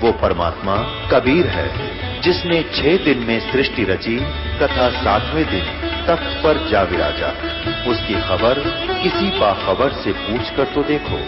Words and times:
वो 0.00 0.12
परमात्मा 0.12 0.76
कबीर 1.10 1.46
है, 1.48 1.68
जिसने 2.22 2.62
छह 2.72 2.96
दिन 3.04 3.18
में 3.18 3.38
सृष्टि 3.52 3.84
रची 3.84 4.16
तथा 4.58 4.88
सातवें 4.96 5.44
दिन 5.44 5.64
तख्त 6.06 6.36
पर 6.44 6.58
जा 6.70 6.82
विराजा। 6.82 7.30
उसकी 7.90 8.14
खबर 8.22 8.60
किसी 9.02 9.30
बाखबर 9.38 9.92
से 10.02 10.12
पूछ 10.18 10.50
कर 10.56 10.74
तो 10.74 10.82
देखो। 10.82 11.18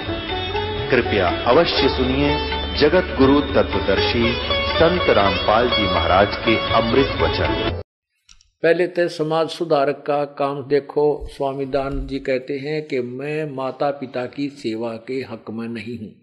कृपया 0.91 1.29
अवश्य 1.47 1.89
सुनिए 1.89 2.37
जगत 2.79 3.15
गुरु 3.19 3.41
तत्वदर्शी 3.41 4.33
संत 4.73 5.11
रामपाल 5.11 5.69
जी 5.69 5.83
महाराज 5.85 6.37
के 6.45 6.57
अमृत 6.75 7.19
वचन। 7.23 7.81
पहले 8.63 8.87
तो 8.87 9.09
समाज 9.09 9.49
सुधारक 9.49 10.05
का 10.07 10.25
काम 10.39 10.63
देखो। 10.69 11.09
स्वामी 11.29 11.67
दान 11.67 12.07
जी 12.07 12.19
कहते 12.21 12.59
हैं 12.59 12.83
कि 12.83 13.01
मैं 13.01 13.45
माता 13.57 13.91
पिता 13.91 14.25
की 14.29 14.49
सेवा 14.59 14.95
के 15.09 15.21
हक 15.31 15.51
में 15.51 15.69
नहीं 15.69 15.99
हूँ। 15.99 16.15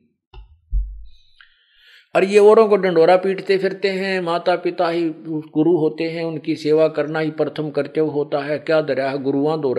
और 2.15 2.23
ये 2.23 2.39
औरों 2.39 2.67
को 2.67 2.77
डंडोरा 2.77 3.17
पीटते 3.17 3.57
फिरते 3.57 3.89
हैं 3.89 4.19
माता 4.21 4.55
पिता 4.55 4.89
ही 4.89 5.09
गुरु 5.53 5.77
होते 5.77 6.03
हैं, 6.03 6.23
उनकी 6.23 6.55
सेवा 6.55 6.87
करना 6.87 7.19
ही 7.19 7.31
प्रथम 7.31 7.69
कर्तव्य 7.69 8.01
होता 8.01 8.39
है। 8.39 8.59
क्या 8.59 8.81
दरिया 8.81 9.09
है? 9.09 9.17
गुरुआं 9.17 9.61
दो 9.61 9.75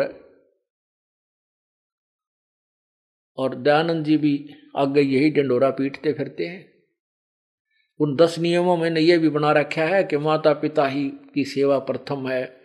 और 3.38 3.54
दयानंद 3.54 4.04
जी 4.04 4.16
भी 4.16 4.54
आगे 4.76 5.00
यही 5.00 5.30
डंडोरा 5.30 5.70
पीटते 5.70 6.12
फिरते 6.12 6.46
हैं। 6.46 6.76
उन 8.00 8.16
दस 8.16 8.38
नियमों 8.38 8.76
में 8.76 8.90
ये 8.90 9.18
भी 9.18 9.28
बना 9.28 9.52
रखा 9.52 9.84
है 9.84 10.04
कि 10.04 10.16
माता 10.16 10.52
पिता 10.52 10.86
ही 10.86 11.12
की 11.34 11.44
सेवा 11.44 11.78
प्रथम 11.78 12.28
है, 12.28 12.56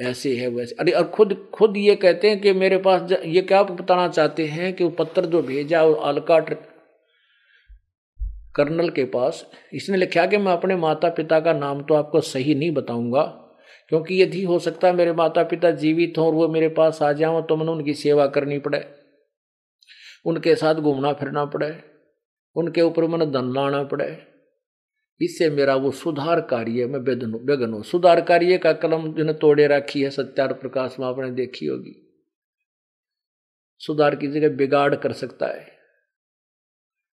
ऐसे 0.00 0.36
है 0.36 0.48
वैसे। 0.48 0.74
अरे, 0.80 0.92
और 0.92 1.04
खुद 1.04 1.50
खुद 1.54 1.76
ये 1.76 1.94
कहते 1.96 2.30
हैं 2.30 2.40
कि 2.40 2.52
मेरे 2.52 2.78
पास 2.78 3.12
ये 3.24 3.42
क्या 3.42 3.62
बताना 3.62 4.08
चाहते 4.08 4.46
हैं 4.46 4.72
कि 4.72 4.84
वो 4.84 4.90
पत्र 4.90 5.26
जो 5.26 5.42
भेजा 5.42 5.84
और 5.84 5.98
आलकाट 5.98 6.67
कर्नल 8.58 8.88
के 8.90 9.04
पास। 9.06 9.44
इसने 9.72 9.96
लिखा 9.96 10.26
कि 10.26 10.36
मैं 10.36 10.52
अपने 10.52 10.76
माता 10.76 11.08
पिता 11.10 11.40
का 11.40 11.52
नाम 11.54 11.82
तो 11.82 11.94
आपको 11.94 12.20
सही 12.22 12.54
नहीं 12.54 12.70
बताऊँगा, 12.70 13.22
क्योंकि 13.88 14.22
यदि 14.22 14.42
हो 14.44 14.58
सकता 14.58 14.88
है 14.88 14.94
मेरे 14.94 15.12
माता 15.14 15.42
पिता 15.44 15.70
जीवित 15.72 16.18
हों 16.18 16.26
और 16.26 16.34
वो 16.34 16.48
मेरे 16.48 16.68
पास 16.68 17.02
आ 17.02 17.12
जाओ 17.14 17.40
तो 17.42 17.56
मैंने 17.56 17.72
उनकी 17.72 17.94
सेवा 17.96 18.26
करनी 18.28 18.58
पड़े। 18.58 18.84
उनके 20.24 20.54
साथ 20.54 20.74
घूमना 20.74 21.12
फिरना 21.12 21.44
पड़े। 21.46 21.70
उनके 22.56 22.82
ऊपर 22.82 23.04
मैंने 23.04 23.26
धन 23.28 23.52
लाना 23.54 23.82
पड़े। 23.84 24.06
इससे 25.20 25.48
मेरा 25.50 25.74
वो 25.76 25.90
सुधार 25.90 26.40
कार्य 26.40 26.86
में 26.86 27.02
बेगन 27.04 27.72
हो 27.72 27.82
सुधार 27.82 28.20
कार्य 28.20 28.58
का 28.58 28.72
कलम 28.72 29.12
जिन्हें 29.14 29.38
तोड़े 29.38 29.66
रखी 29.66 30.02
है, 30.02 30.10
सत्यार 30.10 30.52
प्रकाश 30.52 30.96
में 31.00 31.06
आपने 31.06 31.30
देखी 31.30 31.66
होगी। 31.66 31.94
सुधार 33.80 34.16
की 34.16 34.26
जगह 34.28 34.56
बिगाड़ 34.56 34.94
कर 34.94 35.12
सकता 35.12 35.46
है। 35.46 35.66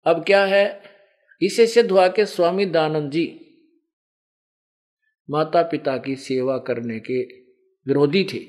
अब 0.06 0.24
क्या 0.24 0.44
है? 0.46 0.99
इसे 1.42 1.66
सिद्ध 1.68 1.90
हुआ 1.92 2.08
के 2.08 2.26
स्वामी 2.26 2.66
दानंद 2.68 3.12
जी 3.12 3.26
माता 5.30 5.62
पिता 5.64 5.98
की 5.98 6.16
सेवा 6.16 6.58
करने 6.58 7.00
के 7.00 7.22
विरोधी 7.86 8.24
थे। 8.24 8.40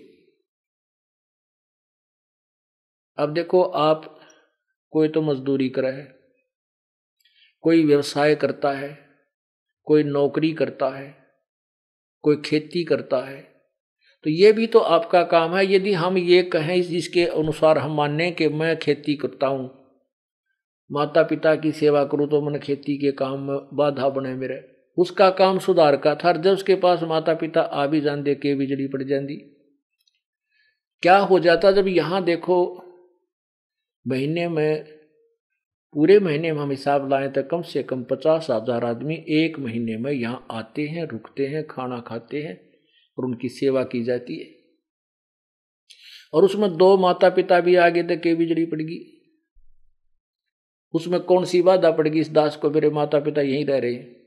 अब 3.18 3.32
देखो, 3.34 3.62
आप 3.62 4.18
कोई 4.92 5.08
तो 5.08 5.22
मजदूरी 5.22 5.68
करे 5.68 5.90
है 5.90 6.04
कोई 7.64 7.84
व्यवसाय 7.84 8.34
करता 8.34 8.72
है, 8.72 8.88
कोई 9.86 10.02
नौकरी 10.04 10.52
करता 10.52 10.88
है, 10.88 11.14
कोई 12.24 12.36
खेती 12.36 12.84
करता 12.84 13.24
है 13.24 13.40
तो 14.24 14.30
ये 14.30 14.52
भी 14.52 14.66
तो 14.66 14.78
आपका 14.78 15.22
काम 15.24 15.54
है। 15.56 15.64
यदि 15.66 15.92
हम 15.94 16.18
ये 16.18 16.42
कहें 16.52 16.80
जिसके 16.82 17.24
अनुसार 17.26 17.78
हम 17.78 17.94
माने 17.96 18.30
कि 18.32 18.48
मैं 18.50 18.78
खेती 18.78 19.14
करता 19.16 19.46
हूँ 19.46 19.79
माता 20.90 21.22
पिता 21.22 21.54
की 21.56 21.72
सेवा 21.72 22.04
करूँ 22.04 22.28
तो 22.28 22.40
मन 22.40 22.58
खेती 22.58 22.96
के 22.98 23.10
काम 23.12 23.40
में 23.40 23.58
बाधा 23.74 24.08
बने 24.08 24.34
मेरे। 24.34 24.60
उसका 24.98 25.28
काम 25.30 25.58
सुधार 25.58 25.96
का 25.96 26.14
था। 26.14 26.32
जब 26.32 26.50
उसके 26.50 26.74
पास 26.74 27.02
माता 27.02 27.34
पिता 27.34 27.60
आ 27.60 27.86
भी 27.86 28.00
जाते 28.00 28.34
के 28.34 28.54
बिजली 28.54 28.86
पड़ 28.86 29.02
जाती 29.02 29.36
क्या 31.02 31.16
हो 31.18 31.38
जाता 31.38 31.70
जब 31.72 31.88
यहाँ 31.88 32.22
देखो, 32.24 32.56
महीने 34.06 34.48
में, 34.48 34.84
पूरे 35.94 36.18
महीने 36.18 36.52
में 36.52 36.60
हम 36.60 36.70
हिसाब 36.70 37.08
लाएँ 37.10 37.28
तो 37.28 37.42
कम 37.42 37.62
से 37.62 37.82
कम 37.82 38.02
पचास 38.02 38.46
हज़ार 38.50 38.84
आदमी 38.84 39.14
एक 39.36 39.58
महीने 39.58 39.96
में 39.96 40.10
यहाँ 40.12 40.46
आते 40.50 40.86
हैं, 40.86 41.06
रुकते 41.06 41.46
हैं, 41.46 41.66
खाना 41.66 42.00
खाते 42.00 42.42
हैं 42.42 42.60
और 43.18 43.24
उनकी 43.24 43.48
सेवा 43.50 43.82
की 43.84 44.02
जाती 44.04 44.38
है। 44.38 44.48
और 46.32 46.44
उसमें 46.44 46.76
दो 46.76 46.96
माता 46.96 47.30
पिता 47.30 47.60
भी 47.60 47.74
आगे 47.76 48.02
तक 48.02 48.20
के 48.22 48.34
बिजली 48.34 48.64
पड़गी 48.66 48.98
उसमें 50.92 51.20
कौन 51.20 51.44
सी 51.44 51.62
बाधा 51.62 51.90
पड़ेगी 51.90 52.20
इस 52.20 52.30
दास 52.32 52.56
को? 52.56 52.70
मेरे 52.70 52.90
माता 52.90 53.20
पिता 53.20 53.40
यहीं 53.40 53.64
रह 53.64 53.78
रहे 53.78 53.94
हैं। 53.94 54.20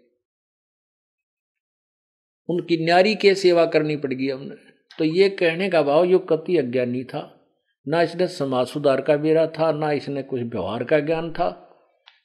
उनकी 2.49 2.85
न्यारी 2.85 3.15
के 3.15 3.35
सेवा 3.35 3.65
करनी 3.65 3.95
पड़ेगी 3.95 4.29
हमने। 4.29 4.55
तो 4.97 5.05
ये 5.05 5.29
कहने 5.29 5.69
का 5.69 5.81
भाव, 5.81 6.03
यो 6.03 6.19
कति 6.19 6.57
अज्ञानी 6.57 7.03
था। 7.03 7.39
ना 7.87 8.01
इसने 8.01 8.27
समाज 8.27 8.67
सुधार 8.67 9.01
का 9.01 9.17
बेरा 9.17 9.47
था, 9.47 9.71
ना 9.71 9.91
इसने 9.91 10.23
कुछ 10.23 10.41
व्यवहार 10.41 10.83
का 10.83 10.99
ज्ञान 10.99 11.33
था। 11.33 11.69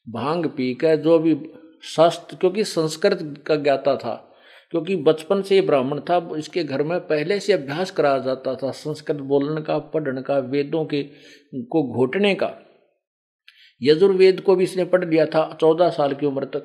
भाँग 0.09 0.47
पी 0.47 0.75
कर 0.75 0.97
जो 0.97 1.19
भी 1.19 1.37
शास्त्र, 1.82 2.37
क्योंकि 2.37 2.65
संस्कृत 2.65 3.44
का 3.47 3.56
ज्ञाता 3.56 3.97
था, 3.97 4.34
क्योंकि 4.71 4.97
बचपन 4.97 5.43
से 5.43 5.60
ब्राह्मण 5.60 6.00
था, 6.00 6.31
इसके 6.38 6.65
घर 6.65 6.82
में 6.82 7.00
पहले 7.00 7.41
से 7.41 7.53
अभ्यास 7.53 7.91
कराया 7.91 8.19
जाता 8.19 8.54
था 8.54 8.71
संस्कृत 8.71 9.16
बोलने 9.16 9.62
का, 9.62 9.78
पढ़ने 9.78 10.22
का, 10.22 10.38
वेदों 10.38 10.84
के 10.84 11.03
को 11.54 11.94
घोटने 11.94 12.34
का। 12.34 12.67
यजुर्वेद 13.83 14.41
को 14.41 14.56
भी 14.56 14.65
इसने 14.65 14.84
पढ़ 14.84 15.05
लिया 15.05 15.27
था 15.27 15.56
चौदह 15.61 15.91
साल 15.91 16.15
की 16.15 16.27
उम्र 16.27 16.44
तक। 16.44 16.65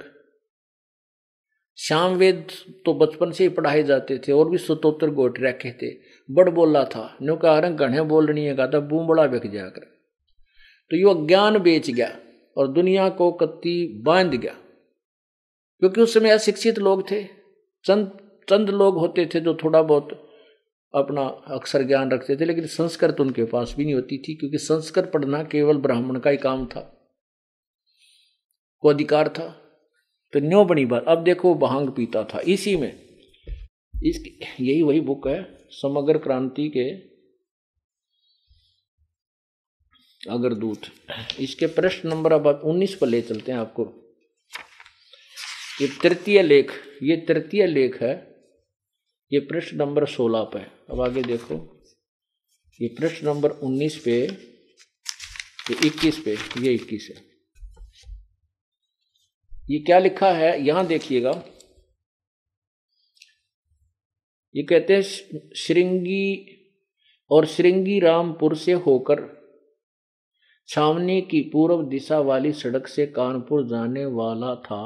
श्याम 1.78 2.14
वेद 2.14 2.48
तो 2.86 2.94
बचपन 2.94 3.32
से 3.32 3.44
ही 3.44 3.50
पढ़ाए 3.50 3.84
जाते 3.84 4.18
थे 4.18 4.32
और 4.32 4.50
भी 4.50 4.58
स्वतोत्र 4.58 5.10
गोट 5.10 5.40
रखे 5.40 5.72
थे। 5.72 5.92
बड़ 6.30 6.50
बोला 6.50 6.84
था, 6.86 7.18
न्यू 7.24 7.36
कहा 7.36 7.60
रंग 7.60 7.78
घने 7.78 8.02
बोलनी 8.02 8.46
है 8.46 8.56
कहा 8.56 8.80
बूम 8.80 9.08
बड़ा 9.08 9.28
बिक 9.28 9.52
जाकर 9.52 9.82
तो 10.92 10.98
यो 10.98 11.14
ज्ञान 11.28 11.58
बेच 11.60 11.90
गया 11.90 12.20
और 12.58 12.68
दुनिया 12.68 13.10
को 13.10 13.32
कत्ती 13.32 14.04
बाँध 14.04 14.36
गया। 14.36 14.54
क्योंकि 15.82 16.02
उस 16.02 16.14
समय 16.14 16.30
अशिक्षित 16.30 16.80
लोग 16.80 17.12
थे, 17.12 17.24
चंद 17.86 18.12
चंद 18.50 18.70
लोग 18.70 18.98
होते 18.98 19.26
थे 19.26 19.40
जो 19.40 19.54
थोड़ा 19.54 19.82
बहुत 19.82 20.10
अपना 20.94 21.22
अक्सर 21.56 21.84
ज्ञान 21.84 22.12
रखते 22.12 22.36
थे, 22.36 22.46
लेकिन 22.46 22.66
संस्कृत 22.66 23.20
उनके 23.20 23.44
पास 23.44 23.74
भी 23.78 23.84
नहीं 23.86 23.94
होती 23.94 24.18
थी, 24.18 24.36
क्योंकि 24.36 24.58
संस्कृत 24.58 25.12
पढ़ना 25.14 25.44
केवल 25.44 25.78
ब्राह्मण 25.78 26.20
का 26.20 26.30
ही 26.30 26.38
काम 26.38 26.66
था। 26.66 27.03
को 28.84 28.90
अधिकार 28.90 29.30
था। 29.30 29.48
तो 30.34 30.40
न्यो 30.40 30.66
बनी 30.66 30.86
बात। 30.86 31.06
अब 31.08 31.24
देखो 31.24 31.56
भाँग 31.56 31.90
पीता 31.90 32.24
था। 32.24 32.40
इसी 32.40 32.76
में 32.76 32.92
इस 34.04 34.24
यही 34.60 34.82
वही 34.82 35.00
बुक 35.00 35.28
है, 35.28 35.68
समग्र 35.72 36.18
क्रांति 36.18 36.70
के 36.70 36.90
अगर 40.32 40.54
दूत। 40.54 40.82
इसके 41.40 41.68
प्रश्न 41.68 42.10
नंबर 42.10 42.34
अब 42.34 42.48
उन्नीस 42.48 42.96
पर 42.96 43.08
ले 43.08 43.22
चलते 43.22 43.52
हैं 43.52 43.60
आपको। 43.60 43.84
ये 45.82 45.88
तृतीय 45.88 46.42
लेख, 46.42 46.72
ये 47.04 47.18
तृतीय 47.18 47.66
लेख 47.68 48.02
है। 48.02 48.14
ये 49.34 49.40
प्रश्न 49.40 49.78
नंबर 49.78 50.06
सोलह 50.06 50.44
पे 50.44 50.60
अब 50.90 51.02
आगे 51.02 51.24
देखो। 51.24 51.84
ये 52.82 52.88
प्रश्न 52.88 53.28
नंबर 53.28 53.50
उन्नीस 53.50 54.02
पे, 54.06 54.22
ये 55.72 55.88
इक्कीस 55.88 56.20
पे, 56.20 56.38
ये 56.62 56.74
इक्कीस 56.74 57.12
है। 57.16 57.33
ये 59.70 59.80
क्या 59.80 60.00
लिखा 60.00 60.32
है? 60.32 60.66
यहाँ 60.66 60.86
देखिएगा। 60.88 61.32
ये 64.56 64.64
कहते 64.64 64.94
हैं 64.94 65.02
श्रृंगी 65.56 66.48
और 67.32 67.46
श्रृंगी 67.46 68.00
रामपुर 68.00 68.56
से 68.56 68.74
होकर 68.74 69.22
छावनी 70.68 71.22
की 71.22 71.42
पूर्व 71.42 71.84
दिशा 71.84 72.20
वाली 72.20 72.52
सड़क 72.52 72.88
से 72.88 73.06
कानपुर 73.08 73.68
जाने 73.68 74.06
वाला 74.06 74.56
था, 74.56 74.84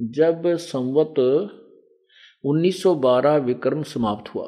जब 0.00 0.42
संवत 0.46 1.14
1912 2.44 3.36
विक्रम 3.36 3.82
समाप्त 3.82 4.34
हुआ। 4.34 4.46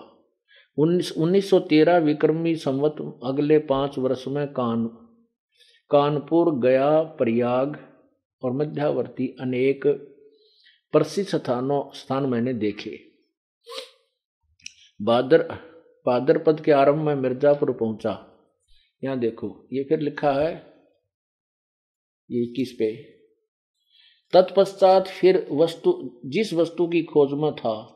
उन्नीस 0.78 1.12
1913 1.12 1.98
विक्रमी 1.98 2.54
संवत 2.56 2.96
अगले 3.24 3.58
पाँच 3.58 3.98
वर्ष 3.98 4.24
में 4.28 4.46
कान, 4.48 4.86
कानपुर 5.90 6.54
गया 6.60 7.02
प्रयाग 7.02 7.76
और 8.42 8.52
मध्यावर्ती 8.52 9.36
अनेक 9.40 9.86
प्रसिद्ध 10.92 11.28
स्थानों, 11.28 11.92
स्थान 11.92 12.26
मैंने 12.26 12.54
देखे। 12.54 12.98
भादर 15.02 15.42
भाद्रपद 16.06 16.60
के 16.60 16.72
आरंभ 16.72 16.96
में 16.96 17.14
मिर्जापुर 17.14 17.72
पहुँचा। 17.72 18.32
यहाँ 19.04 19.18
देखो, 19.18 19.68
ये 19.72 19.84
फिर 19.84 20.00
लिखा 20.00 20.32
है, 20.32 20.54
ये 22.30 22.42
इक्कीस 22.44 22.72
पे, 22.72 22.96
तत्पश्चात 24.32 25.08
फिर 25.08 25.48
वस्तु, 25.52 26.20
जिस 26.26 26.52
वस्तु 26.52 26.86
की 26.86 27.02
खोज 27.02 27.32
में 27.32 27.52
था, 27.52 27.92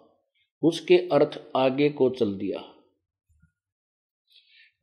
उसके 0.62 0.94
अर्थ 0.94 1.42
आगे 1.56 1.90
को 1.90 2.10
चल 2.10 2.34
दिया। 2.34 2.74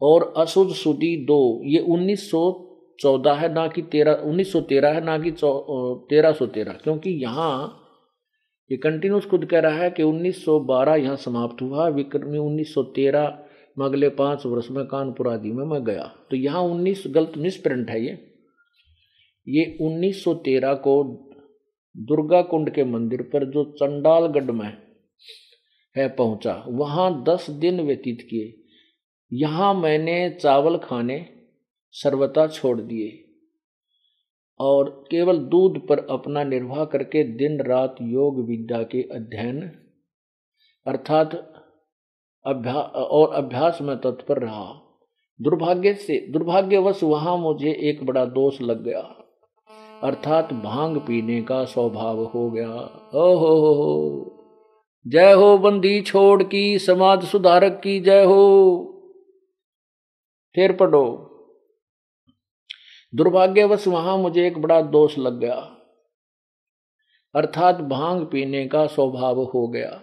और 0.01 0.33
असुद 0.37 0.73
सुदी 0.73 1.25
दो, 1.25 1.61
ये 1.63 1.79
1914 2.99 3.37
है 3.37 3.53
ना 3.53 3.67
कि 3.67 3.81
तेरह, 3.81 4.13
उन्नीस 4.13 4.51
सौ 4.51 4.61
तेरह 4.61 4.93
है 4.93 5.03
ना 5.05 5.17
कि 5.19 5.31
तेरह 6.09 6.31
सौ 6.33 6.45
तेरह, 6.47 6.71
क्योंकि 6.73 7.09
यहाँ 7.23 7.83
ये 8.69 8.77
कंटिन्यूस 8.77 9.25
खुद 9.25 9.45
कह 9.45 9.59
रहा 9.59 9.77
है 9.77 9.89
कि 9.89 10.03
1912 10.03 10.95
यहाँ 10.95 11.15
समाप्त 11.17 11.61
हुआ, 11.61 11.87
विक्रमी 11.89 12.37
1913 12.37 13.27
में 13.77 13.85
अगले 13.85 14.09
पाँच 14.11 14.45
वर्ष 14.45 14.69
में 14.71 14.85
कानपुर 14.85 15.27
आदि 15.27 15.51
में 15.51 15.63
मैं 15.65 15.83
गया। 15.85 16.03
तो 16.31 16.35
यहाँ 16.35 16.63
19 16.63 17.03
गलत 17.07 17.33
मिसप्रिंट 17.37 17.89
है 17.89 18.03
ये। 18.05 18.17
ये 19.47 19.65
1913 19.81 20.73
को 20.83 21.03
दुर्गा 21.95 22.41
कुंड 22.41 22.69
के 22.69 22.83
मंदिर 22.85 23.21
पर 23.33 23.45
जो 23.51 23.63
चंडालगढ़ 23.73 24.51
में 24.51 24.71
है 25.95 26.07
पहुँचा, 26.09 26.63
वहाँ 26.67 27.23
दस 27.23 27.49
दिन 27.51 27.81
व्यतीत 27.81 28.27
किए। 28.29 28.53
यहाँ 29.31 29.73
मैंने 29.73 30.29
चावल 30.41 30.77
खाने 30.77 31.17
सर्वता 32.03 32.47
छोड़ 32.47 32.81
दिए। 32.81 33.23
और 34.59 34.89
केवल 35.11 35.37
दूध 35.37 35.87
पर 35.87 36.07
अपना 36.09 36.43
निर्वाह 36.43 36.85
करके 36.85 37.23
दिन 37.23 37.61
रात 37.61 37.95
योग 38.01 38.47
विद्या 38.47 38.83
के 38.83 39.01
अध्ययन, 39.01 39.61
अर्थात 40.87 41.35
अभ्यास 42.45 42.91
और 42.95 43.33
अभ्यास 43.33 43.81
में 43.81 43.97
तत्पर 43.97 44.37
रहा। 44.37 44.81
दुर्भाग्य 45.41 45.93
से, 45.93 46.31
दुर्भाग्यवश 46.31 47.03
वहाँ 47.03 47.37
मुझे 47.37 47.71
एक 47.71 48.05
बड़ा 48.05 48.25
दोष 48.25 48.61
लग 48.61 48.83
गया। 48.83 49.23
अर्थात 50.03 50.53
भाँग 50.53 50.97
पीने 50.97 51.41
का 51.41 51.63
स्वभाव 51.65 52.23
हो 52.23 52.51
गया। 52.51 52.73
ओहो 53.15 53.55
हो 53.55 53.73
हो। 53.73 54.33
जय 55.07 55.33
हो 55.33 55.57
बंदी 55.57 56.01
छोड़ 56.01 56.43
की, 56.43 56.79
समाज 56.79 57.23
सुधारक 57.23 57.81
की 57.83 57.99
जय 57.99 58.23
हो। 58.23 58.39
फिर 60.55 60.75
पढ़ो 60.75 61.36
दुर्भाग्यवश 63.13 63.87
वहाँ 63.87 64.17
मुझे 64.17 64.45
एक 64.47 64.57
बड़ा 64.57 64.81
दोष 64.81 65.17
लग 65.17 65.39
गया। 65.39 65.55
अर्थात 67.35 67.75
भाँग 67.75 68.25
पीने 68.25 68.67
का 68.67 68.85
स्वभाव 68.87 69.41
हो 69.43 69.67
गया। 69.67 70.01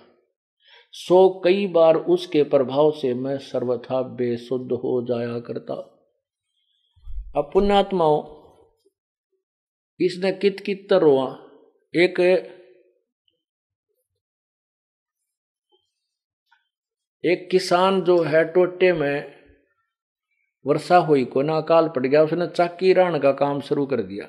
सो 0.94 1.18
कई 1.44 1.66
बार 1.66 1.96
उसके 1.96 2.42
प्रभाव 2.44 2.90
से 2.92 3.12
मैं 3.14 3.36
सर्वथा 3.38 4.02
बेसुद्ध 4.16 4.72
हो 4.72 5.00
जाया 5.06 5.38
करता। 5.40 5.74
अब 7.36 7.50
पुण्यात्माओं, 7.52 8.22
इसने 10.00 10.32
कित 10.32 10.60
कित 10.60 10.92
रोआ 10.92 11.30
एक 11.94 12.20
एक 17.24 17.48
किसान 17.50 18.00
जो 18.02 18.22
है, 18.22 18.44
टोटे 18.44 18.92
में 18.92 19.43
वर्षा 20.66 20.96
हुई 20.96 21.24
को 21.24 21.42
ना 21.42 21.56
अकाल 21.56 21.88
पड़ 21.88 22.06
गया 22.06 22.22
उसने 22.22 22.46
चक्की 22.46 22.92
राण 22.92 23.18
का 23.18 23.32
काम 23.32 23.60
शुरू 23.60 23.86
कर 23.86 24.02
दिया। 24.02 24.26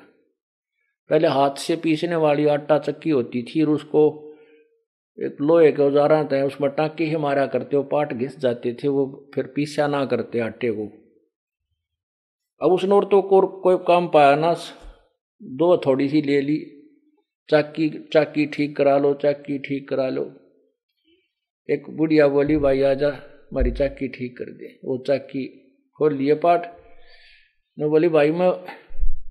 पहले 1.10 1.28
हाथ 1.28 1.56
से 1.56 1.76
पीसने 1.76 2.16
वाली 2.16 2.46
आटा 2.46 2.78
चक्की 2.78 3.10
होती 3.10 3.42
थी 3.42 3.62
और 3.62 3.68
उसको 3.68 4.32
एक 5.18 5.36
लोहे 5.40 5.72
के 5.72 5.82
औजारा 5.82 6.24
थे 6.24 6.42
उसमें 6.42 6.70
टाँके 6.70 7.04
ही 7.04 7.16
मारा 7.16 7.46
करते 7.46 7.76
वो 7.76 7.82
पाट 7.82 8.12
घिस 8.12 8.38
जाते 8.38 8.72
थे 8.72 8.88
वो 8.88 9.30
फिर 9.34 9.46
पीसा 9.46 9.86
ना 9.86 10.04
करते 10.04 10.40
आटे 10.40 10.70
को। 10.70 10.86
अब 12.60 12.72
उसने 12.72 12.94
और 12.94 13.04
तो 13.04 13.22
को, 13.22 13.40
कोई 13.40 13.76
काम 13.76 14.08
पाया 14.08 14.34
ना 14.36 14.54
दो 15.42 15.76
थोड़ी 15.76 16.08
सी 16.08 16.22
ले 16.22 16.40
ली। 16.40 16.58
चाकी 17.48 17.88
चाकी 18.12 18.46
ठीक 18.46 18.76
करा 18.76 18.98
लो 18.98 19.14
चाकी 19.14 19.58
ठीक 19.58 19.88
करा 19.88 20.08
लो। 20.08 20.24
एक 21.68 21.90
बुढ़िया 21.90 22.28
बोली 22.28 22.56
भाई 22.56 22.82
आजा 22.82 23.08
हमारी 23.08 23.70
चाकी 23.70 24.08
ठीक 24.08 24.36
कर 24.38 24.50
दे। 24.50 24.78
वो 24.84 24.98
चाकी 24.98 25.65
खोल 26.00 26.14
लिए 26.14 26.34
पाठ। 26.36 26.66
मैं 27.78 27.88
बोली, 27.90 28.08
भाई, 28.08 28.30
मैं 28.30 28.50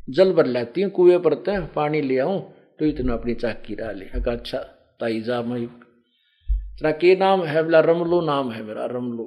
जल 0.10 0.34
भर 0.34 0.46
लेती 0.48 0.82
हूँ, 0.82 0.92
कुएँ 0.92 1.18
पर 1.20 1.34
तय 1.36 1.60
पानी 1.76 2.02
ले 2.02 2.18
आऊँ 2.20 2.40
तो 2.80 2.86
इतना 2.86 3.14
अपनी 3.14 3.34
चाकी 3.36 3.76
डाले 3.76 4.06
अगर 4.16 4.32
अच्छा 4.32 4.58
ताई 5.00 5.22
जा, 5.22 5.42
मैं 5.42 5.66
तेरा 5.68 6.92
के 6.94 7.16
नाम 7.16 7.44
है 7.46 7.64
बोला 7.64 7.80
रमलू 7.82 8.22
नाम 8.22 8.52
है 8.52 8.64
मेरा, 8.64 8.86
रमलू। 8.86 9.24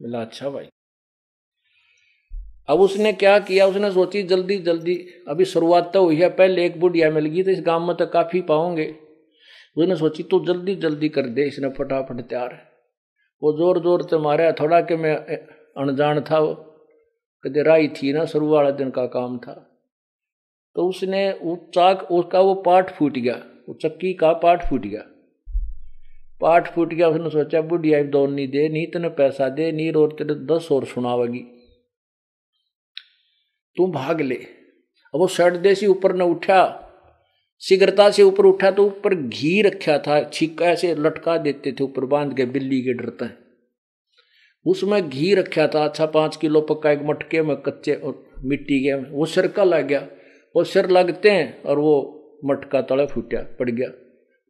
बोला 0.00 0.20
अच्छा 0.20 0.50
भाई। 0.50 0.68
अब 2.68 2.80
उसने 2.80 3.12
क्या 3.12 3.38
किया? 3.40 3.66
उसने 3.66 3.90
सोची, 3.92 4.22
जल्दी 4.22 4.58
जल्दी, 4.58 4.94
अभी 5.28 5.44
शुरुआत 5.44 5.90
तो 5.94 6.04
हुई 6.04 6.16
है, 6.16 6.28
पहले 6.30 6.64
एक 6.66 6.78
बुढ़िया 6.80 7.10
मिल 7.10 7.26
गई 7.26 7.42
तो 7.42 7.50
इस 7.50 7.60
गाँव 7.66 7.86
में 7.86 7.96
तो 7.96 8.06
काफ़ी 8.08 8.40
पाओगे। 8.42 8.86
उसने 9.76 9.96
सोची, 9.96 10.22
तू 10.22 10.44
जल्दी 10.46 10.74
जल्दी 10.76 11.08
कर 11.08 11.26
दे, 11.28 11.44
इसने 11.44 11.68
फटाफट 11.68 12.20
तैयार 12.20 12.58
वो 13.42 13.52
ज़ोर 13.58 13.78
ज़ोर 13.82 14.02
से 14.02 14.18
मारा, 14.18 14.50
थोड़ा 14.52 14.80
कि 14.80 14.96
मैं 14.96 15.14
अनजान 15.16 16.20
था 16.20 16.38
वो 16.38 16.52
कदे 17.44 17.62
राई 17.62 17.88
थी 17.88 18.12
ना 18.12 18.24
शुरू 18.24 18.48
वाला 18.48 18.70
दिन 18.70 18.90
का 18.90 19.06
काम 19.06 19.38
था। 19.38 19.66
तो 20.74 20.88
उसने 20.88 21.30
वो 21.32 21.70
चाक, 21.74 22.02
उसका 22.12 22.40
वो 22.40 22.54
पाठ 22.54 22.94
फूट 22.94 23.12
गया, 23.12 23.34
वो 23.68 23.74
चक्की 23.74 24.14
का 24.14 24.32
पाठ 24.32 24.70
फूट 24.70 24.86
गया। 24.86 25.02
पाठ 26.40 26.74
फूट 26.74 26.94
गया, 26.94 27.08
उसने 27.08 27.30
सोचा, 27.30 27.60
बुढ़िया 27.60 28.02
दौड़ 28.02 28.30
नहीं 28.30 28.48
दे, 28.48 28.68
नहीं 28.68 28.86
तेने 28.86 29.08
पैसा 29.08 29.48
दे, 29.48 29.72
नहीं 29.72 29.92
और 29.92 30.12
तेरे 30.12 30.34
दस 30.34 30.68
और 30.72 30.84
सुनावेगी। 30.84 31.38
तू 33.76 33.86
भाग 33.86 34.20
ले। 34.20 34.34
अब 34.34 35.20
वो 35.20 35.26
शर्ट 35.26 35.54
देसी 35.54 35.86
ऊपर 35.86 36.16
न 36.16 36.22
उठा, 36.22 36.86
सिगरता 37.58 38.10
से 38.10 38.22
ऊपर 38.22 38.44
उठा 38.44 38.70
तो 38.70 38.86
ऊपर 38.86 39.14
घी 39.14 39.62
रखा 39.62 39.98
था 39.98 40.22
छिक्का 40.24 40.66
ऐसे 40.66 40.94
लटका 40.94 41.36
देते 41.38 41.72
थे, 41.72 41.84
ऊपर 41.84 42.04
बाँध 42.04 42.36
के 42.36 42.44
बिल्ली 42.44 42.82
के 42.82 42.92
डरते 42.92 43.24
हैं 43.24 43.49
उसमें 44.66 45.10
घी 45.10 45.34
रखा 45.34 45.66
था 45.66 45.84
अच्छा 45.84 46.06
पाँच 46.06 46.36
किलो 46.36 46.60
पक्का 46.60 46.90
एक 46.90 47.00
मटके 47.02 47.42
में 47.42 47.56
कच्चे 47.56 47.94
और 47.94 48.30
मिट्टी 48.44 48.80
के, 48.80 48.94
वो 48.94 49.26
सिर 49.26 49.46
का 49.46 49.64
लग 49.64 49.86
गया। 49.86 50.08
वो 50.56 50.64
सिर 50.64 50.88
लगते 50.90 51.30
हैं 51.30 51.62
और 51.62 51.78
वो 51.78 52.16
मटका 52.44 52.82
तले 52.82 53.06
फूटा, 53.06 53.56
पड़ 53.58 53.70
गया। 53.70 53.88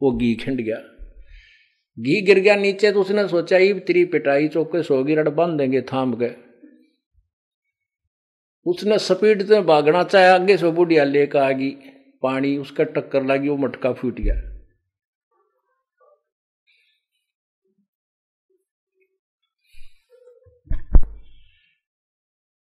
वो 0.03 0.17
घी 0.17 0.35
खिंड 0.35 0.61
गया। 0.61 0.75
घी 1.99 2.21
गिर 2.21 2.39
गया 2.39 2.55
नीचे 2.55 2.91
तो 2.91 3.01
उसने 3.01 3.27
सोचा 3.27 3.57
ही 3.57 3.73
तेरी 3.73 4.05
पिटाई 4.05 4.47
चौके 4.47 4.83
सोगी 4.83 5.15
रड़ 5.15 5.29
बाँध 5.29 5.57
देंगे, 5.57 5.81
थाम 5.81 6.13
के। 6.13 6.29
उसने 8.65 8.97
स्पीड 8.99 9.43
से 9.43 9.61
भागना 9.61 10.03
चाहे, 10.03 10.27
आगे 10.27 10.57
से 10.57 10.71
बुढ़िया 10.71 11.03
लेकर 11.03 11.39
आ 11.39 11.51
गई। 11.51 11.69
पानी 12.21 12.57
उसका 12.57 12.83
टक्कर 12.83 13.23
लगी, 13.23 13.49
वो 13.49 13.57
मटका 13.57 13.93
फूट 13.93 14.21
गया। 14.21 14.50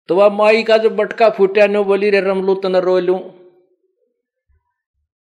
तो 0.10 0.16
वह 0.16 0.30
माई 0.30 0.64
का 0.64 0.78
जो 0.78 0.90
बटका 0.90 1.30
फूटा 1.30 1.68
नो 1.68 1.84
बोली 1.84 2.10
रे 2.10 2.20
रमलू 2.22 2.56
तन 2.56 2.76
रो 2.76 3.00
लू 3.00 3.16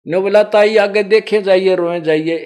नो 0.05 0.21
बोला 0.21 0.43
ताई 0.43 0.77
आगे 0.77 1.03
देखे 1.03 1.41
जाइए, 1.41 1.75
रोए 1.75 2.01
जाइए। 2.01 2.37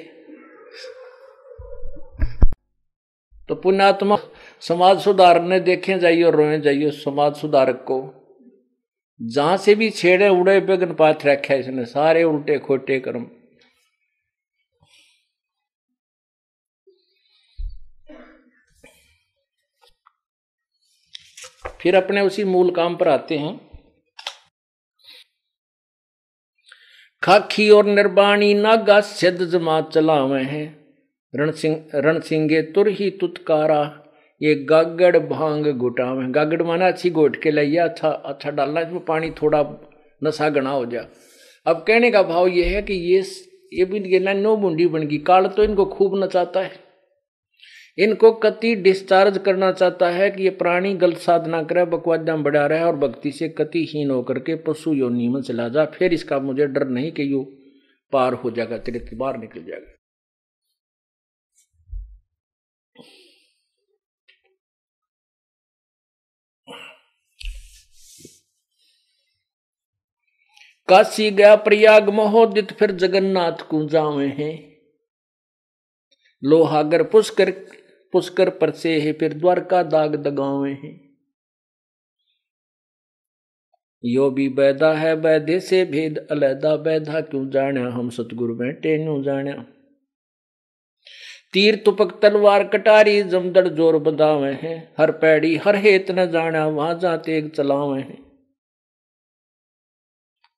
तो 3.49 3.55
पुण्यात्मा 3.55 4.17
समाज 4.61 4.99
सुधारने 4.99 5.59
देखे 5.59 5.97
जाइए 5.99 6.29
रोए 6.31 6.59
जाइए 6.59 6.91
समाज 6.91 7.35
सुधारक 7.35 7.83
को। 7.87 7.99
जहाँ 9.21 9.57
से 9.57 9.75
भी 9.75 9.89
छेड़े, 9.89 10.29
उड़े 10.29 10.59
बेगन 10.59 10.93
पाथ 10.93 11.25
रखे 11.25 11.55
इसने, 11.55 11.85
सारे 11.85 12.23
उल्टे 12.23 12.57
खोटे 12.59 12.99
कर्म। 12.99 13.25
फिर 21.79 21.95
अपने 21.95 22.21
उसी 22.21 22.43
मूल 22.43 22.71
काम 22.71 22.95
पर 22.95 23.07
आते 23.07 23.37
हैं। 23.37 23.59
खाखी 27.23 27.69
और 27.69 27.85
निर्बाणी 27.85 28.53
नागा 28.53 28.99
सिद्ध 29.01 29.45
जमात 29.45 29.91
चलावे 29.91 30.41
हैं। 30.41 30.67
रण 31.33 31.51
सिंह, 31.51 31.83
रण 31.95 32.19
सिंगे 32.19 32.61
तुर 32.61 32.87
ही 32.89 33.09
तुतकारा, 33.11 33.81
ये 34.41 34.53
गागड़ 34.65 35.17
भाँग 35.19 35.67
घुटावे 35.67 36.27
गागड़ 36.31 36.61
माना 36.63 36.87
अच्छी 36.87 37.09
घोट 37.09 37.41
के 37.41 37.51
लिया 37.51 37.83
अच्छा 37.83 38.09
अच्छा 38.09 38.49
डालना, 38.49 38.81
इसमें 38.81 39.05
पानी 39.05 39.29
थोड़ा 39.31 39.63
नशा 40.21 40.49
गना 40.49 40.69
हो 40.69 40.85
जा। 40.85 41.05
अब 41.65 41.83
कहने 41.87 42.11
का 42.11 42.21
भाव 42.23 42.47
ये 42.47 42.63
है 42.65 42.81
कि 42.81 42.93
ये 42.93 43.21
ये 43.73 43.85
भी, 43.85 43.99
ये 44.13 44.33
नो 44.33 44.55
बूंदी 44.57 44.85
बन 44.87 45.07
गई। 45.07 45.17
काल 45.17 45.47
तो 45.47 45.63
इनको 45.63 45.85
खूब 45.87 46.23
नचाता 46.23 46.59
है। 46.59 46.88
इनको 47.99 48.31
कति 48.31 48.75
डिस्चार्ज 48.75 49.37
करना 49.37 49.71
चाहता 49.71 50.09
है 50.09 50.29
कि 50.31 50.43
ये 50.43 50.49
प्राणी 50.49 50.93
गलत 50.93 51.17
साधना 51.17 51.63
करे 51.63 51.85
बकवादाम 51.85 52.43
बढ़ा 52.43 52.65
रहा 52.67 52.79
है 52.79 52.85
और 52.85 52.95
भक्ति 52.95 53.31
से 53.31 53.49
कति 53.49 53.85
हीन 53.85 54.11
होकर 54.11 54.39
के 54.39 54.55
पशु 54.55 54.93
योनि 54.93 55.33
से 55.35 55.41
चला 55.47 55.67
जा। 55.69 55.85
फिर 55.85 56.13
इसका 56.13 56.39
मुझे 56.39 56.67
डर 56.67 56.87
नहीं 56.87 57.11
कि 57.11 57.31
यू 57.33 57.43
पार 58.13 58.33
हो 58.33 58.51
जाएगा 58.51 58.77
तिर 58.77 59.09
बाहर 59.13 59.37
निकल 59.37 59.63
जाएगा। 59.63 59.95
काशी 70.89 71.31
गया 71.31 71.55
प्रयाग 71.55 72.09
महोदित, 72.09 72.71
फिर 72.71 72.91
जगन्नाथ 72.91 73.67
को 73.69 73.85
जावे 73.85 74.27
हैं। 74.27 74.69
लोहागर 76.43 77.03
पुष्कर 77.03 77.51
पुष्कर 78.13 78.49
परसे 78.49 78.99
है, 79.01 79.13
फिर 79.13 79.33
द्वारका 79.33 79.83
दाग 79.83 80.15
दगावे 80.15 80.71
हैं। 80.71 81.09
यो 84.03 84.29
भी 84.29 84.49
बैदा 84.49 84.93
है, 84.93 85.15
बैदे 85.21 85.59
से 85.59 85.85
भेद 85.85 86.27
अलैदा, 86.31 86.75
बैदा 86.75 87.21
क्यों 87.21 87.49
जाने 87.49 87.81
हम 87.81 88.09
सतगुरु 88.09 88.55
बैठे 88.55 88.97
न्यू 88.97 89.21
जाने 89.23 89.53
तीर 91.53 91.75
तुपक 91.75 92.19
तलवार 92.21 92.63
कटारी, 92.63 93.21
जमदड़ 93.23 93.67
ज़ोर 93.67 93.97
बदावे 93.97 94.51
हैं। 94.53 94.93
हर 94.97 95.11
पैड़ी, 95.11 95.55
हर 95.55 95.75
हेत 95.75 96.11
न 96.11 96.25
जाना 96.31 96.67
वहाँ 96.67 96.99
जाते 96.99 97.37
एक 97.37 97.55
चलावे 97.55 98.01
हैं। 98.01 98.17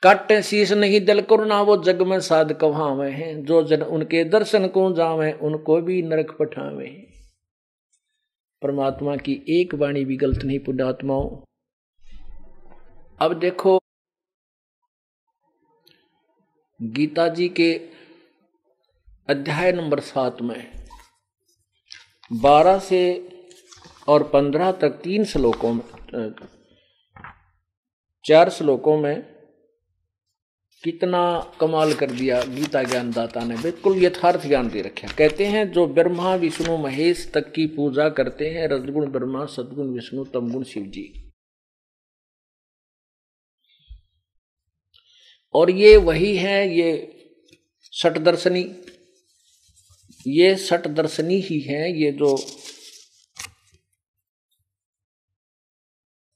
काटे 0.04 0.42
शीश 0.42 0.72
नहीं 0.72 1.06
दल 1.06 1.22
करुणा, 1.22 1.62
वो 1.62 1.78
जग 1.78 2.02
में 2.02 2.20
साध 2.20 2.54
कहावे 2.54 3.10
हैं। 3.12 3.46
जो 3.46 3.64
जन 3.64 3.82
उनके 3.82 4.24
दर्शन 4.24 4.68
को 4.68 4.92
जावे, 4.94 5.32
उनको 5.32 5.82
भी 5.82 6.02
नरक 6.02 6.36
पठावे 6.40 6.86
हैं। 6.86 7.11
परमात्मा 8.62 9.16
की 9.16 9.34
एक 9.50 9.74
वाणी 9.76 10.06
भी 10.06 10.16
गलत 10.18 10.44
नहीं 10.44 10.60
पुण्यात्माओं 10.60 11.30
अब 13.22 13.34
देखो, 13.40 13.78
गीता 16.80 17.28
जी 17.28 17.50
के 17.50 17.74
अध्याय 19.30 19.72
नंबर 19.72 20.00
सात 20.00 20.42
में 20.42 20.72
बारह 22.42 22.80
से 22.80 23.02
और 24.08 24.24
पंद्रह 24.24 24.72
तक 24.72 25.00
तीन 25.04 25.26
श्लोकों 25.26 25.74
में 25.74 26.34
चार 28.26 28.50
श्लोकों 28.50 28.98
में 28.98 29.31
कितना 30.84 31.22
कमाल 31.60 31.94
कर 31.94 32.12
दिया 32.12 32.42
गीता 32.46 32.82
ज्ञानदाता 32.84 33.44
ने। 33.46 33.56
बिल्कुल 33.56 34.04
यथार्थ 34.04 34.48
ज्ञान 34.48 34.70
दे 34.70 34.82
रखे 34.82 35.08
कहते 35.08 35.46
हैं, 35.46 35.72
जो 35.72 35.86
ब्रह्मा, 35.88 36.36
विष्णु, 36.36 36.78
महेश 36.78 37.30
तक 37.34 37.52
की 37.52 37.66
पूजा 37.68 38.10
करते 38.10 38.50
हैं, 38.50 38.68
रजगुण 38.68 39.10
ब्रह्मा, 39.12 39.46
सदगुण 39.46 39.94
विष्णु, 39.94 40.26
तमगुण 40.26 40.64
शिव 40.64 40.84
जी 40.86 41.12
और 45.54 45.72
ये 45.72 45.96
वही 45.98 46.36
है, 46.38 46.58
ये 46.78 46.90
सठ 47.94 48.18
दर्शनी 48.18 48.70
ये 50.28 50.56
सट 50.56 50.88
दर्शनी 50.88 51.40
ही 51.42 51.60
है, 51.60 52.02
ये 52.02 52.12
जो 52.12 52.36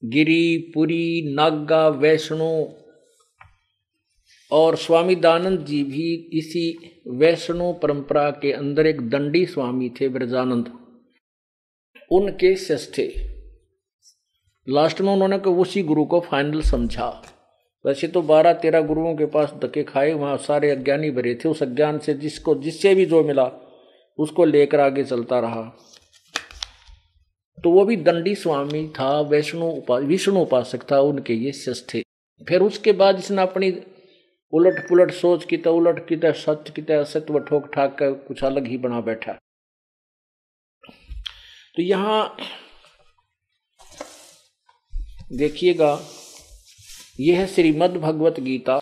गिरी, 0.03 0.57
पुरी, 0.73 1.33
नागा, 1.35 1.87
वैष्णो 1.89 2.51
और 4.51 4.75
स्वामी 4.75 5.15
दानंद 5.15 5.59
जी 5.59 5.83
भी 5.83 6.29
इसी 6.33 6.77
वैष्णो 7.07 7.73
परंपरा 7.73 8.31
के 8.31 8.51
अंदर 8.51 8.85
एक 8.85 9.09
दंडी 9.09 9.45
स्वामी 9.45 9.89
थे 9.89 10.09
ब्रजानंद। 10.09 10.79
उनके 12.11 12.55
शिष्य 12.55 12.91
थे। 12.97 13.35
लास्ट 14.69 15.01
में 15.01 15.13
उन्होंने 15.13 15.37
उसी 15.37 15.83
गुरु 15.83 16.05
को 16.05 16.19
फाइनल 16.19 16.61
समझा। 16.61 17.23
वैसे 17.85 18.07
तो 18.07 18.21
बारह 18.21 18.53
तेरह 18.53 18.81
गुरुओं 18.81 19.15
के 19.15 19.25
पास 19.25 19.53
धक्के 19.63 19.83
खाए, 19.83 20.13
वहाँ 20.13 20.37
सारे 20.37 20.71
अज्ञानी 20.71 21.11
भरे 21.11 21.35
थे। 21.35 21.49
उस 21.49 21.63
अज्ञान 21.63 21.99
से 21.99 22.13
जिसको, 22.13 22.55
जिससे 22.55 22.95
भी 22.95 23.05
जो 23.05 23.23
मिला, 23.23 23.51
उसको 24.17 24.45
लेकर 24.45 24.79
आगे 24.79 25.03
चलता 25.03 25.39
रहा। 25.39 25.61
तो 27.63 27.71
वो 27.71 27.85
भी 27.85 27.95
दंडी 27.95 28.35
स्वामी 28.35 28.87
था, 28.87 29.21
वैष्णु 29.21 29.65
उपा, 29.65 29.97
विष्णु 29.97 30.39
उपासक 30.39 30.91
था, 30.91 30.99
उनके 30.99 31.33
ये 31.33 31.51
शिष्य 31.51 31.85
थे। 31.93 32.03
फिर 32.49 32.61
उसके 32.61 32.91
बाद 32.91 33.19
इसने 33.19 33.41
अपनी 33.41 33.71
उलट 34.53 34.87
पुलट 34.87 35.11
सोच 35.13 35.45
की 35.45 35.57
तो 35.57 35.75
उलट 35.75 36.07
की 36.07 36.15
तो 36.17 36.31
सत्य 36.35 36.73
की 36.73 36.81
तो 36.81 36.99
असत्य 37.01 37.39
ठोक 37.47 37.67
ठाक 37.73 37.97
कर 37.99 38.13
कुछ 38.27 38.43
अलग 38.43 38.67
ही 38.67 38.77
बना 38.77 39.01
बैठा। 39.01 39.33
तो 41.77 41.81
यहाँ 41.81 42.37
देखिएगा, 45.33 45.99
यह 47.19 47.39
है 47.39 47.47
श्रीमद् 47.47 47.97
भगवत 47.99 48.39
गीता 48.39 48.79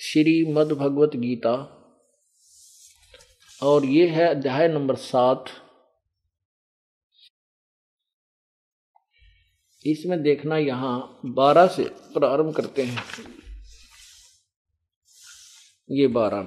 श्रीमद् 0.00 0.72
भगवत 0.74 1.16
गीता, 1.16 1.52
और 3.60 3.84
ये 3.86 4.06
है 4.08 4.26
अध्याय 4.26 4.68
नंबर 4.68 4.96
सात। 4.98 5.50
इसमें 9.84 10.22
देखना 10.22 10.56
यहाँ 10.58 11.20
बारह 11.26 11.66
से 11.68 11.84
प्रारंभ 12.14 12.54
करते 12.56 12.82
हैं। 12.82 13.02
ये 15.92 16.06
बारह। 16.06 16.40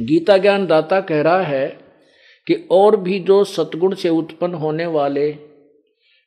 गीता 0.00 0.36
ज्ञान 0.38 0.66
दाता 0.66 1.00
कह 1.00 1.20
रहा 1.22 1.42
है 1.42 1.66
कि 2.46 2.54
और 2.70 2.96
भी 2.96 3.18
जो 3.20 3.44
सतगुण 3.44 3.94
से 3.94 4.08
उत्पन्न 4.08 4.54
होने 4.54 4.86
वाले 4.86 5.30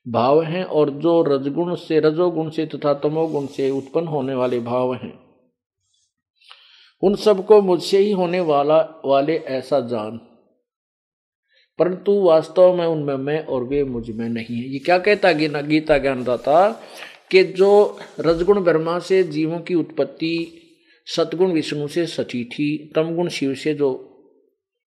भाव 0.06 0.42
हैं 0.44 0.64
और 0.64 0.90
जो 0.90 1.22
रजगुण 1.24 1.76
से, 1.76 2.00
रजोगुण 2.00 2.50
से 2.50 2.66
तथा 2.66 2.94
तमोगुण 2.94 3.46
से 3.46 3.70
उत्पन्न 3.70 4.08
होने 4.08 4.34
वाले 4.36 4.60
भाव 4.60 4.94
हैं, 4.94 5.14
उन 7.04 7.16
सबको 7.16 7.62
मुझसे 7.62 7.98
ही 7.98 8.12
होने 8.12 8.40
वाला, 8.40 9.02
वाले 9.06 9.38
ऐसा 9.38 9.80
जान। 9.80 10.20
परंतु 11.80 12.12
वास्तव 12.22 12.76
में 12.76 12.86
उनमें 12.86 13.16
मैं 13.16 13.46
और 13.46 13.64
वे 13.64 13.84
मुझमें 13.84 14.28
नहीं 14.30 14.58
है। 14.58 14.70
ये 14.70 14.80
क्या 14.80 14.98
कहता 14.98 15.32
गीता 15.62 15.98
ज्ञानदाता 15.98 16.70
कि 17.32 17.44
जो 17.44 18.00
रजगुण 18.20 18.64
ब्रह्मा 18.64 19.00
से 19.00 19.24
जीवों 19.24 19.60
की 19.60 19.76
उत्पत्ति 19.76 20.60
सतगुण 21.06 21.52
विष्णु 21.52 21.88
से 21.88 22.06
सची 22.06 22.46
थी, 22.46 22.92
तमगुण 22.96 23.28
शिव 23.28 23.56
से 23.56 23.74
जो 23.74 24.10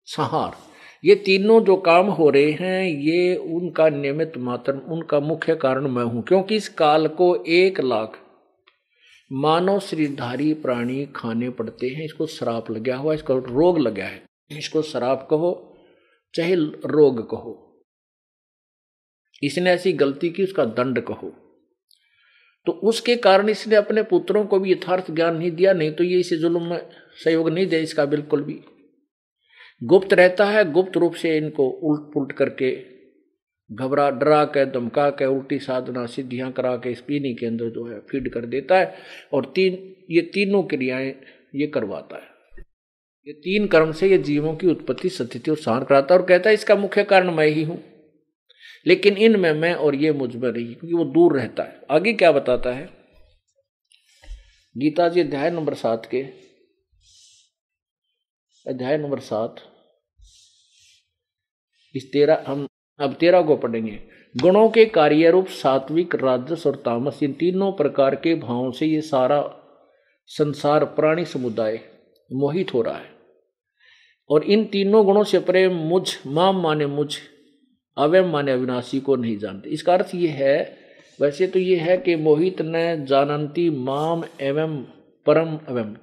संहार। 0.04 0.56
ये 1.04 1.14
तीनों 1.14 1.64
जो 1.64 1.76
काम 1.76 2.06
हो 2.06 2.30
रहे 2.30 2.50
हैं, 2.50 2.84
ये 2.88 3.36
उनका 3.36 3.88
नियमित 3.88 4.32
मात्र, 4.36 4.72
उनका 4.72 5.20
मुख्य 5.20 5.56
कारण 5.56 5.88
मैं 5.88 6.04
हूँ, 6.04 6.22
क्योंकि 6.22 6.56
इस 6.56 6.68
काल 6.68 7.08
को 7.08 7.44
एक 7.44 7.80
लाख 7.80 8.18
मानव 9.32 9.80
श्रीधारी 9.80 10.54
प्राणी 10.54 11.06
खाने 11.16 11.50
पड़ते 11.50 11.88
हैं, 11.88 12.04
इसको 12.04 12.26
शराप 12.26 12.70
लगा 12.70 12.96
हुआ 12.96 13.14
इसको 13.14 13.38
रोग 13.38 13.78
लगा 13.78 14.04
है। 14.04 14.22
इसको 14.58 14.82
शराप 14.82 15.28
कहो, 15.30 15.76
चाहे 16.34 16.54
रोग 16.86 17.30
कहो। 17.30 17.84
इसने 19.42 19.70
ऐसी 19.70 19.92
गलती 19.92 20.30
की, 20.30 20.44
उसका 20.44 20.64
दंड 20.64 21.00
कहो। 21.00 21.43
तो 22.66 22.72
उसके 22.72 23.16
कारण 23.16 23.48
इसने 23.48 23.76
अपने 23.76 24.02
पुत्रों 24.02 24.44
को 24.46 24.58
भी 24.58 24.72
यथार्थ 24.72 25.10
ज्ञान 25.10 25.36
नहीं 25.36 25.50
दिया, 25.50 25.72
नहीं 25.72 25.92
तो 25.92 26.04
ये 26.04 26.18
इसे 26.20 26.36
जुल्म 26.36 26.62
में 26.62 26.80
सहयोग 27.24 27.48
नहीं 27.50 27.66
दे 27.66 27.80
इसका 27.80 28.04
बिल्कुल 28.06 28.42
भी। 28.42 28.60
गुप्त 29.82 30.12
रहता 30.12 30.44
है, 30.44 30.70
गुप्त 30.72 30.96
रूप 30.96 31.14
से 31.14 31.36
इनको 31.36 31.68
उल्ट 31.68 32.12
पुलट 32.14 32.32
करके 32.32 32.70
घबरा, 33.70 34.08
डरा 34.10 34.44
के, 34.46 34.64
धमका 34.66 35.08
के, 35.10 35.26
उल्टी 35.26 35.58
साधना, 35.58 36.04
सिद्धियाँ 36.06 36.50
करा 36.52 36.74
के 36.76 36.94
स्पीनी 36.94 37.34
के 37.34 37.46
अंदर 37.46 37.70
जो 37.70 37.86
है 37.86 37.98
फ़ीड 38.00 38.32
कर 38.32 38.46
देता 38.46 38.78
है 38.78 38.94
और 39.32 39.52
तीन, 39.54 39.94
ये 40.10 40.20
तीनों 40.34 40.62
क्रियाएँ 40.62 41.14
ये 41.54 41.66
करवाता 41.66 42.16
है। 42.16 42.32
ये 43.26 43.32
तीन 43.34 43.66
कर्म 43.66 43.92
से 43.92 44.08
ये 44.08 44.18
जीवों 44.18 44.54
की 44.54 44.66
उत्पत्ति 44.66 45.08
स्थिति 45.08 45.50
और 45.50 45.56
सहन 45.56 45.84
कराता 45.84 46.14
है 46.14 46.20
और 46.20 46.26
कहता 46.26 46.48
है, 46.48 46.54
इसका 46.54 46.76
मुख्य 46.76 47.04
कारण 47.04 47.30
मैं 47.30 47.46
ही 47.46 47.62
हूँ। 47.62 47.82
लेकिन 48.86 49.16
इनमें 49.16 49.52
मैं 49.52 49.74
और 49.74 49.94
ये 49.94 50.12
मुझमें 50.12 50.50
रही 50.50 50.74
क्योंकि 50.74 50.94
वो 50.96 51.04
दूर 51.04 51.38
रहता 51.38 51.62
है। 51.62 51.80
आगे 51.90 52.12
क्या 52.12 52.32
बताता 52.32 52.72
है? 52.72 53.04
गीता 54.76 55.08
जी 55.08 55.20
अध्याय 55.20 55.50
नंबर 55.50 55.74
सात 55.74 56.06
के। 56.06 56.22
अध्याय 58.66 58.98
नंबर 58.98 59.18
सात। 59.18 59.56
इस 61.94 62.12
तेरा, 62.12 62.44
हम 62.46 62.68
अब 63.00 63.14
तेरह 63.14 63.42
को 63.42 63.56
पढ़ेंगे। 63.56 64.02
गुणों 64.36 64.68
के 64.68 64.84
कार्य 64.84 65.30
रूप 65.30 65.46
सात्विक, 65.46 66.14
राजस 66.14 66.66
और 66.66 66.76
तामस, 66.76 67.22
इन 67.22 67.32
तीनों 67.32 67.72
प्रकार 67.72 68.14
के 68.14 68.34
भावों 68.34 68.72
से 68.72 68.86
ये 68.86 69.00
सारा 69.00 69.60
संसार, 70.26 70.84
प्राणी 70.84 71.24
समुदाय 71.24 71.80
मोहित 72.32 72.74
हो 72.74 72.82
रहा 72.82 72.98
है। 72.98 73.14
और 74.30 74.44
इन 74.44 74.64
तीनों 74.64 75.04
गुणों 75.04 75.24
से 75.24 75.38
परे 75.40 75.68
मुझ, 75.68 76.18
माम 76.26 76.62
माने 76.62 76.86
मुझ 76.86 77.18
अवयम 77.96 78.30
माने 78.30 78.52
अविनाशी 78.52 79.00
को 79.00 79.16
नहीं 79.16 79.36
जानते। 79.38 79.70
इसका 79.70 79.94
अर्थ 79.94 80.14
ये 80.14 80.28
है, 80.28 80.76
वैसे 81.20 81.46
तो 81.46 81.58
ये 81.58 81.76
है 81.76 81.96
कि 81.96 82.16
मोहित 82.16 82.62
न 82.62 83.04
जानंती 83.08 83.70
माम 83.70 84.24
एवं 84.40 84.76
परम 85.26 85.58
अवयम। 85.68 85.94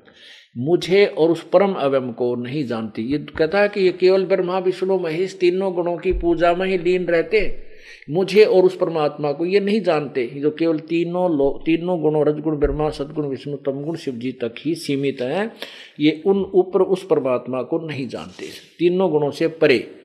मुझे 0.57 1.05
और 1.05 1.31
उस 1.31 1.43
परम 1.43 1.73
अवयम 1.73 2.11
को 2.11 2.35
नहीं 2.35 2.63
जानती। 2.65 3.01
ये 3.01 3.17
कहता 3.17 3.61
है 3.61 3.69
कि 3.69 3.81
ये 3.81 3.91
केवल 3.91 4.25
ब्रह्मा, 4.25 4.59
विष्णु, 4.59 4.99
महेश 4.99 5.37
तीनों 5.39 5.73
गुणों 5.73 5.97
की 5.97 6.13
पूजा 6.13 6.53
में 6.53 6.67
ही 6.67 6.77
लीन 6.77 7.05
रहते 7.05 7.71
मुझे 8.09 8.43
और 8.45 8.63
उस 8.63 8.75
परमात्मा 8.77 9.31
को 9.31 9.45
ये 9.45 9.59
नहीं 9.59 9.81
जानते। 9.81 10.25
जो 10.35 10.51
केवल 10.51 10.79
तीनों 10.79 11.29
लोग 11.37 11.61
तीनों 11.61 12.01
गुणों, 12.01 12.25
रजगुण, 12.25 12.57
ब्रह्मा, 12.57 12.89
सदगुण, 12.89 13.25
विष्णु, 13.25 13.57
तमगुण 13.57 13.95
शिव 13.95 14.13
जी 14.13 14.31
तक 14.31 14.55
ही 14.59 14.75
सीमित 14.75 15.21
हैं, 15.21 15.51
ये 15.99 16.21
उन 16.25 16.43
ऊपर 16.55 16.81
उस 16.81 17.05
परमात्मा 17.05 17.61
को 17.61 17.79
नहीं 17.87 18.07
जानते। 18.07 18.45
तीनों 18.79 19.11
गुणों 19.11 19.31
से 19.31 19.47
परे। 19.47 20.00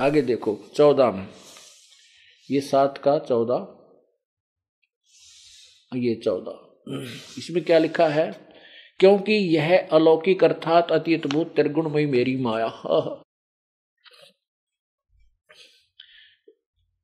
आगे 0.00 0.22
देखो, 0.22 0.58
चौदह 0.74 1.10
में। 1.10 1.26
ये 2.50 2.60
सात 2.60 2.98
का 2.98 3.18
चौदह, 3.18 3.66
ये 5.98 6.14
चौदह। 6.14 7.00
इसमें 7.38 7.64
क्या 7.64 7.78
लिखा 7.78 8.06
है? 8.08 8.30
क्योंकि 9.00 9.32
यह 9.32 9.88
अलौकिक 9.92 10.44
अर्थात 10.44 10.92
अति 10.92 11.14
अद्भुत 11.14 11.54
त्रिगुणमयी 11.56 12.06
मेरी 12.06 12.36
माया। 12.36 12.66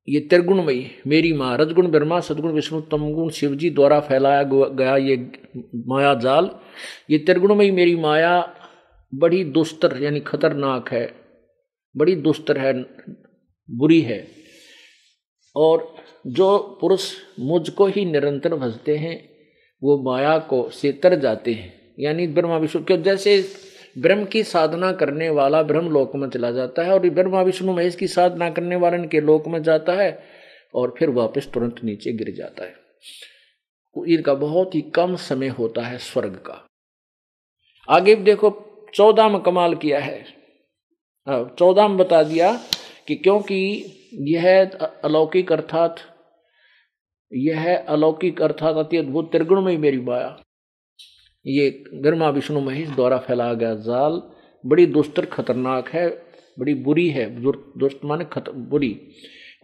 ये 0.07 0.19
त्रिगुणमयी 0.19 0.91
मेरी 1.07 1.33
माँ, 1.33 1.57
रजगुण 1.57 1.87
ब्रह्मा, 1.87 2.19
सदगुण 2.19 2.51
विष्णु, 2.51 2.81
तमगुण 2.81 3.29
शिवजी 3.29 3.69
द्वारा 3.69 3.99
फैलाया 3.99 4.43
गया 4.43 4.97
ये 4.97 5.15
माया 5.87 6.13
जाल। 6.13 6.49
ये 7.09 7.17
त्रिगुणमयी 7.17 7.71
मेरी 7.71 7.95
माया 7.95 8.33
बड़ी 9.13 9.43
दुस्तर 9.43 10.01
यानी 10.03 10.19
खतरनाक 10.19 10.89
है। 10.91 11.18
बड़ी 11.97 12.15
दुस्तर 12.15 12.57
है, 12.57 12.73
बुरी 13.71 14.01
है। 14.01 14.27
और 15.55 15.95
जो 16.27 16.77
पुरुष 16.81 17.13
मुझको 17.39 17.85
ही 17.85 18.05
निरंतर 18.05 18.55
भजते 18.55 18.97
हैं, 18.97 19.29
वो 19.83 20.03
माया 20.03 20.39
को 20.39 20.69
से 20.69 20.91
तर 20.91 21.15
जाते 21.15 21.53
हैं। 21.53 21.95
यानी 21.99 22.27
ब्रह्मा 22.27 22.57
विष्णु, 22.57 22.83
क्यों? 22.83 23.01
जैसे 23.01 23.45
ब्रह्म 23.97 24.25
की 24.25 24.43
साधना 24.43 24.91
करने 24.91 25.29
वाला 25.29 25.63
ब्रह्म 25.63 25.89
लोक 25.89 26.15
में 26.15 26.29
चला 26.29 26.51
जाता 26.51 26.83
है 26.83 26.93
और 26.93 27.09
ब्रह्मा 27.09 27.41
विष्णु 27.41 27.73
महेश 27.73 27.95
की 27.95 28.07
साधना 28.07 28.49
करने 28.49 28.75
वाले 28.75 28.97
इनके 28.97 29.21
लोक 29.21 29.47
में 29.47 29.63
जाता 29.63 29.93
है 29.93 30.23
और 30.75 30.95
फिर 30.99 31.09
वापस 31.09 31.47
तुरंत 31.53 31.75
नीचे 31.83 32.11
गिर 32.11 32.35
जाता 32.35 32.63
है। 32.63 32.75
इनका 34.07 34.33
बहुत 34.33 34.75
ही 34.75 34.81
कम 34.81 35.15
समय 35.15 35.47
होता 35.47 35.81
है 35.81 35.97
स्वर्ग 35.97 36.33
का। 36.33 36.67
आगे 37.89 38.15
देखो, 38.15 38.65
चौदह 38.93 39.29
में 39.29 39.41
कमाल 39.41 39.75
किया 39.75 39.99
है। 39.99 40.38
चौदह 41.59 41.87
में 41.87 41.97
बता 41.97 42.23
दिया 42.23 42.59
कि 43.07 43.15
क्योंकि 43.15 43.85
यह 44.13 44.71
अलौकिक 45.03 45.51
अर्थात, 45.51 45.95
यह 47.33 47.85
अलौकिक 47.89 48.41
अर्थात 48.41 48.75
अति 48.75 48.97
अद्भुत 48.97 49.31
त्रिगुण 49.31 49.61
में 49.61 49.71
ही 49.71 49.77
मेरी 49.77 49.97
माया। 49.97 50.41
ये 51.47 51.83
गर्मा 51.93 52.29
विष्णु 52.29 52.59
महेश 52.59 52.89
द्वारा 52.89 53.17
फैलाया 53.17 53.53
गया 53.53 53.75
जाल 53.75 54.21
बड़ी 54.65 54.85
दुस्तर 54.85 55.25
खतरनाक 55.25 55.89
है, 55.89 56.09
बड़ी 56.59 56.73
बुरी 56.73 57.09
है 57.09 57.41
दुष्ट 57.79 57.97
माने 58.05 58.25
खतर 58.25 58.51
बुरी। 58.51 59.01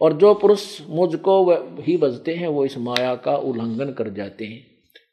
और 0.00 0.12
जो 0.12 0.34
पुरुष 0.34 0.80
मुझको 0.88 1.52
ही 1.82 1.96
बजते 1.96 2.34
हैं, 2.34 2.48
वो 2.48 2.64
इस 2.64 2.78
माया 2.78 3.14
का 3.14 3.36
उल्लंघन 3.36 3.92
कर 3.92 4.08
जाते 4.08 4.44
हैं, 4.44 4.66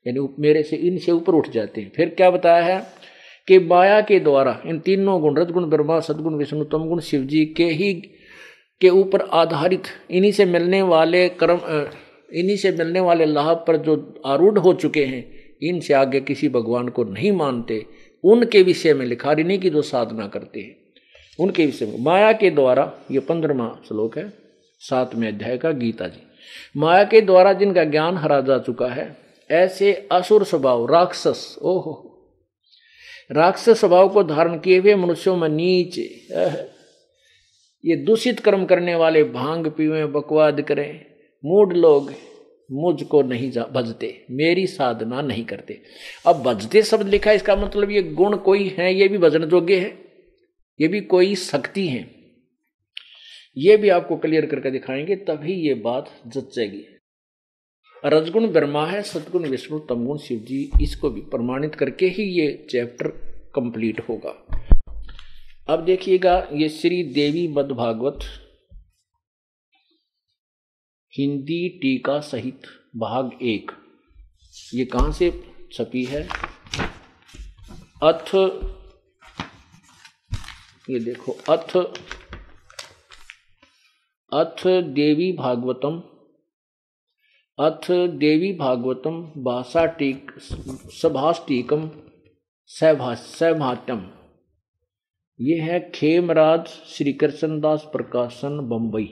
यानी 0.08 0.36
मेरे 0.40 0.64
से 0.64 0.76
इनसे 0.76 1.12
ऊपर 1.12 1.34
उठ 1.34 1.50
जाते 1.50 1.82
हैं। 1.82 1.92
फिर 1.96 2.10
क्या 2.10 2.32
बताया 2.32 2.64
है? 2.64 3.03
कि 3.48 3.60
माया 3.60 4.02
के 4.02 4.20
द्वारा, 4.20 4.62
इन 4.66 4.80
तीनों 4.80 5.22
गुण, 5.22 5.38
रजगुण, 5.38 5.66
ब्रह्मा, 5.66 6.00
सदगुण, 6.00 6.36
विष्णु 6.36 6.64
तम 6.64 6.78
गुण 6.78 7.00
शिव 7.00 7.22
जी 7.22 7.46
के 7.46 7.66
ही 7.66 7.94
के 8.82 8.90
ऊपर 8.90 9.22
आधारित, 9.22 9.84
इन्हीं 10.12 10.32
से 10.32 10.46
मिलने 10.46 10.82
वाले 10.82 11.30
कर्म 11.30 11.60
इन्हीं 12.34 12.58
से 12.58 12.72
मिलने 12.72 13.00
वाले 13.00 13.26
लाभ 13.26 13.66
पर 13.68 13.78
जो 13.78 14.22
आरूढ़ 14.26 14.60
हो 14.60 14.74
चुके 14.74 15.06
हैं, 15.06 15.32
इनसे 15.64 15.94
आगे 15.94 16.22
किसी 16.22 16.50
भगवान 16.50 16.88
को 16.88 17.04
नहीं 17.04 17.32
मानते, 17.32 17.86
उनके 18.24 18.64
विषय 18.64 18.94
में 18.94 19.06
लिखा 19.06 19.34
नहीं 19.34 19.60
की 19.60 19.70
जो 19.70 19.82
साधना 19.82 20.28
करते 20.28 20.60
हैं। 20.60 20.76
उनके 21.40 21.66
विषय 21.66 21.86
में, 21.86 21.96
माया 22.00 22.32
के 22.34 22.50
द्वारा, 22.50 22.94
ये 23.12 23.20
पंद्रमा 23.20 23.80
श्लोक 23.88 24.18
है, 24.18 24.34
सातवें 24.80 25.28
अध्याय 25.28 25.58
का 25.58 25.72
गीता 25.72 26.08
जी। 26.08 26.22
माया 26.78 27.04
के 27.04 27.22
द्वारा 27.22 27.54
जिनका 27.54 27.84
ज्ञान 27.84 28.18
हरा 28.18 28.42
जा 28.42 28.58
चुका 28.58 28.88
है, 28.88 29.18
ऐसे 29.52 30.08
असुर 30.12 30.44
स्वभाव, 30.44 30.86
राक्षस, 30.86 31.60
ओहो 31.62 32.10
राक्षस 33.34 33.80
स्वभाव 33.80 34.10
को 34.10 34.24
धारण 34.24 34.58
किए 34.60 34.80
हुए 34.80 34.96
मनुष्यों 34.96 35.36
में 35.38 35.48
नीच 35.50 35.98
ये 37.84 37.96
दूषित 37.96 38.40
कर्म 38.40 38.66
करने 38.66 38.96
वाले 38.96 39.24
भाँग 39.24 39.68
पीवे, 39.68 40.06
बकवाद 40.06 40.62
करें। 40.62 41.06
मूड 41.44 41.74
लोग 41.74 42.12
मुझको 42.72 43.22
नहीं 43.22 43.52
भजते 43.52 44.26
मेरी 44.32 44.66
साधना 44.68 45.22
नहीं 45.22 45.44
करते। 45.46 45.80
अब 46.28 46.42
भजते 46.44 46.82
शब्द 46.82 47.08
लिखा 47.08 47.30
है, 47.30 47.36
इसका 47.36 47.56
मतलब 47.56 47.92
ये 47.92 48.04
गुण 48.04 48.36
कोई 48.38 48.68
है, 48.78 48.94
ये 48.94 49.08
भी 49.08 49.18
भजन 49.18 49.44
योग्य 49.44 49.80
है, 49.80 49.92
ये 50.80 50.88
भी 50.88 51.02
कोई 51.02 51.36
शक्ति 51.36 51.88
है। 51.88 52.08
ये 53.58 53.78
भी 53.78 53.90
आपको 53.90 54.18
क्लियर 54.18 54.46
करके 54.46 54.72
दिखाएँगे, 54.72 55.16
तभी 55.16 55.54
ये 55.68 55.74
बात 55.74 56.10
जचेगी। 56.28 56.86
रजगुण 58.06 58.48
ब्रह्मा 58.48 58.86
है, 58.88 59.02
सदगुण 59.02 59.48
विष्णु, 59.48 59.80
तमगुण 59.80 60.18
शिव 60.18 60.40
जी 60.40 60.72
इसको 60.82 61.10
भी 61.10 61.22
प्रमाणित 61.22 61.76
करके 61.76 62.06
ही 62.06 62.24
ये 62.24 62.68
चैप्टर 62.70 63.08
कंप्लीट 63.56 64.00
होगा। 64.10 64.46
अब 65.70 65.86
देखिएगा, 65.86 66.48
ये 66.54 66.70
श्री 66.70 67.04
देवी 67.04 67.48
मद 67.48 67.72
भागवत 67.72 68.20
हिंदी 71.18 71.70
टीका 71.70 72.20
सहित 72.20 72.62
भाग 72.96 73.32
एक। 73.42 73.72
ये 74.74 74.86
कहाँ 74.86 75.12
से 75.12 75.44
छपी 75.74 76.04
है? 76.04 76.30
अथ, 78.04 78.36
ये 80.90 81.00
देखो, 81.00 81.32
अथ 81.32 81.78
अथ 84.34 84.68
देवी 84.84 85.32
भागवतम 85.32 86.13
अथ 87.60 87.92
देवी 87.92 88.52
भागवतम 88.54 89.22
भाषा 89.38 89.86
टीक 89.86 90.32
सभाष 90.94 91.40
टीकम 91.48 91.90
सैभाट्यम 92.70 94.02
ये 95.40 95.60
है 95.60 95.92
खेमराज 95.96 96.68
श्री 96.68 97.14
कृष्णदास 97.14 97.84
प्रकाशन 97.84 98.60
बम्बई 98.70 99.08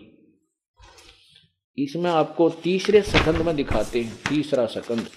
इसमें 1.78 2.10
आपको 2.12 2.50
तीसरे 2.50 3.02
सकंद 3.02 3.46
में 3.46 3.56
दिखाते 3.56 4.02
हैं, 4.02 4.16
तीसरा 4.30 4.66
सकंद 4.66 5.08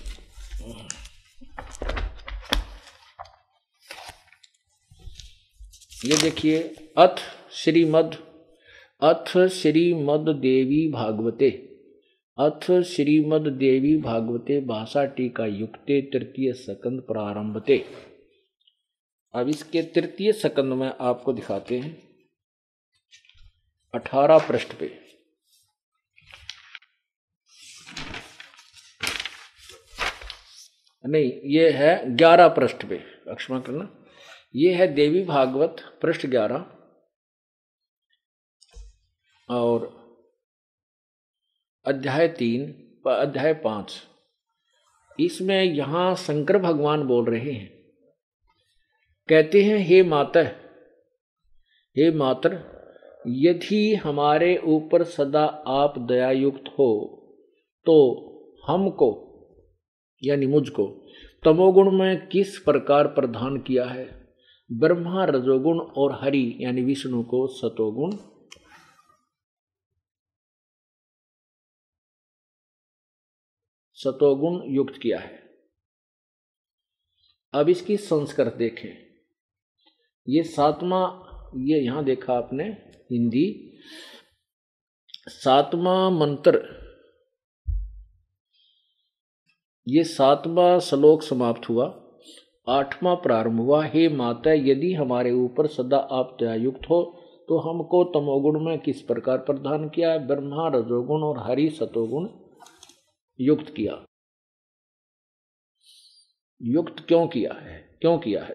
ये 6.04 6.16
देखिए, 6.22 6.58
अथ 6.98 7.16
श्रीमद 7.52 8.16
अथ 9.02 9.48
श्रीमद 9.48 10.28
देवी 10.28 10.88
भागवते। 10.92 11.73
अथ 12.38 12.82
श्रीमद 12.82 13.40
देवी 13.40 13.96
भागवते 13.96 14.60
भाषा 14.60 15.04
टीका 15.04 15.46
युक्ते 15.46 16.02
तृतीय 16.02 16.52
सकंद 16.52 17.00
प्रारंभते। 17.00 17.84
अब 19.34 19.48
इसके 19.48 19.82
तृतीय 19.82 20.32
सकंद 20.32 20.72
में 20.72 20.92
आपको 21.00 21.32
दिखाते 21.32 21.78
हैं। 21.78 22.08
अठारह 23.94 24.38
पृष्ठ 24.38 24.74
पे। 24.74 25.00
नहीं, 31.06 31.32
ये 31.44 31.70
है 31.70 32.16
ग्यारह 32.16 32.48
पृष्ठ 32.48 32.86
पे। 32.86 32.98
क्षमा 33.28 33.60
करना। 33.60 34.04
ये 34.54 34.74
है 34.74 34.94
देवी 34.94 35.22
भागवत 35.22 35.98
पृष्ठ 36.02 36.26
ग्यारह। 36.26 36.66
और 39.50 40.03
अध्याय 41.86 42.28
तीन 42.28 42.62
अध्याय 43.06 43.52
पाँच। 43.54 43.94
इसमें 45.20 45.62
यहाँ 45.64 46.14
शंकर 46.14 46.58
भगवान 46.58 47.02
बोल 47.02 47.24
रहे 47.24 47.52
हैं। 47.52 47.68
कहते 49.28 49.62
हैं, 49.62 49.76
हे 49.78 50.02
माता, 50.02 50.40
हे 51.96 52.10
मातर, 52.10 52.56
यदि 53.26 53.94
हमारे 53.94 54.56
ऊपर 54.64 55.04
सदा 55.04 55.44
आप 55.66 55.98
दयायुक्त 55.98 56.68
हो 56.68 56.88
तो 57.86 57.96
हमको, 58.68 59.10
यानी 60.22 60.46
मुझको, 60.46 60.86
तमोगुण 61.44 61.90
में 61.90 62.26
किस 62.26 62.58
प्रकार 62.58 63.06
प्रदान 63.06 63.58
किया 63.58 63.84
है? 63.84 64.08
ब्रह्मा 64.72 65.24
रजोगुण 65.24 65.78
और 65.78 66.18
हरि, 66.22 66.56
यानी 66.60 66.82
विष्णु 66.82 67.22
को 67.22 67.46
सतोगुण 67.46 68.16
सतोगुण 74.04 74.60
युक्त 74.66 74.94
किया 75.02 75.18
है। 75.18 75.42
अब 77.54 77.68
इसकी 77.68 77.96
संस्कृत 77.96 78.54
देखें। 78.54 78.92
ये 80.28 80.42
सातवा, 80.42 81.02
ये 81.56 81.78
यहाँ 81.78 82.04
देखा 82.04 82.32
आपने, 82.32 82.64
हिंदी। 83.12 83.78
सातवा 85.28 86.10
मंत्र। 86.10 86.62
ये 89.88 90.04
सातवां 90.04 90.80
श्लोक 90.80 91.22
समाप्त 91.22 91.68
हुआ। 91.68 91.86
आठवां 92.68 93.16
प्रारंभ 93.16 93.60
हुआ। 93.60 93.84
हे 93.84 94.08
माता, 94.08 94.52
यदि 94.52 94.92
हमारे 94.94 95.32
ऊपर 95.32 95.66
सदा 95.66 95.98
आप 95.98 96.36
दयायुक्त 96.40 96.90
हो 96.90 97.20
तो 97.48 97.58
हमको 97.58 98.04
तमोगुण 98.04 98.60
में 98.60 98.78
किस 98.78 99.02
प्रकार 99.02 99.38
प्रदान 99.38 99.88
किया? 99.88 100.10
है 100.12 100.26
ब्रह्मा 100.26 100.68
रजोगुण 100.68 101.22
और 101.22 101.38
हरि 101.38 101.70
सतोगुण। 101.70 102.43
युक्त 103.40 103.74
किया। 103.76 104.04
युक्त 106.62 106.96
क्यों 107.08 107.28
किया 107.28 107.52
है? 107.52 107.98
क्यों 108.00 108.18
किया 108.18 108.44
है? 108.44 108.52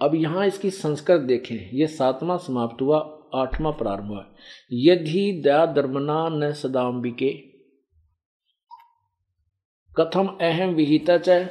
अब 0.00 0.14
यहाँ 0.14 0.46
इसकी 0.46 0.70
संस्कृत 0.70 1.20
देखें। 1.20 1.70
यह 1.70 1.86
सातवां 1.86 2.38
समाप्त 2.38 2.82
हुआ, 2.82 2.98
आठवां 3.34 3.72
प्रारंभ 3.72 4.06
हुआ। 4.06 4.34
यदि 4.72 5.40
दया 5.44 5.66
धर्मना 5.66 6.28
न 6.28 6.52
सदाम्बिके, 6.52 7.32
कथम 9.98 10.26
अहम 10.40 10.68
विहिता 10.68 11.14
विहित 11.14 11.48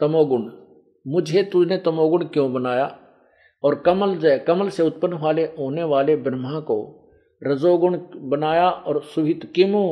तमोगुण। 0.00 0.50
मुझे 1.06 1.42
तुझने 1.42 1.78
तमोगुण 1.78 2.24
क्यों 2.24 2.52
बनाया? 2.52 2.86
और 3.62 3.82
कमल 3.82 4.18
जय, 4.18 4.38
कमल 4.38 4.70
से 4.70 4.82
उत्पन्न 4.82 5.12
वाले, 5.12 5.44
होने 5.44 5.82
वाले 5.82 6.16
ब्रह्मा 6.16 6.60
को 6.60 7.05
रजोगुण 7.42 7.98
बनाया 8.30 8.68
और 8.68 9.02
सुहित 9.04 9.52
किमु 9.54 9.82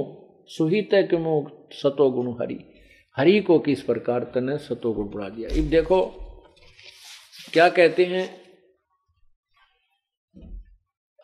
सुहित 0.48 0.90
किमु 1.10 1.50
सतोगुण 1.72 2.32
हरि। 2.32 2.58
हरि 3.16 3.40
को 3.40 3.58
किस 3.58 3.82
प्रकार 3.82 4.24
तने 4.34 4.58
सतोगुण 4.58 5.08
बना 5.08 5.28
दिया। 5.28 5.48
अब 5.48 5.68
देखो, 5.70 6.00
क्या 7.52 7.68
कहते 7.68 8.04
हैं? 8.04 8.28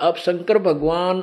अब 0.01 0.15
शंकर 0.15 0.59
भगवान 0.59 1.21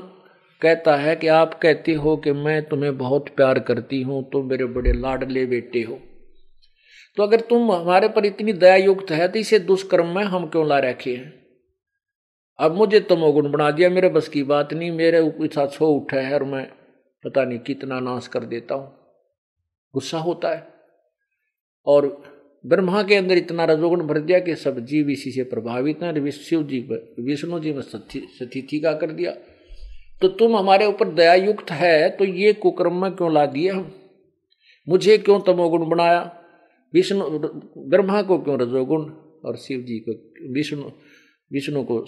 कहता 0.62 0.96
है 0.96 1.16
कि 1.16 1.28
आप 1.28 1.60
कहते 1.60 1.94
हो 1.94 2.18
कि 2.18 2.32
मैं 2.32 2.62
तुम्हें 2.64 2.98
बहुत 2.98 3.30
प्यार 3.30 3.60
करती 3.60 4.02
हूँ, 4.02 4.24
तुम 4.30 4.50
मेरे 4.50 4.66
बड़े 4.66 4.94
लाडले 4.94 5.46
बेटे 5.46 5.82
हो। 5.82 6.00
तो 7.18 7.24
अगर 7.24 7.40
तुम 7.40 7.72
हमारे 7.72 8.08
पर 8.08 8.26
इतनी 8.26 8.54
दया 8.54 8.76
युक्त 8.76 9.12
है 9.12 9.28
तो 9.28 9.40
इसे 9.40 9.60
दुष्कर्म 9.60 10.16
में 10.16 10.24
हम 10.24 10.48
क्यों 10.48 10.68
ला 10.68 10.80
रखे 10.80 11.16
हैं? 11.16 11.47
अब 12.60 12.76
मुझे 12.76 13.00
तमोगुण 13.00 13.52
बना 13.52 13.70
दिया, 13.72 13.89
मेरे 13.89 14.10
बस 14.10 14.28
की 14.28 14.43
बात 14.43 14.74
नहीं, 14.74 14.91
मेरे 14.91 15.20
ऊपर 15.20 15.67
छो 15.67 15.88
उठा 15.88 16.20
है 16.20 16.34
और 16.34 16.43
मैं 16.43 16.65
पता 17.24 17.43
नहीं 17.43 17.60
कितना 17.60 18.00
नाश 18.00 18.28
कर 18.28 18.43
देता 18.43 18.76
हूँ। 18.76 18.93
गुस्सा 19.93 20.17
होता 20.17 20.54
है। 20.56 20.67
और 21.86 22.08
ब्रह्मा 22.65 23.04
के 23.04 23.15
अंदर 23.15 23.38
इतना 23.38 23.65
रजोगुण 23.65 24.02
भर 24.08 24.20
दिया 24.20 24.39
कि 24.39 24.56
सब 24.56 24.80
जीव 24.80 25.10
इसी 25.10 25.32
से 25.32 25.43
प्रभावित 25.43 26.02
हैं। 26.04 26.30
शिव 26.32 26.63
जी 26.63 26.80
विष्णु 27.20 27.60
जी 27.60 27.74
में 27.74 27.82
सतिथि 27.82 28.80
का 28.80 28.93
कर 28.93 29.12
दिया 29.12 29.32
तो 30.22 30.28
तुम 30.28 30.56
हमारे 30.58 30.86
ऊपर 30.86 31.10
दया 31.10 31.34
युक्त 31.34 31.72
है 31.72 32.10
तो 32.10 32.26
ये 32.26 32.54
कुकर्म 32.54 33.02
में 33.02 33.12
क्यों 33.12 33.34
ला 33.34 33.46
दिए 33.46 33.70
हम? 33.70 33.91
मुझे 34.89 35.17
क्यों 35.17 35.39
तमोगुण 35.39 35.88
बनाया? 35.89 36.22
विष्णु, 36.93 37.26
ब्रह्मा 37.89 38.22
को 38.22 38.38
क्यों 38.38 38.60
रजोगुण? 38.60 39.04
और 39.46 39.56
शिव 39.58 39.82
जी 39.82 40.00
को, 40.00 40.12
विष्णु 40.54 40.89
विष्णु 41.52 41.84
को 41.84 42.06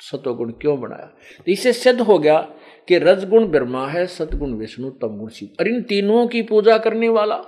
सतोगुण 0.00 0.50
क्यों 0.52 0.80
बनाया? 0.80 1.06
तो 1.38 1.52
इससे 1.52 1.72
सिद्ध 1.72 2.00
हो 2.00 2.18
गया 2.18 2.38
कि 2.88 2.98
रजगुण 2.98 3.46
ब्रह्मा 3.46 3.86
है, 3.88 4.06
सतगुण 4.06 4.52
विष्णु 4.54 4.90
तमगुण 4.90 5.28
शिव 5.28 5.48
और 5.60 5.68
इन 5.68 5.82
तीनों 5.82 6.26
की 6.26 6.42
पूजा 6.42 6.78
करने 6.78 7.08
वाला, 7.08 7.42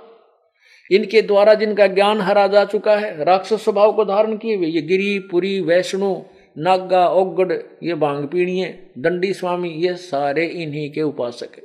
इनके 0.91 1.21
द्वारा 1.21 1.53
जिनका 1.53 1.87
ज्ञान 1.87 2.21
हरा 2.21 2.47
जा 2.47 2.65
चुका 2.65 2.95
है, 2.95 3.23
राक्षस 3.23 3.63
स्वभाव 3.63 3.93
को 3.93 4.05
धारण 4.05 4.37
किए 4.37 4.55
हुए, 4.55 4.67
ये 4.67 4.81
गिरी, 4.81 5.19
पुरी, 5.19 5.61
वैष्णु, 5.61 6.21
नागा, 6.57 7.07
ओगड़, 7.09 7.53
ये 7.83 7.93
बांग 7.93 8.27
पीणिये 8.27 8.91
दंडी 8.97 9.33
स्वामी, 9.33 9.69
ये 9.69 9.95
सारे 9.95 10.45
इन्हीं 10.45 10.91
के 10.91 11.01
उपासक 11.01 11.55
है। 11.55 11.63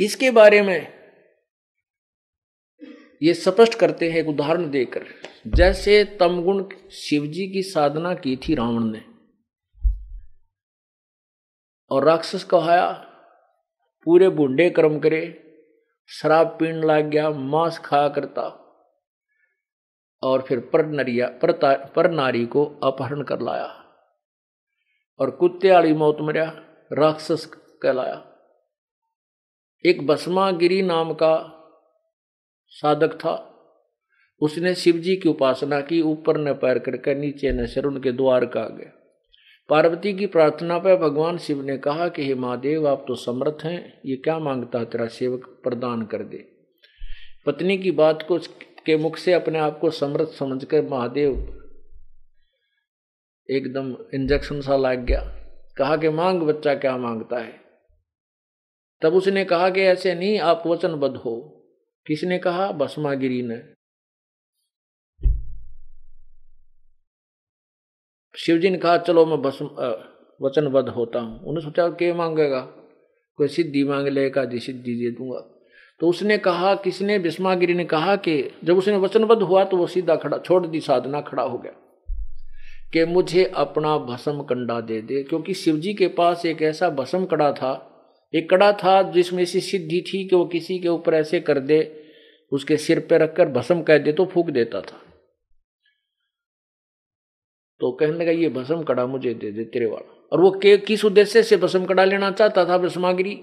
इसके 0.00 0.30
बारे 0.30 0.62
में 0.62 1.01
ये 3.22 3.34
स्पष्ट 3.34 3.74
करते 3.74 4.10
हैं 4.10 4.18
एक 4.18 4.28
उदाहरण 4.28 4.70
देकर। 4.70 5.04
जैसे 5.46 6.04
तमगुण 6.04 6.68
शिवजी 6.90 7.48
की 7.48 7.62
साधना 7.62 8.14
की 8.14 8.36
थी 8.36 8.54
रावण 8.54 8.84
ने। 8.84 9.04
और 11.90 12.04
राक्षस 12.04 12.44
कहाया 12.44 12.92
पूरे 14.04 14.28
बुंडे 14.28 14.70
कर्म 14.70 14.98
करे 14.98 15.38
शराब 16.08 16.46
पीण 16.46 16.74
लग 16.74 17.10
गया 17.10 17.30
मांस 17.30 17.78
खाया 17.78 18.08
करता। 18.08 18.58
और 20.22 20.42
फिर 20.42 20.60
पर 20.60 20.86
नरिया 20.86 21.26
पर, 21.28 21.52
पर 21.86 22.10
नारी 22.10 22.46
को 22.46 22.64
अपहरण 22.64 23.22
कर 23.22 23.40
लाया। 23.40 23.84
और 25.20 25.30
कुत्ते 25.30 25.72
वाली 25.72 25.92
मौत 25.92 26.16
मरिया 26.20 26.64
राक्षस 26.92 27.44
कहलाया। 27.82 28.32
एक 29.86 30.06
बसमागिरी 30.06 30.82
नाम 30.82 31.14
का 31.14 31.51
साधक 32.72 33.12
था। 33.14 33.48
उसने 34.40 34.74
शिवजी 34.74 35.16
की 35.16 35.28
उपासना 35.28 35.80
की, 35.80 36.00
ऊपर 36.00 36.38
न 36.38 36.52
पैर 36.52 36.78
करके 36.78 37.14
नीचे 37.14 37.52
न 37.52 37.66
सिर, 37.66 37.84
उनके 37.84 38.12
द्वार 38.12 38.46
का 38.46 38.60
गया 38.60 38.98
पार्वती 39.68 40.14
की 40.14 40.26
प्रार्थना 40.26 40.78
पर 40.78 40.96
भगवान 40.96 41.38
शिव 41.38 41.62
ने 41.62 41.78
कहा 41.78 42.08
कि, 42.08 42.26
हे 42.26 42.34
महादेव, 42.34 42.88
आप 42.88 43.04
तो 43.08 43.14
समर्थ 43.14 43.64
हैं, 43.64 44.00
ये 44.06 44.16
क्या 44.16 44.38
माँगता 44.38 44.84
तेरा 44.84 45.06
सेवक 45.06 45.60
प्रदान 45.64 46.02
कर 46.02 46.22
दे? 46.22 46.48
पत्नी 47.46 47.78
की 47.78 47.90
बात 47.90 48.22
को 48.22 48.38
के 48.86 48.96
मुख 48.96 49.16
से 49.16 49.32
अपने 49.32 49.58
आप 49.58 49.78
को 49.78 49.90
समृद्ध 49.90 50.32
समझकर 50.32 50.88
महादेव 50.88 51.32
एकदम 53.50 53.96
इंजेक्शन 54.14 54.60
सा 54.60 54.76
लाग 54.76 54.98
गया। 54.98 55.20
कहा 55.78 55.96
कि, 55.96 56.08
मांग 56.08 56.42
बच्चा 56.42 56.74
क्या 56.74 56.96
माँगता 56.96 57.38
है? 57.38 57.60
तब 59.02 59.14
उसने 59.14 59.44
कहा 59.44 59.70
कि, 59.70 59.80
ऐसे 59.80 60.14
नहीं, 60.14 60.38
आप 60.38 60.62
वचनबद्ध 60.66 61.16
हो। 61.16 61.58
किसने 62.06 62.38
कहा? 62.38 62.70
भस्मागिरी 62.72 63.42
ने। 63.42 63.60
शिवजी 68.34 68.70
ने 68.70 68.78
कहा, 68.78 68.96
चलो 68.98 69.24
मैं 69.26 69.40
भस्म 69.42 69.66
वचनबद्ध 70.40 70.88
होता 70.88 71.20
हूँ। 71.20 71.38
उन्होंने 71.38 71.60
सोचा 71.60 71.88
के 71.88 72.12
मांगेगा? 72.12 72.60
कोई 73.38 73.48
सिद्धि 73.48 73.84
मांग 73.84 74.08
लेगा 74.08 74.44
जी 74.44 74.58
सिद्धि 74.58 74.94
दे 74.94 75.10
दूँगा। 75.10 75.38
तो 76.00 76.08
उसने 76.08 76.38
कहा, 76.38 76.74
किसने? 76.74 77.18
भीष्मागिरी 77.18 77.74
ने 77.74 77.84
कहा 77.84 78.16
कि 78.16 78.34
जब 78.64 78.78
उसने 78.78 78.96
वचनबद्ध 78.96 79.42
हुआ 79.42 79.64
तो 79.64 79.76
वो 79.76 79.86
सीधा 79.86 80.16
खड़ा, 80.16 80.38
छोड़ 80.38 80.66
दी 80.66 80.80
साधना, 80.80 81.20
खड़ा 81.20 81.42
हो 81.42 81.58
गया 81.58 81.72
कि 82.92 83.04
मुझे 83.04 83.44
अपना 83.56 83.96
भस्म 83.98 84.42
कंडा 84.42 84.80
दे 84.80 85.00
दे, 85.02 85.22
क्योंकि 85.22 85.54
शिवजी 85.54 85.94
के 85.94 86.08
पास 86.08 86.46
एक 86.46 86.62
ऐसा 86.62 86.90
भस्म 86.90 87.24
कड़ा 87.24 87.52
था 87.52 87.91
एक 88.34 88.50
कड़ा 88.50 88.72
था 88.72 89.02
जिसमें 89.02 89.42
ऐसी 89.42 89.60
सिद्धि 89.60 90.00
थी 90.00 90.28
कि 90.28 90.36
वो 90.36 90.44
किसी 90.44 90.78
के 90.78 90.88
ऊपर 90.88 91.14
ऐसे 91.14 91.40
कर 91.40 91.58
दे, 91.58 92.02
उसके 92.52 92.76
सिर 92.76 93.00
पे 93.00 93.18
रखकर 93.18 93.48
भस्म 93.48 93.82
कह 93.82 93.98
दे 93.98 94.12
तो 94.12 94.26
फूक 94.26 94.50
देता 94.50 94.80
था। 94.80 95.00
तो 97.80 97.92
कहने 97.92 98.12
लगा, 98.12 98.30
ये 98.30 98.48
भस्म 98.48 98.82
कड़ा 98.82 99.06
मुझे 99.06 99.34
दे 99.34 99.50
दे 99.52 99.64
तेरे 99.64 99.86
वाला। 99.86 100.28
और 100.32 100.40
वो 100.40 100.50
के, 100.50 100.76
किस 100.76 101.04
उद्देश्य 101.04 101.42
से 101.42 101.56
भस्म 101.56 101.84
कड़ा 101.84 102.04
लेना 102.04 102.30
चाहता 102.30 102.64
था 102.64 102.78
भस्मागिरी? 102.78 103.40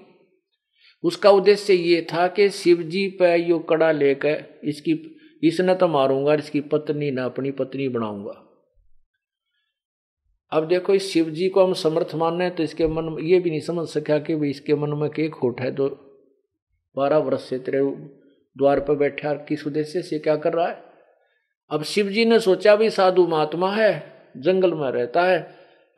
उसका 1.03 1.29
उद्देश्य 1.29 1.73
ये 1.73 2.07
था 2.13 2.27
कि 2.27 2.49
शिव 2.49 2.81
जी 2.83 3.07
पे 3.07 3.35
यो 3.35 3.59
कड़ा 3.59 3.91
लेकर 3.91 4.59
इसकी 4.63 5.15
इसने 5.43 5.75
तो 5.75 5.87
मारूँगा 5.87 6.33
इसकी 6.33 6.61
पत्नी 6.61 7.11
ना 7.11 7.25
अपनी 7.25 7.51
पत्नी 7.51 7.87
बनाऊँगा। 7.89 8.48
अब 10.51 10.67
देखो, 10.67 10.93
इस 10.93 11.11
शिव 11.13 11.29
जी 11.29 11.47
को 11.49 11.63
हम 11.63 11.73
समर्थ 11.73 12.13
मान 12.15 12.37
रहे 12.37 12.47
हैं 12.47 12.55
तो 12.55 12.63
इसके 12.63 12.87
मन 12.87 13.03
में, 13.05 13.21
ये 13.23 13.39
भी 13.39 13.49
नहीं 13.49 13.59
समझ 13.59 13.87
सका 13.87 14.17
कि 14.19 14.35
भाई 14.35 14.49
इसके 14.49 14.75
मन 14.75 14.97
में 14.97 15.09
के 15.09 15.27
खोट 15.29 15.61
है 15.61 15.71
तो 15.75 15.89
बारह 16.95 17.17
वर्ष 17.17 17.49
से 17.49 17.59
तेरे 17.59 17.81
द्वार 18.55 18.79
पर 18.79 18.95
बैठा 18.95 19.33
किस 19.47 19.65
उद्देश्य 19.67 20.01
से 20.01 20.19
क्या 20.19 20.35
कर 20.35 20.53
रहा 20.53 20.67
है? 20.67 20.83
अब 21.71 21.83
शिव 21.83 22.09
जी 22.09 22.25
ने 22.25 22.39
सोचा 22.39 22.75
भी 22.75 22.89
साधु 22.89 23.27
महात्मा 23.27 23.71
है, 23.71 23.91
जंगल 24.37 24.73
में 24.73 24.89
रहता 24.91 25.23
है, 25.23 25.39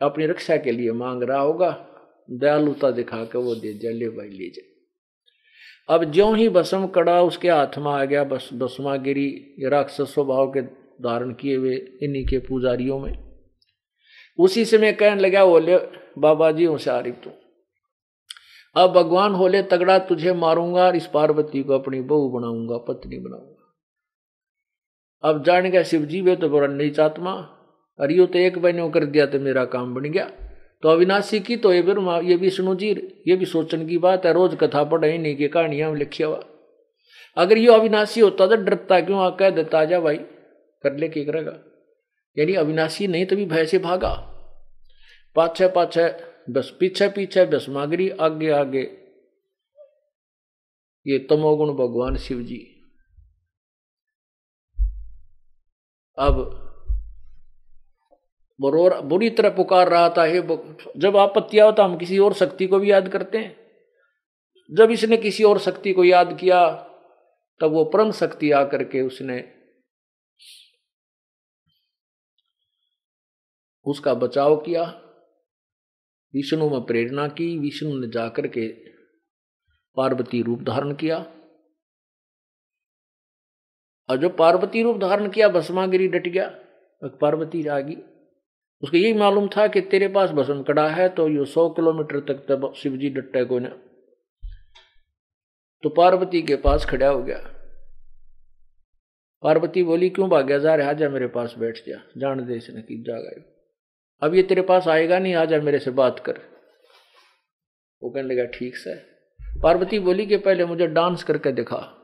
अपनी 0.01 0.25
रक्षा 0.25 0.57
के 0.57 0.71
लिए 0.71 0.91
मांग 0.91 1.23
रहा 1.23 1.39
होगा, 1.39 1.71
दयालुता 2.29 2.91
दिखा 2.91 3.23
के 3.25 3.37
वो 3.37 3.55
दे 3.55 3.73
जाए 3.73 3.93
ले 3.93 4.09
भाई, 4.09 4.29
ले 4.29 4.49
जाए 4.49 4.69
अब 5.89 6.11
ज्यो 6.11 6.33
ही 6.33 6.49
बसम 6.49 6.87
कड़ा, 6.87 7.21
उसके 7.21 7.49
हाथ 7.49 7.77
में 7.77 7.91
आ 7.91 8.03
गया 8.05 8.23
बस 8.23 8.49
बसमा 8.53 8.95
गिरी 8.97 9.55
राक्षस 9.63 10.13
स्वभाव 10.13 10.51
के 10.51 10.61
धारण 11.03 11.33
किए 11.33 11.55
हुए, 11.55 11.75
इन्हीं 12.03 12.25
के 12.25 12.39
पुजारियों 12.39 12.99
में। 12.99 13.30
उसी 14.39 14.65
से 14.65 14.77
मैं 14.77 14.95
कहने 14.97 15.21
लगा 15.21 15.45
बोले 15.45 15.77
बाबा 16.17 16.51
जी 16.51 16.65
उसे 16.67 16.89
आरिफ 16.91 17.15
तू। 17.23 17.29
अब 18.75 18.91
भगवान 18.91 19.33
होले 19.35 19.61
तगड़ा 19.63 19.97
तुझे 19.99 20.33
मारूँगा 20.33 20.85
और 20.85 20.95
इस 20.95 21.07
पार्वती 21.07 21.63
को 21.63 21.73
अपनी 21.73 22.01
बहू 22.01 22.29
बनाऊँगा, 22.29 22.77
पत्नी 22.77 23.17
बनाऊँगा। 23.19 23.57
अब 25.23 25.43
जान 25.43 25.69
गया 25.69 25.83
शिव 25.83 26.05
जी 26.05 26.21
वे 26.21 26.35
तो 26.35 26.49
बड़ा 26.49 26.67
नीचात्मा 26.67 27.31
अरे 27.99 28.13
यो 28.13 28.25
तो 28.25 28.39
एक 28.39 28.57
बहनों 28.59 28.89
कर 28.89 29.05
दिया 29.05 29.25
तो 29.25 29.39
मेरा 29.39 29.65
काम 29.65 29.93
बन 29.95 30.03
गया। 30.03 30.25
तो 30.83 30.89
अविनाशी 30.89 31.39
की 31.39 31.55
तो 31.57 31.73
ये 31.73 31.81
ब्रह्मा 31.81 32.17
ये 32.19 32.35
विष्णु 32.35 32.75
जी, 32.75 32.89
ये 33.27 33.35
भी 33.35 33.45
सोचने 33.45 33.85
की 33.85 33.97
बात 33.97 34.25
है, 34.25 34.33
रोज 34.33 34.55
कथा 34.55 34.83
पढ़े 34.83 35.17
नहीं 35.17 35.35
की 35.35 35.47
कहानियाँ 35.47 35.93
लिखिया 35.95 36.27
हुआ। 36.27 36.39
अगर 37.37 37.57
ये 37.57 37.67
अविनाशी 37.73 38.21
होता 38.21 38.47
तो 38.47 38.55
डरता, 38.55 38.99
क्यों? 39.01 39.19
आ 39.19 39.29
कह 39.29 39.49
देता 39.49 39.83
जा 39.85 39.99
भाई, 39.99 40.17
कर 40.83 40.97
ले, 40.97 41.09
के 41.09 41.23
करेगा? 41.25 41.51
यानी 42.37 42.53
अविनाशी 42.55 43.07
नहीं, 43.07 43.25
तभी 43.25 43.45
भय 43.45 43.65
से 43.65 43.79
भागा। 43.79 44.13
पाछे 45.35 45.67
पाछे, 45.67 46.07
बस 46.49 46.71
पीछे 46.79 47.07
पीछे 47.09 47.45
भस्मागिरी 47.45 48.09
आगे 48.09 48.49
आगे। 48.51 48.81
ये 51.05 51.19
तमोगुण 51.19 51.73
भगवान 51.75 52.17
शिव 52.17 52.41
जी 52.41 52.57
अब 56.17 56.35
बरोर, 58.59 58.99
बुरी 59.01 59.29
तरह 59.29 59.49
पुकार 59.49 59.89
रहा 59.89 60.09
था, 60.09 60.23
हे 60.23 60.41
जब 60.97 61.17
आपत्ति 61.17 61.59
आओ 61.59 61.71
तो 61.71 61.83
हम 61.83 61.97
किसी 61.97 62.17
और 62.19 62.33
शक्ति 62.33 62.67
को 62.67 62.79
भी 62.79 62.91
याद 62.91 63.07
करते 63.09 63.37
हैं। 63.37 63.55
जब 64.71 64.91
इसने 64.91 65.17
किसी 65.17 65.43
और 65.43 65.59
शक्ति 65.59 65.93
को 65.93 66.03
याद 66.03 66.37
किया, 66.39 66.69
तब 67.61 67.71
वो 67.73 67.83
परम 67.85 68.11
शक्ति 68.11 68.51
आकर 68.51 68.83
के 68.83 69.01
उसने 69.01 69.39
उसका 73.85 74.13
बचाव 74.13 74.55
किया, 74.57 74.83
विष्णु 76.33 76.69
में 76.69 76.81
प्रेरणा 76.81 77.27
की, 77.27 77.57
विष्णु 77.59 77.99
ने 77.99 78.07
जाकर 78.07 78.47
के 78.47 78.67
पार्वती 79.97 80.41
रूप 80.41 80.61
धारण 80.63 80.93
किया। 80.93 81.17
और 84.09 84.17
जो 84.17 84.29
पार्वती 84.29 84.83
रूप 84.83 84.97
धारण 84.97 85.29
किया, 85.29 85.47
भस्मागिरी 85.49 86.07
डट 86.07 86.27
गया 86.27 86.47
पार्वती 87.21 87.61
जागी। 87.63 87.95
उसको 88.83 88.97
यही 88.97 89.13
मालूम 89.13 89.47
था 89.47 89.67
कि 89.67 89.81
तेरे 89.81 90.07
पास 90.07 90.29
भस्म 90.29 90.63
कड़ा 90.63 90.87
है 90.89 91.07
तो 91.09 91.27
ये 91.29 91.45
सौ 91.45 91.69
किलोमीटर 91.69 92.19
तक 92.27 92.45
तब 92.49 92.73
शिव 92.73 92.97
जी 92.97 93.09
डट्टे 93.09 93.43
को 93.45 93.59
ना 93.59 93.69
तो 95.83 95.89
पार्वती 95.89 96.41
के 96.41 96.55
पास 96.55 96.85
खड़ा 96.85 97.09
हो 97.09 97.21
गया। 97.23 97.37
पार्वती 99.43 99.83
बोली, 99.83 100.09
क्यों 100.09 100.29
भाग्या 100.29 100.57
जा 100.59 100.75
रहा 100.75 100.93
जा 100.93 101.09
मेरे 101.09 101.27
पास 101.27 101.55
बैठ 101.57 101.77
जा, 101.87 101.97
जान 102.17 102.45
दे 102.45 102.55
इसने 102.55 102.81
की 102.81 103.01
जागा 103.03 103.31
अब 104.23 104.35
ये 104.35 104.43
तेरे 104.43 104.61
पास 104.61 104.87
आएगा 104.87 105.19
नहीं, 105.19 105.35
आ 105.35 105.45
मेरे 105.45 105.79
से 105.79 105.91
बात 105.91 106.19
कर। 106.19 106.39
वो 108.03 108.09
कहने 108.09 108.33
लगा, 108.33 108.45
ठीक 108.45 108.77
से 108.77 108.95
पार्वती 109.61 109.99
बोली 109.99 110.25
कि 110.25 110.37
पहले 110.37 110.65
मुझे 110.65 110.87
डांस 110.87 111.23
करके 111.23 111.51
दिखा। 111.51 111.97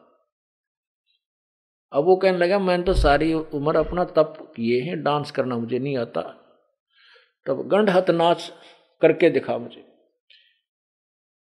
अब 1.93 2.03
वो 2.05 2.15
कहने 2.15 2.37
लगा, 2.37 2.59
मैंने 2.59 2.83
तो 2.83 2.93
सारी 2.93 3.33
उम्र 3.33 3.75
अपना 3.75 4.03
तप 4.03 4.53
किए 4.55 4.81
हैं, 4.81 5.03
डांस 5.03 5.31
करना 5.31 5.57
मुझे 5.57 5.79
नहीं 5.79 5.97
आता। 5.97 6.21
तब 7.45 7.67
गंड 7.67 7.89
हथ 7.89 8.09
नाच 8.09 8.51
करके 9.01 9.29
दिखा 9.29 9.57
मुझे। 9.57 9.81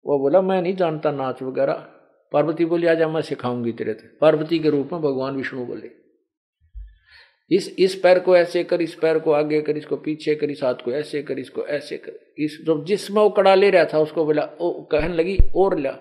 वो 0.07 0.19
बोला, 0.19 0.41
मैं 0.41 0.62
नहीं 0.62 0.77
जानता 0.77 1.11
नाच 1.11 1.43
वगैरह। 1.43 1.75
पार्वती 2.33 2.65
बोली 2.65 2.87
आज 2.87 3.03
मैं 3.03 3.23
सिखाऊँगी 3.23 3.73
तेरे 3.73 3.95
थे 3.95 4.09
पार्वती 4.09 4.59
के 4.59 4.71
रूप 4.71 4.93
में 4.93 5.03
भगवान 5.03 5.37
विष्णु 5.37 5.67
बोले। 5.67 6.06
इस 7.51 7.77
इस 7.79 7.95
पैर 7.95 8.19
को 8.19 8.37
ऐसे 8.37 8.65
कर, 8.65 8.83
इस 8.83 8.95
पैर 8.95 9.19
को 9.19 9.33
आगे 9.33 9.63
कर, 9.63 9.77
इसको 9.77 9.97
पीछे 9.97 10.35
कर, 10.35 10.51
इस 10.51 10.63
हाथ 10.65 10.75
को 10.75 10.93
ऐसे 10.93 11.23
कर, 11.23 11.39
इसको 11.39 11.67
ऐसे 11.67 11.97
कर। 11.97 12.35
इस 12.39 12.65
जब 12.67 12.85
जिसमें 12.85 13.23
वो 13.23 13.31
कड़ा 13.31 13.55
ले 13.55 13.71
रहा 13.71 13.85
था, 13.85 13.99
उसको 13.99 14.25
बोला, 14.25 14.51
ओ, 14.61 14.83
कहने 14.83 15.15
लगी, 15.15 15.39
और 15.57 15.79
ला, 15.79 15.99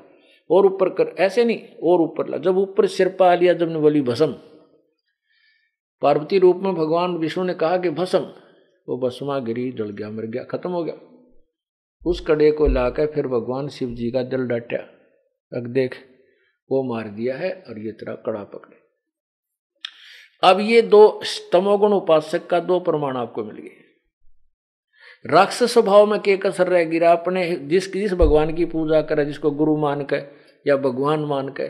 और 0.51 0.65
ऊपर 0.65 0.89
कर। 0.89 1.15
ऐसे 1.19 1.45
नहीं, 1.45 1.59
और 1.83 2.01
ऊपर 2.01 2.29
ला। 2.29 2.37
जब 2.37 2.57
ऊपर 2.57 2.85
सिर 2.85 3.09
पा 3.09 3.35
लिया, 3.35 3.53
जब 3.53 3.69
ने 3.69 3.79
बोली, 3.79 4.01
भसम। 4.01 4.35
पार्वती 6.01 6.39
रूप 6.39 6.55
में 6.55 6.75
भगवान 6.75 7.17
विष्णु 7.17 7.43
ने 7.43 7.53
कहा 7.53 7.77
कि 7.77 7.89
भसम। 7.89 8.33
वो 8.89 8.97
भस्मा 8.97 9.39
गिरी, 9.39 9.71
जल 9.71 9.89
गया, 9.89 10.09
मर 10.09 10.25
गया, 10.25 10.43
खत्म 10.43 10.69
हो 10.69 10.83
गया। 10.83 10.95
उस 12.05 12.21
कड़े 12.21 12.51
को 12.51 12.67
लाकर 12.67 13.07
फिर 13.07 13.27
भगवान 13.27 13.67
शिव 13.67 13.89
जी 13.89 14.11
का 14.11 14.23
दिल 14.23 14.39
डटा। 14.39 14.77
अब 15.57 15.67
देख, 15.67 15.95
वो 16.71 16.83
मार 16.83 17.07
दिया 17.07 17.37
है 17.37 17.63
और 17.69 17.79
ये 17.79 17.91
तेरा 17.91 18.15
कड़ा 18.15 18.43
पकड़े। 18.43 18.74
अब 20.43 20.59
ये 20.59 20.81
दो 20.81 21.21
तमोगुण 21.51 21.93
उपासक 21.93 22.47
का 22.47 22.59
दो 22.59 22.79
प्रमाण 22.79 23.17
आपको 23.17 23.43
मिल 23.43 23.55
गए 23.55 23.83
राक्षस 25.25 25.73
स्वभाव 25.73 26.05
में 26.05 26.19
के 26.19 26.37
कसर 26.37 26.67
रह 26.67 26.83
गिरा, 26.83 27.11
अपने 27.11 27.55
जिस 27.55 27.91
जिस 27.93 28.13
भगवान 28.13 28.53
की 28.53 28.65
पूजा 28.65 29.01
करे, 29.01 29.25
जिसको 29.25 29.51
गुरु 29.51 29.75
मान 29.77 30.01
के 30.01 30.17
या 30.69 30.77
भगवान 30.77 31.19
मान 31.19 31.49
के, 31.49 31.67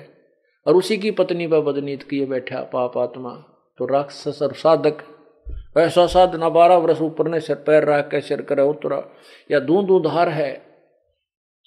और 0.65 0.75
उसी 0.75 0.97
की 0.97 1.12
पत्नी 1.12 1.47
पर 1.47 1.60
बदनीत 1.60 2.04
किए 2.04 2.25
बैठा 2.25 2.62
पाप 2.73 2.97
आत्मा 2.97 3.32
तो 3.80 3.86
राक्षस 3.86 4.41
और 4.41 4.54
साधक, 4.54 4.97
ऐसा 5.78 6.06
साधना 6.08 6.49
बारह 6.49 6.75
वर्ष 6.75 7.01
ऊपर 7.01 7.28
ने 7.28 7.39
सिर 7.39 7.56
पैर 7.56 7.84
रख 7.84 8.10
के 8.10 8.21
सिर 8.21 8.41
करे 8.41 8.62
उतरा, 8.62 9.04
या 9.51 9.60
दूध 9.60 9.89
उधार 9.91 10.30
है, 10.30 10.62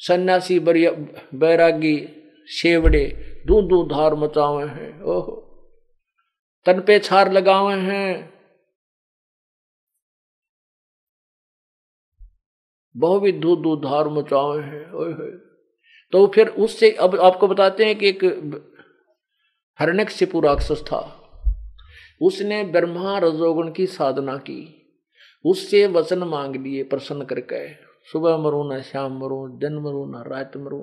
सन्यासी 0.00 0.58
बैरागी, 0.60 1.98
शेवड़े, 2.48 3.04
दूध 3.46 3.72
उधार 3.72 4.14
मचावे 4.14 4.64
हैं। 4.64 5.02
ओहो। 5.02 5.44
तन 6.66 6.80
पे 6.80 6.98
छार 6.98 7.32
लगावे 7.32 7.74
हैं। 7.74 8.38
बहुविध 12.94 13.34
दूध 13.34 13.66
उधार 13.66 14.08
मचावे 14.08 14.62
हैं 14.62 14.82
तो 16.12 16.26
फिर 16.26 16.48
उससे 16.58 16.90
अब 16.92 17.18
आपको 17.20 17.48
बताते 17.48 17.84
हैं 17.84 17.96
कि 17.98 18.08
एक 18.08 18.24
हरणक 19.78 20.08
से 20.10 20.26
राक्षस 20.36 20.82
था। 20.86 21.00
उसने 22.20 22.62
ब्रह्मा 22.64 23.18
रजोगुण 23.18 23.70
की 23.72 23.86
साधना 23.86 24.36
की। 24.36 24.60
उससे 25.44 25.86
वचन 25.86 26.22
मांग 26.24 26.56
लिए, 26.56 26.82
प्रसन्न 26.84 27.24
करके। 27.24 27.68
सुबह 28.12 28.36
मरू, 28.36 28.62
ना 28.68 28.80
शाम 28.80 29.18
मरू, 29.18 29.38
दिन 29.58 29.74
मरू, 29.74 30.04
ना 30.12 30.22
रात 30.26 30.56
मरू। 30.56 30.80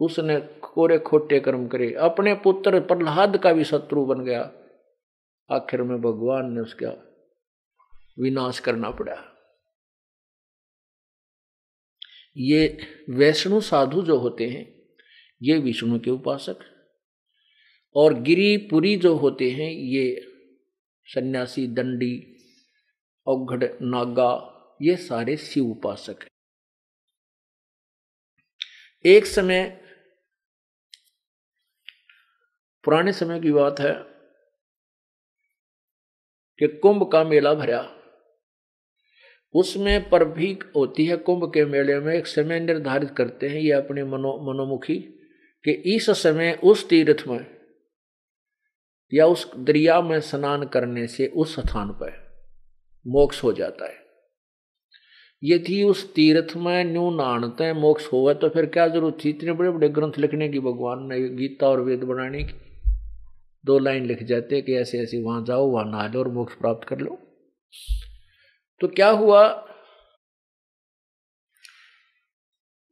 उसने 0.00 0.38
कोरे 0.62 0.98
खोटे 0.98 1.40
कर्म 1.40 1.66
करे। 1.66 1.92
अपने 2.00 2.34
पुत्र 2.34 2.80
प्रहलाद 2.80 3.36
का 3.36 3.52
भी 3.52 3.64
शत्रु 3.64 4.04
बन 4.06 4.24
गया। 4.24 4.42
आखिर 5.50 5.82
में 5.82 6.00
भगवान 6.00 6.52
ने 6.52 6.60
उसका 6.60 6.90
विनाश 8.18 8.58
करना 8.58 8.90
पड़ा। 8.90 9.32
ये 12.36 12.86
वैष्णु 13.10 13.60
साधु 13.60 14.02
जो 14.02 14.18
होते 14.18 14.48
हैं, 14.48 14.82
ये 15.42 15.58
विष्णु 15.58 16.00
के 16.00 16.10
उपासक 16.10 16.58
और 17.96 18.14
गिरिपुरी 18.14 18.96
जो 18.96 19.16
होते 19.16 19.50
हैं, 19.50 19.70
ये 19.70 20.28
सन्यासी, 21.04 21.66
दंडी 21.66 22.36
औघड़ 23.26 23.64
नागा, 23.82 24.52
ये 24.82 24.96
सारे 24.96 25.36
शिव 25.36 25.64
उपासक 25.64 26.16
हैं। 26.22 26.28
एक 29.04 29.26
समय, 29.26 29.80
पुराने 32.84 33.12
समय 33.12 33.40
की 33.40 33.52
बात 33.52 33.80
है 33.80 34.15
कि 36.58 36.66
कुंभ 36.66 37.10
का 37.12 37.24
मेला 37.24 37.54
भरा। 37.54 37.86
उसमें 39.54 40.08
पर 40.10 40.24
भी 40.24 40.58
होती 40.76 41.06
है 41.06 41.16
कुंभ 41.16 41.50
के 41.54 41.64
मेले 41.64 41.98
में, 42.00 42.14
एक 42.14 42.26
समय 42.26 42.60
निर्धारित 42.60 43.10
करते 43.10 43.48
हैं 43.48 43.60
ये 43.60 43.72
अपने 43.72 44.04
मनो, 44.04 44.52
मनोमुखी, 44.52 44.96
कि 45.64 45.72
इस 45.94 46.10
समय 46.10 46.58
उस 46.64 46.88
तीर्थ 46.88 47.24
में 47.28 47.46
या 49.12 49.26
उस 49.26 49.50
दरिया 49.56 50.00
में 50.00 50.20
स्नान 50.20 50.64
करने 50.64 51.06
से 51.06 51.26
उस 51.26 51.54
स्थान 51.60 51.88
पर 51.88 52.12
मोक्ष 53.06 53.42
हो 53.44 53.52
जाता 53.52 53.86
है। 53.86 54.04
यदि 55.42 55.82
उस 55.82 56.14
तीर्थ 56.14 56.56
में 56.56 56.84
न्यू 56.84 57.10
नानते 57.10 57.72
मोक्ष 57.72 58.12
होगा 58.12 58.32
तो 58.34 58.48
फिर 58.48 58.66
क्या 58.66 58.88
ज़रूरत 58.88 59.18
थी? 59.24 59.30
इतने 59.30 59.52
बड़े 59.52 59.70
बड़े 59.70 59.88
ग्रंथ 59.88 60.18
लिखने 60.18 60.48
की, 60.48 60.58
भगवान 60.58 61.06
ने 61.06 61.28
गीता 61.28 61.68
और 61.68 61.80
वेद 61.80 62.04
बनाने 62.04 62.42
की। 62.42 62.65
दो 63.66 63.78
लाइन 63.78 64.06
लिख 64.06 64.22
जाते 64.22 64.60
कि 64.62 64.74
ऐसे 64.74 64.98
ऐसे 64.98 65.22
वहाँ 65.22 65.44
जाओ 65.44 65.66
वहाँ 65.70 65.84
नहा 65.84 66.06
लो 66.06 66.20
और 66.20 66.28
मोक्ष 66.28 66.54
प्राप्त 66.54 66.88
कर 66.88 66.98
लो। 66.98 67.18
तो 68.80 68.88
क्या 68.88 69.10
हुआ? 69.10 69.48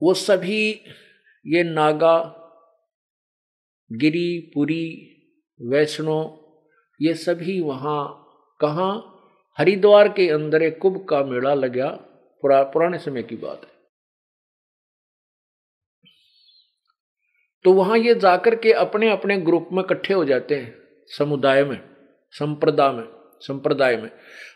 वो 0.02 0.14
सभी 0.14 0.80
ये 1.46 1.62
नागा 1.62 2.16
गिरी 3.92 4.52
पुरी 4.54 4.86
वैष्णो 5.62 6.20
ये 7.02 7.14
सभी 7.14 7.60
वहाँ 7.60 8.26
कहा? 8.60 8.90
हरिद्वार 9.58 10.08
के 10.08 10.30
अंदर 10.30 10.62
एक 10.62 10.78
कुंभ 10.78 11.06
का 11.08 11.24
मेला 11.24 11.54
लगा 11.54 11.90
पुरा, 12.42 12.62
पुराने 12.62 12.98
समय 12.98 13.22
की 13.22 13.36
बात 13.36 13.60
है। 13.64 13.73
तो 17.64 17.72
वहाँ 17.72 17.98
ये 17.98 18.14
जाकर 18.14 18.54
के 18.54 18.72
अपने 18.72 19.10
अपने 19.10 19.36
ग्रुप 19.36 19.68
में 19.72 19.82
इकट्ठे 19.82 20.14
हो 20.14 20.24
जाते 20.24 20.54
हैं, 20.54 20.74
समुदाय 21.10 21.64
में 21.64 21.78
संप्रदाय 22.34 22.92
में 22.92 23.04
संप्रदाय 23.42 23.96
में। 23.96 24.10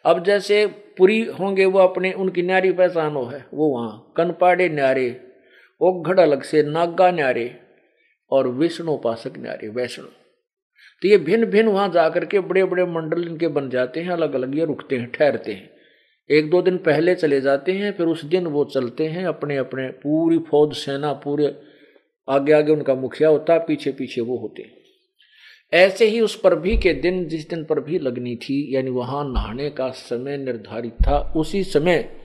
अब 0.06 0.22
जैसे 0.24 0.66
पुरी 0.98 1.22
होंगे 1.40 1.64
वो 1.64 1.78
अपने, 1.78 2.12
उनकी 2.12 2.42
न्यारी 2.42 2.72
पहचान 2.72 3.14
हो 3.14 3.24
है 3.24 3.44
वो 3.54 3.68
वहाँ, 3.68 4.12
कनपाड़े 4.16 4.68
न्यारे 4.68 5.08
ओघड़ 5.80 6.18
अलग 6.20 6.42
से, 6.42 6.62
नागा 6.62 7.10
न्यारे 7.10 7.54
और 8.30 8.48
विष्णु 8.48 8.92
उपासक 8.92 9.38
न्यारे, 9.38 9.68
वैष्णु। 9.68 10.06
तो 11.02 11.08
ये 11.08 11.16
भिन्न 11.18 11.46
भिन्न 11.46 11.68
वहाँ 11.68 11.88
जाकर 11.88 12.24
के 12.24 12.40
बड़े 12.40 12.64
बड़े 12.64 12.84
मंडल 12.84 13.24
इनके 13.24 13.48
बन 13.48 13.68
जाते 13.70 14.00
हैं 14.00 14.10
अलग 14.10 14.34
अलग 14.34 14.58
ये 14.58 14.64
रुकते 14.64 14.96
हैं, 14.96 15.10
ठहरते 15.10 15.52
हैं। 15.52 15.70
एक 16.30 16.50
दो 16.50 16.62
दिन 16.62 16.76
पहले 16.78 17.14
चले 17.14 17.40
जाते 17.40 17.72
हैं, 17.72 17.92
फिर 17.92 18.06
उस 18.06 18.24
दिन 18.24 18.46
वो 18.46 18.64
चलते 18.64 19.06
हैं 19.06 19.24
अपने 19.26 19.56
अपने 19.56 19.88
पूरी 20.02 20.38
फौज, 20.50 20.74
सेना, 20.76 21.12
पूरे 21.12 21.46
आगे 22.28 22.52
आगे 22.52 22.72
उनका 22.72 22.94
मुखिया 22.94 23.28
होता 23.28 23.52
है 23.52 23.58
पीछे 23.58 23.92
पीछे 23.92 24.20
वो 24.20 24.36
होते। 24.38 24.70
ऐसे 25.72 26.06
ही 26.06 26.20
उस 26.20 26.40
पर 26.40 26.54
भी 26.54 26.76
के 26.76 26.92
दिन, 26.92 27.26
जिस 27.28 27.48
दिन 27.48 27.64
पर 27.64 27.80
भी 27.80 27.98
लगनी 27.98 28.36
थी, 28.36 28.76
यानी 28.76 28.90
वहाँ 28.90 29.24
नहाने 29.24 29.70
का 29.70 29.90
समय 29.90 30.36
निर्धारित 30.36 30.92
था, 30.92 31.32
उसी 31.36 31.64
समय 31.64 32.16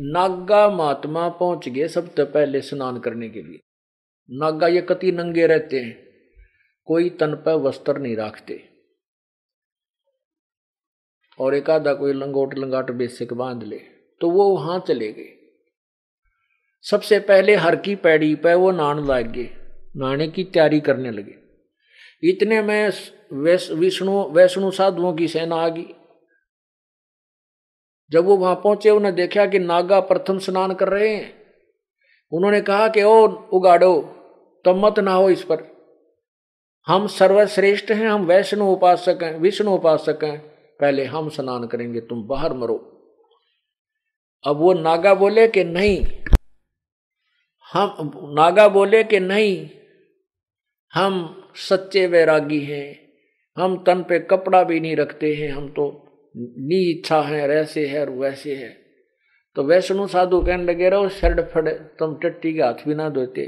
नागा 0.00 0.68
महात्मा 0.70 1.28
पहुँच 1.28 1.68
गए 1.68 1.88
सबसे 1.88 2.24
पहले 2.24 2.60
स्नान 2.60 2.98
करने 2.98 3.28
के 3.28 3.42
लिए। 3.42 3.60
नागा 4.30 4.68
ये 4.68 4.80
कति 4.80 5.12
नंगे 5.12 5.46
रहते 5.46 5.80
हैं, 5.80 5.96
कोई 6.84 7.10
तन 7.10 7.34
पर 7.34 7.54
वस्त्र 7.54 7.98
नहीं 7.98 8.16
रखते। 8.16 8.62
और 11.38 11.54
एक 11.54 11.70
आधा 11.70 11.94
कोई 11.94 12.12
लंगोट 12.12 12.58
लंगाट 12.58 12.90
बेसिक 12.90 13.32
बाँध 13.32 13.62
ले 13.62 13.78
तो 14.20 14.30
वो 14.30 14.48
वहाँ 14.50 14.78
चले 14.88 15.12
गए। 15.12 15.33
सबसे 16.90 17.20
पहले 17.20 17.54
हर 17.54 17.76
की 17.76 17.94
पैड़ी 17.94 18.34
पे 18.34 18.54
वो 18.54 18.70
नान 18.70 19.08
लाग 19.08 19.50
नहाने 19.96 20.28
की 20.28 20.44
तैयारी 20.44 20.80
करने 20.80 21.10
लगे। 21.10 21.34
इतने 22.28 22.62
में 22.62 22.92
विष्णु, 23.72 24.28
वैष्णु 24.28 24.70
साधुओं 24.70 25.14
की 25.14 25.28
सेना 25.28 25.56
आ 25.56 25.68
गई। 25.68 25.94
जब 28.10 28.24
वो 28.24 28.36
वहाँ 28.36 28.54
पहुँचे, 28.54 28.90
उन्हें 28.90 29.14
देखा 29.14 29.46
कि 29.46 29.58
नागा 29.58 30.00
प्रथम 30.00 30.38
स्नान 30.38 30.74
कर 30.74 30.88
रहे 30.88 31.08
हैं। 31.08 31.44
उन्होंने 32.32 32.60
कहा 32.60 32.88
कि, 32.88 33.02
ओ, 33.02 33.28
उगाड़ो 33.28 34.00
तो 34.64 34.74
मत 34.74 34.98
ना 34.98 35.12
हो 35.12 35.30
इस 35.30 35.44
पर। 35.44 35.74
हम 36.86 37.06
सर्वश्रेष्ठ 37.06 37.90
हैं, 37.90 38.08
हम 38.08 38.24
वैष्णु 38.24 38.64
उपासक 38.64 39.18
हैं, 39.22 39.38
विष्णु 39.38 39.70
उपासक 39.70 40.18
हैं। 40.24 40.38
पहले 40.80 41.04
हम 41.04 41.28
स्नान 41.28 41.66
करेंगे, 41.66 42.00
तुम 42.00 42.26
बाहर 42.26 42.52
मरो। 42.52 42.90
अब 44.46 44.56
वो 44.56 44.72
नागा 44.72 45.14
बोले 45.14 45.48
कि, 45.48 45.64
नहीं 45.64 46.24
हम, 47.74 48.12
नागा 48.38 48.68
बोले 48.68 49.02
कि 49.04 49.20
नहीं, 49.20 49.68
हम 50.92 51.14
सच्चे 51.68 52.06
वैरागी 52.06 52.60
हैं, 52.60 52.98
हम 53.56 53.76
तन 53.86 54.02
पे 54.02 54.18
कपड़ा 54.18 54.62
भी 54.64 54.80
नहीं 54.80 54.96
रखते 54.96 55.34
हैं, 55.34 55.50
हम 55.52 55.68
तो 55.68 55.86
नी 56.36 56.80
इच्छा 56.90 57.20
है 57.20 57.48
ऐसे 57.50 57.86
है 57.86 58.00
और 58.00 58.10
वैसे 58.10 58.54
है। 58.54 58.68
तो 59.56 59.62
वैष्णु 59.62 60.06
साधु 60.06 60.40
कहने 60.40 60.64
लगे, 60.64 60.88
रहो 60.88 61.08
शर्ड 61.08 61.40
फड़, 61.40 61.68
तुम 61.68 62.14
टट्टी 62.14 62.54
के 62.54 62.62
हाथ 62.62 62.86
भी 62.88 62.94
ना 62.94 63.08
धोते। 63.08 63.42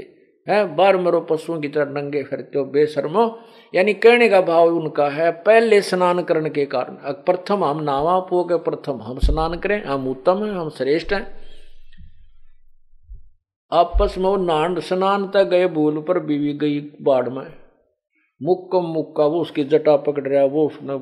है, 0.47 0.75
बार 0.75 0.97
मरो 0.97 1.19
पशुओं 1.21 1.59
की 1.61 1.67
तरह 1.67 1.91
नंगे 1.91 2.23
फिरते 2.23 2.59
हो, 2.59 2.65
बेशर्मो 2.65 3.39
यानी 3.73 3.93
कहने 3.93 4.29
का 4.29 4.41
भाव 4.41 4.75
उनका 4.75 5.09
है, 5.09 5.31
पहले 5.31 5.81
स्नान 5.81 6.23
करने 6.23 6.49
के 6.49 6.65
कारण। 6.65 7.13
प्रथम 7.23 7.63
हम 7.63 7.83
नावा 7.83 8.19
पो 8.19 8.43
के 8.43 8.57
प्रथम 8.57 9.01
हम 9.01 9.19
स्नान 9.19 9.57
करें, 9.59 9.83
हम 9.83 10.07
उत्तम 10.07 10.43
हैं, 10.45 10.51
हम 10.51 10.69
श्रेष्ठ 10.69 11.13
हैं। 11.13 11.46
आपस 13.71 14.15
में 14.17 14.25
वो 14.25 14.35
नान 14.37 14.79
स्नान 14.79 15.27
तक 15.27 15.43
गए 15.43 15.67
भूल 15.67 16.01
पर 16.01 16.19
बीवी 16.19 16.53
गई 16.53 16.79
बाढ़ 17.01 17.29
में। 17.29 17.45
मुक्का 18.41 18.79
मुक्का, 18.79 19.25
वो 19.25 19.41
उसकी 19.41 19.63
जटा 19.63 19.95
पकड़ 19.97 20.27
रहा, 20.27 20.43
वो 20.43 20.65
उसने 20.67 20.93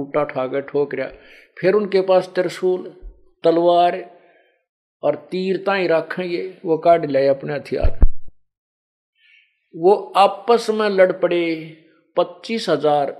उल्टा 0.00 0.24
ठा 0.24 0.46
के 0.46 0.60
ठोक 0.60 0.94
रहा। 0.94 1.08
फिर 1.60 1.74
उनके 1.74 2.00
पास 2.00 2.30
त्रिशूल, 2.34 2.88
तलवार 3.44 3.98
और 5.02 5.14
तीर 5.30 5.56
ताई 5.56 5.86
रखें 5.86 6.24
ये, 6.24 6.60
वो 6.64 6.78
काट 6.78 7.06
ले 7.06 7.26
अपने 7.28 7.54
हथियार। 7.54 7.98
वो 9.74 9.94
आपस 10.16 10.70
में 10.70 10.88
लड़ 10.88 11.12
पड़े 11.12 11.42
पच्चीस 12.16 12.68
हज़ार। 12.68 13.10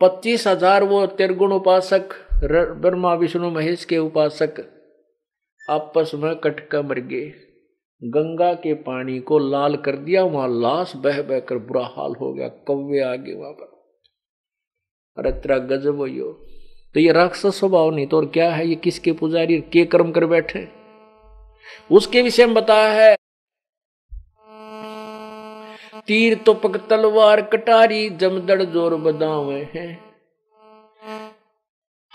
पच्चीस 0.00 0.46
हज़ार 0.46 0.84
वो 0.84 1.06
त्रिगुण 1.08 1.52
उपासक 1.52 2.14
ब्रह्मा, 2.42 3.14
विष्णु, 3.14 3.50
महेश 3.50 3.84
के 3.84 3.98
उपासक 3.98 4.64
आपस 5.68 6.10
में 6.14 6.34
कटका 6.36 6.80
मर 6.82 6.98
गए। 7.02 7.32
गंगा 8.02 8.52
के 8.54 8.74
पानी 8.82 9.18
को 9.20 9.38
लाल 9.38 9.76
कर 9.76 9.96
दिया, 9.96 10.22
वहाँ 10.24 10.48
लाश 10.50 10.92
बह 10.96 11.20
बह 11.22 11.40
कर 11.40 11.58
बुरा 11.58 11.84
हाल 11.86 12.14
हो 12.20 12.32
गया, 12.34 12.48
कौवे 12.48 13.00
आ 13.00 13.14
गए 13.14 13.34
वहाँ 13.34 13.52
पर। 13.52 13.74
अरे 15.16 15.32
तेरा 15.32 15.58
गजब 15.58 15.96
हो 15.96 16.32
तो 16.94 17.00
ये 17.00 17.12
राक्षस 17.12 17.58
स्वभाव 17.58 17.90
नहीं 17.90 18.06
तो 18.06 18.16
और 18.16 18.26
क्या 18.26 18.50
है? 18.50 18.66
ये 18.68 18.74
किसके 18.76 19.12
पुजारी 19.12 19.60
के 19.72 19.84
कर्म 19.84 20.10
कर 20.12 20.26
बैठे? 20.26 20.66
उसके 21.90 22.22
विषय 22.22 22.46
में 22.46 22.54
बताया 22.54 22.90
है। 22.92 23.14
तीर 26.06 26.34
तो 26.36 26.54
पक 26.54 26.76
तलवार 26.90 27.40
कटारी, 27.42 28.08
जमदड़ 28.10 28.62
ज़ोर 28.62 28.94
बदावे 28.96 29.60
हैं। 29.74 30.05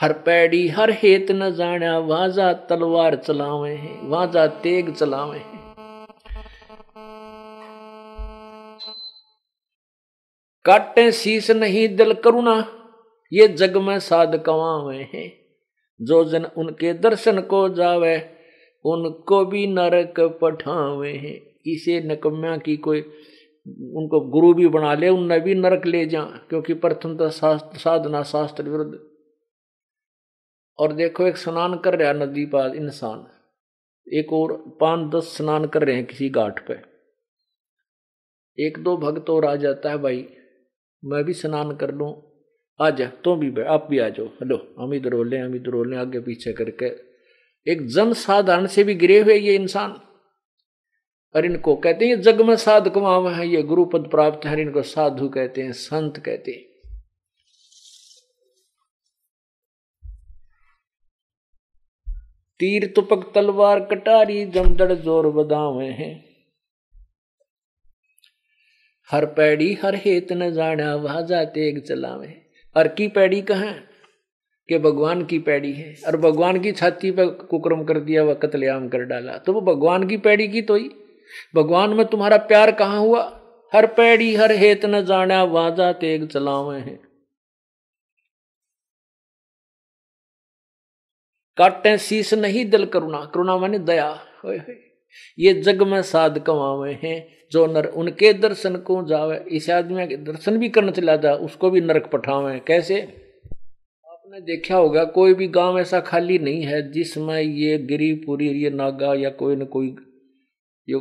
हर 0.01 0.13
पैड़ी, 0.13 0.67
हर 0.67 0.91
हेत 0.91 1.31
न 1.31 1.49
जाना 1.51 1.97
वाजा 1.99 2.53
तलवार 2.53 3.15
चलावे 3.15 3.73
हैं, 3.73 4.09
वाजा 4.09 4.47
तेग 4.47 4.93
चलावे 4.93 5.37
हैं। 5.37 5.59
काटे 10.65 11.11
शीश 11.11 11.51
नहीं 11.51 11.95
दिल 11.95 12.13
करुणा, 12.13 12.65
ये 13.33 13.47
जग 13.47 13.77
में 13.77 13.99
साध 13.99 14.35
कवावे 14.45 15.09
हैं। 15.13 15.31
जो 16.01 16.23
जन 16.23 16.45
उनके 16.57 16.93
दर्शन 16.93 17.41
को 17.41 17.69
जावे, 17.69 18.15
उनको 18.85 19.45
भी 19.45 19.67
नरक 19.67 20.19
पठावे 20.41 21.13
हैं। 21.13 21.37
इसे 21.65 22.01
नकम्या 22.01 22.57
की 22.57 22.77
कोई, 22.77 23.01
उनको 23.95 24.19
गुरु 24.29 24.53
भी 24.53 24.67
बना 24.67 24.93
ले 24.93 25.09
उन 25.09 25.39
भी 25.39 25.55
नरक 25.55 25.85
ले 25.85 26.05
जा 26.05 26.21
क्योंकि 26.21 26.73
प्रथम 26.73 27.17
तो 27.17 27.29
साधना 27.29 28.23
शास्त्र 28.23 28.63
विरुद्ध। 28.63 29.10
और 30.81 30.93
देखो, 30.93 31.27
एक 31.27 31.37
स्नान 31.37 31.77
कर 31.77 31.99
रहा 31.99 32.13
नदी 32.13 32.45
पास 32.45 32.73
इंसान। 32.73 33.27
एक 34.13 34.33
और 34.33 34.77
पाँच 34.81 35.15
दस 35.15 35.37
स्नान 35.37 35.65
कर 35.65 35.83
रहे 35.83 35.95
हैं 35.95 36.05
किसी 36.05 36.29
घाट 36.29 36.67
पे। 36.67 36.91
एक 38.65 38.77
दो 38.77 38.97
भक्त 38.97 39.29
और 39.29 39.45
आ 39.45 39.55
जाता 39.55 39.89
है, 39.89 39.97
भाई, 39.97 40.27
मैं 41.05 41.23
भी 41.23 41.33
स्नान 41.33 41.75
कर 41.75 41.91
लूँ। 41.91 42.31
आ 42.81 42.89
जा, 42.89 43.07
तुम 43.07 43.39
भी 43.39 43.61
आप 43.61 43.87
भी 43.89 43.99
आ 43.99 44.09
जाओ। 44.09 44.25
हेलो, 44.25 44.75
हम 44.79 44.93
इधर 44.93 45.09
रोल 45.09 45.35
हम 45.35 45.55
इधर 45.55 45.71
रोल 45.71 45.95
आगे 45.95 46.19
पीछे 46.19 46.53
करके। 46.53 47.11
एक 47.71 47.87
जन 47.87 48.13
साधारण 48.13 48.65
से 48.65 48.83
भी 48.83 48.95
गिरे 48.95 49.19
हुए 49.19 49.35
ये 49.35 49.55
इंसान। 49.55 50.01
और 51.35 51.45
इनको 51.45 51.75
कहते 51.75 52.07
हैं 52.07 52.21
जग 52.21 52.41
में 52.41 52.55
साध 52.55 52.93
कमाव 52.93 53.29
है, 53.29 53.47
ये 53.47 53.61
गुरु 53.63 53.85
पद 53.85 54.07
प्राप्त 54.11 54.45
है 54.45 54.61
इनको 54.61 54.81
साधु 54.81 55.29
कहते 55.29 55.61
हैं, 55.61 55.71
संत 55.71 56.17
कहते 56.17 56.51
हैं। 56.51 56.70
तीर 62.61 62.93
तुपक 62.95 63.31
तलवार 63.35 63.79
कटारी 63.79 64.45
जमदड़ 64.45 64.93
ज़ोर 64.93 65.27
बदावे 65.27 65.85
हैं। 65.85 66.25
हर 69.11 69.25
पैड़ी 69.25 69.73
हर 69.73 69.95
हेत 69.95 70.31
न 70.31 70.51
जाना 70.53 70.95
वहाँ 70.95 71.27
जाते 71.27 71.69
एक 71.69 71.87
चलावे। 71.87 72.41
और 72.77 72.87
की 72.87 73.07
पैड़ी 73.07 73.41
कहा? 73.41 73.71
कि 74.69 74.77
भगवान 74.77 75.25
की 75.25 75.39
पैड़ी 75.39 75.73
है। 75.73 75.95
और 76.07 76.17
भगवान 76.17 76.59
की 76.59 76.71
छाती 76.71 77.11
पर 77.11 77.25
कुक्रम 77.25 77.83
कर 77.83 77.99
दिया 77.99 78.23
वह 78.23 78.33
कतलेआम 78.33 78.89
कर 78.89 78.99
डाला। 78.99 79.37
तो 79.37 79.53
वो 79.53 79.61
भगवान 79.61 80.07
की 80.07 80.17
पैड़ी 80.17 80.47
की 80.47 80.61
तो 80.61 80.75
ही। 80.75 80.89
भगवान 81.55 81.89
में 81.89 82.05
तुम्हारा 82.05 82.37
प्यार 82.37 82.71
कहाँ 82.71 82.99
हुआ? 82.99 83.41
हर 83.75 83.85
पैड़ी 83.85 84.35
हर 84.35 84.51
हेत 84.51 84.85
न 84.85 85.05
जाना 85.05 85.43
वाजा 85.43 85.93
तेग 85.93 86.27
चलावे 86.27 86.79
हैं। 86.79 87.10
काटे 91.61 91.97
शीश 91.97 92.33
नहीं 92.33 92.69
दिल 92.69 92.85
करुणा 92.85 93.25
करुणा 93.25 93.57
माने 93.57 93.79
दया। 93.79 94.19
ये 95.39 95.53
जग 95.53 95.83
में 95.83 96.01
साध 96.01 96.39
कमावे 96.39 96.93
हैं, 97.03 97.27
जो 97.51 97.65
नर 97.67 97.85
उनके 97.85 98.33
दर्शन 98.33 98.75
को 98.75 99.07
जावे। 99.07 99.37
इस 99.51 99.69
आदमी 99.69 100.07
के 100.07 100.17
दर्शन 100.17 100.57
भी 100.57 100.69
करना 100.69 100.91
चला 100.91 101.15
जा, 101.15 101.33
उसको 101.33 101.69
भी 101.69 101.81
नरक 101.81 102.09
पठावे। 102.13 102.59
कैसे? 102.59 103.01
आपने 104.05 104.41
देखा 104.41 104.75
होगा, 104.75 105.03
कोई 105.05 105.33
भी 105.33 105.47
गाँव 105.47 105.79
ऐसा 105.79 105.99
खाली 105.99 106.39
नहीं 106.39 106.63
है, 106.63 106.91
जिसमें 106.91 107.41
ये 107.41 107.77
गिरीपुरी 107.77 108.49
ये 108.63 108.69
नागा 108.69 109.13
या 109.13 109.29
कोई 109.29 109.55
न 109.55 109.65
कोई 109.65 109.95
यो 110.89 110.99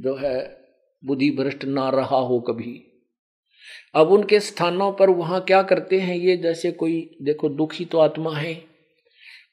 जो 0.00 0.14
है 0.16 0.64
बुद्धि 1.04 1.30
भ्रष्ट 1.30 1.64
ना 1.64 1.90
रहा 1.90 2.16
हो 2.16 2.40
कभी। 2.40 2.93
अब 3.94 4.08
उनके 4.08 4.40
स्थानों 4.40 4.92
पर 4.92 5.10
वहाँ 5.10 5.40
क्या 5.40 5.62
करते 5.62 6.00
हैं? 6.00 6.16
ये 6.16 6.36
जैसे 6.36 6.72
कोई, 6.72 7.16
देखो, 7.22 7.48
दुखी 7.48 7.84
तो 7.84 7.98
आत्मा 7.98 8.36
है, 8.36 8.64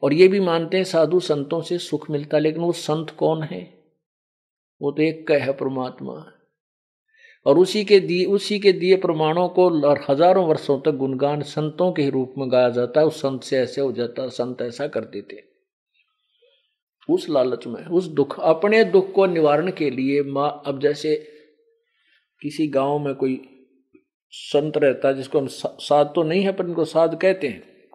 और 0.04 0.14
ये 0.14 0.28
भी 0.28 0.40
मानते 0.40 0.78
हैं 0.78 0.84
साधु 0.84 1.20
संतों 1.20 1.62
से 1.62 1.78
सुख 1.78 2.10
मिलता 2.12 2.38
है, 2.38 2.44
लेकिन 2.44 2.62
वो 2.62 2.72
संत 2.72 3.10
कौन 3.10 3.44
है? 3.44 3.62
वो 4.82 4.92
तो 4.92 5.02
एक 5.02 5.28
कह 5.28 5.44
है 5.44 5.54
परमात्मा। 5.54 6.26
और 7.46 7.58
उसी 7.58 7.84
के 7.86 8.00
दिए 8.00 8.26
उसी 8.26 8.60
के 8.60 8.72
दिए 8.72 8.96
प्रमाणों 8.96 9.50
को 9.50 9.70
और 9.88 10.06
हज़ारों 10.10 10.48
वर्षों 10.48 10.80
तक 10.82 10.92
गुणगान 10.92 11.42
संतों 11.42 11.92
के 11.92 12.10
रूप 12.10 12.34
में 12.38 12.52
गाया 12.52 12.70
जाता 12.70 13.00
है, 13.00 13.06
उस 13.06 13.22
संत 13.22 13.44
से 13.44 13.58
ऐसे 13.58 13.82
हो 13.82 13.92
जाता, 13.92 14.28
संत 14.28 14.62
ऐसा 14.62 14.88
कर 14.88 15.06
देते 15.06 15.44
उस 17.10 17.30
लालच 17.30 17.68
में, 17.68 17.86
उस 17.86 18.08
दुख, 18.08 18.40
अपने 18.40 18.84
दुख 18.84 19.12
को 19.12 19.26
निवारण 19.26 19.72
के 19.72 19.90
लिए 19.90 20.24
माँ, 20.24 20.62
अब 20.66 20.80
जैसे 20.80 21.16
किसी 22.42 22.68
गाँव 22.68 23.00
में 23.00 23.16
कोई 23.16 23.51
संत 24.34 24.78
रहता 24.78 25.08
है, 25.08 25.14
जिसको 25.14 25.40
हम 25.40 25.48
साध 25.50 26.12
तो 26.16 26.24
नहीं 26.24 26.44
है, 26.44 26.52
पर 26.52 26.66
इनको 26.66 26.86
साध 26.86 27.20
कहते 27.22 27.48
हैं। 27.48 27.90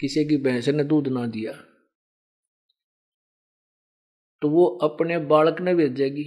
किसी 0.00 0.24
की 0.24 0.36
भैंस 0.36 0.68
ने 0.68 0.84
दूध 0.84 1.08
ना 1.08 1.26
दिया 1.26 1.52
तो 4.42 4.48
वो 4.48 4.64
अपने 4.82 5.18
बालक 5.26 5.60
ने 5.60 5.74
भेजेगी 5.74 6.24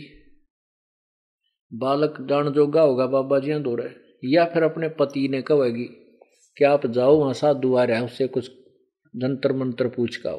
बालक 1.71 2.17
जान 2.21 2.51
जोगा 2.53 2.81
होगा, 2.81 3.05
बाबा 3.07 3.39
जी 3.39 3.53
दो 3.59 3.75
रहे। 3.75 4.29
या 4.29 4.45
फिर 4.45 4.63
अपने 4.63 4.89
पति 4.89 5.27
ने 5.27 5.41
कहेगी 5.41 5.85
कि 6.57 6.65
आप 6.65 6.85
जाओ, 6.87 7.15
वहाँ 7.17 7.33
साधु 7.33 7.75
आ 7.75 7.83
रहे 7.83 7.97
है, 7.97 8.05
उससे 8.05 8.27
कुछ 8.27 8.51
जंतर 9.13 9.53
मंत्र 9.53 9.89
पूछ 9.89 10.17
का 10.17 10.37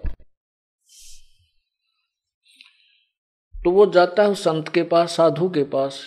तो 3.54 3.70
वो 3.70 3.86
जाता 3.86 4.22
है 4.22 4.34
संत 4.34 4.68
के 4.68 4.82
पास, 4.84 5.16
साधु 5.16 5.48
के 5.48 5.64
पास। 5.64 6.00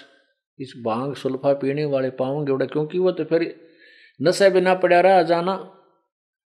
इस 0.59 0.73
भाँग 0.85 1.15
सुल्फा 1.15 1.53
पीने 1.53 1.85
वाले 1.85 2.09
पाओगे 2.09 2.51
उड़ा 2.51 2.65
क्योंकि 2.65 2.99
वो 2.99 3.11
तो 3.11 3.23
फिर 3.23 3.53
नशे 4.19 4.49
बिना 4.49 4.73
पड़ा 4.73 4.99
रहा 4.99 5.21
जाना, 5.23 5.55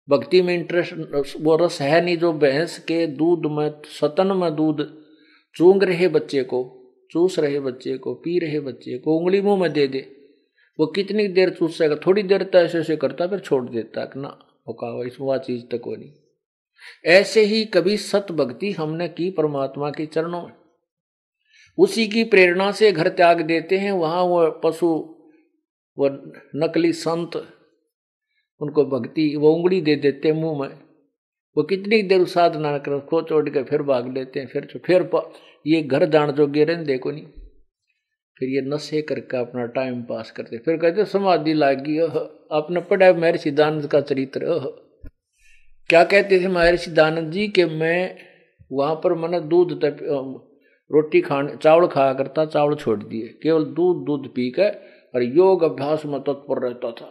भक्ति 0.08 0.42
में 0.42 0.54
इंटरेस्ट 0.54 1.36
वो 1.40 1.56
रस 1.56 1.80
है 1.80 2.04
नहीं 2.04 2.16
जो 2.16 2.32
भैंस 2.32 2.78
के 2.78 3.06
दूध 3.06 3.46
में, 3.50 3.70
सतन 4.00 4.36
में 4.36 4.54
दूध 4.56 4.86
चूंग 5.56 5.82
रहे 5.82 6.08
बच्चे 6.08 6.42
को, 6.42 6.60
चूस 7.10 7.38
रहे 7.38 7.60
बच्चे 7.60 7.96
को, 7.98 8.14
पी 8.14 8.38
रहे 8.38 8.60
बच्चे 8.60 8.98
को, 8.98 9.18
उंगली 9.18 9.40
मुँह 9.40 9.60
में 9.60 9.72
दे 9.72 9.86
दे। 9.86 10.00
वो 10.78 10.86
कितनी 10.86 11.26
देर 11.28 11.50
चूसेगा 11.50 11.96
थोड़ी 11.96 12.22
देर 12.22 12.42
तो 12.42 12.58
ऐसे 12.58 12.78
ऐसे 12.78 12.96
करता, 12.96 13.26
फिर 13.26 13.38
छोड़ 13.38 13.64
देता 13.70 14.04
कि 14.04 14.20
ना 14.20 14.28
होगा 14.68 15.06
इसमें 15.06 15.26
वह 15.28 15.38
चीज़ 15.38 15.64
तक 15.66 15.82
वो 15.86 15.96
नहीं। 15.96 16.12
ऐसे 17.06 17.44
ही 17.44 17.64
कभी 17.64 17.96
सत 17.96 18.32
भक्ति 18.32 18.72
हमने 18.72 19.08
की 19.08 19.30
परमात्मा 19.30 19.90
के 19.90 20.06
चरणों 20.06 20.42
में। 20.42 20.52
उसी 21.78 22.06
की 22.06 22.24
प्रेरणा 22.24 22.70
से 22.72 22.90
घर 22.92 23.08
त्याग 23.10 23.40
देते 23.42 23.78
हैं। 23.78 23.92
वहाँ 23.92 24.22
वह 24.22 24.48
पशु, 24.64 24.86
वो 25.98 26.08
नकली 26.56 26.92
संत, 26.92 27.36
उनको 28.60 28.84
भक्ति, 28.86 29.34
वो 29.36 29.52
उंगली 29.52 29.80
दे 29.80 29.96
देते 29.96 30.28
हैं 30.28 30.34
मुँह 30.36 30.60
में। 30.60 30.74
वो 31.56 31.62
कितनी 31.62 32.02
देर 32.02 32.24
साधना 32.26 32.76
कर, 32.78 32.98
खो 33.00 33.20
चोट 33.22 33.48
के 33.48 33.62
फिर 33.62 33.82
भाग 33.82 34.12
लेते 34.14 34.40
हैं, 34.40 34.46
फिर 34.46 34.80
फिर 34.86 35.10
ये 35.66 35.82
घर 35.82 36.04
जान 36.06 36.32
जो 36.32 36.46
गिरे 36.46 36.76
देखो 36.76 37.10
नहीं। 37.10 37.26
फिर 38.36 38.48
ये 38.48 38.60
नशे 38.64 39.00
करके 39.02 39.36
अपना 39.36 39.64
टाइम 39.74 40.02
पास 40.02 40.30
करते 40.30 40.58
फिर 40.58 40.76
कहते 40.76 41.04
समाधि 41.04 41.52
लागी 41.54 41.98
आपने 41.98 42.80
पढ़ा 42.80 43.12
महर्षि 43.12 43.50
दानंद 43.50 43.86
का 43.86 44.00
चरित्र 44.00 44.46
क्या 45.90 46.02
कहते 46.04 46.40
थे 46.40 46.48
महर्षि 46.48 46.90
दानंद 46.90 47.30
जी 47.32 47.46
के 47.48 47.64
मैं, 47.66 48.16
वहाँ 48.72 48.94
पर 48.94 49.14
मैंने 49.14 49.40
दूध 49.40 49.72
तप 49.82 49.98
रोटी 50.94 51.20
खाने, 51.20 51.56
चावल 51.56 51.86
खाया 51.86 52.14
करता 52.14 52.44
चावल 52.46 52.74
छोड़ 52.74 53.02
दिए। 53.04 53.28
केवल 53.42 53.64
दूध 53.64 54.04
दूध 54.06 54.34
पी 54.34 54.50
के 54.50 54.68
और 55.14 55.22
योग 55.22 55.62
अभ्यास 55.62 56.04
में 56.06 56.20
तत्पर 56.20 56.62
रहता 56.66 56.90
था। 56.92 57.06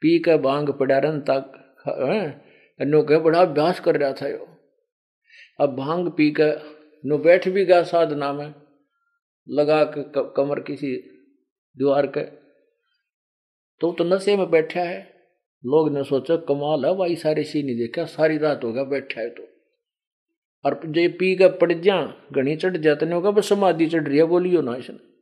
पी 0.00 0.18
के 0.18 0.38
भाँग 0.38 0.70
पड़ा 0.70 0.98
रन 0.98 1.20
तक 1.20 1.52
नो 2.80 3.02
के 3.02 3.18
बड़ा 3.18 3.40
अभ्यास 3.40 3.80
कर 3.80 3.96
रहा 3.96 4.12
था 4.12 4.28
यो। 4.28 4.46
अब 5.60 5.76
भाँग 5.76 6.08
पी 6.16 6.30
के 6.30 6.50
नो 7.08 7.18
बैठ 7.18 7.48
भी 7.48 7.64
गया 7.64 7.82
साधना 7.82 8.32
में। 8.32 8.54
लगा 9.48 9.84
के 9.84 10.02
कमर 10.16 10.60
किसी 10.60 10.96
दीवार 11.76 12.06
के। 12.06 12.24
तो 13.80 13.92
तो 13.92 14.04
नशे 14.04 14.36
में 14.36 14.50
बैठा 14.50 14.80
है। 14.80 15.00
लोग 15.66 15.92
ने 15.92 16.04
सोचा, 16.04 16.36
कमाल 16.36 16.84
है 16.86 16.96
भाई, 16.96 17.16
सारे 17.16 17.44
सी 17.44 17.62
नहीं 17.62 17.76
देखा, 17.76 18.04
सारी 18.04 18.38
रात 18.38 18.64
होगा 18.64 18.84
बैठा 18.84 19.20
है 19.20 19.30
तो। 19.30 19.55
और 20.66 20.80
जो 20.84 21.08
पी 21.08 21.36
का 21.36 21.48
पड़ 21.48 21.72
जा 21.72 22.14
घनी 22.34 22.56
चढ़ 22.56 22.76
जाते 22.76 23.06
नहीं 23.06 23.14
होगा, 23.14 23.30
बस 23.30 23.48
समाधि 23.48 23.86
चढ़ 23.86 24.08
रही 24.08 24.18
है, 24.18 24.24
बोलियो 24.24 24.62
ना 24.62 24.76
इसने। 24.76 25.16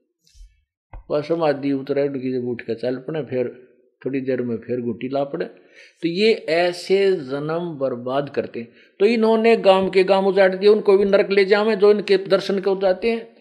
बस 1.11 1.29
समाधि 1.29 1.73
उतरे 1.73 2.09
उठकी 2.09 2.33
जब 2.33 2.49
उठ 2.49 2.61
के 2.61 2.75
चल 2.75 2.97
पड़े, 2.97 3.23
फिर 3.23 3.69
थोड़ी 4.07 4.21
देर 4.21 4.43
में 4.43 4.57
फिर 4.57 4.81
गुटी 4.81 5.09
ला 5.09 5.25
पड़े। 5.25 5.45
तो 6.03 6.09
ये 6.09 6.33
ऐसे 6.33 7.13
जन्म 7.13 7.79
बर्बाद 7.79 8.31
करते 8.31 8.61
हैं। 8.61 8.69
तो 9.01 9.07
इन्होंने 9.07 9.57
गाँव 9.57 9.91
के 9.91 10.05
गाँव 10.05 10.27
उजाड़ 10.27 10.55
दिए, 10.55 10.69
उनको 10.69 10.99
भी 10.99 11.05
नरक 11.05 11.31
ले 11.31 11.45
जावे, 11.45 11.77
जो 11.77 11.91
इनके 11.91 12.17
दर्शन 12.17 12.61
को 12.61 12.81
जाते 12.81 13.11
हैं। 13.11 13.35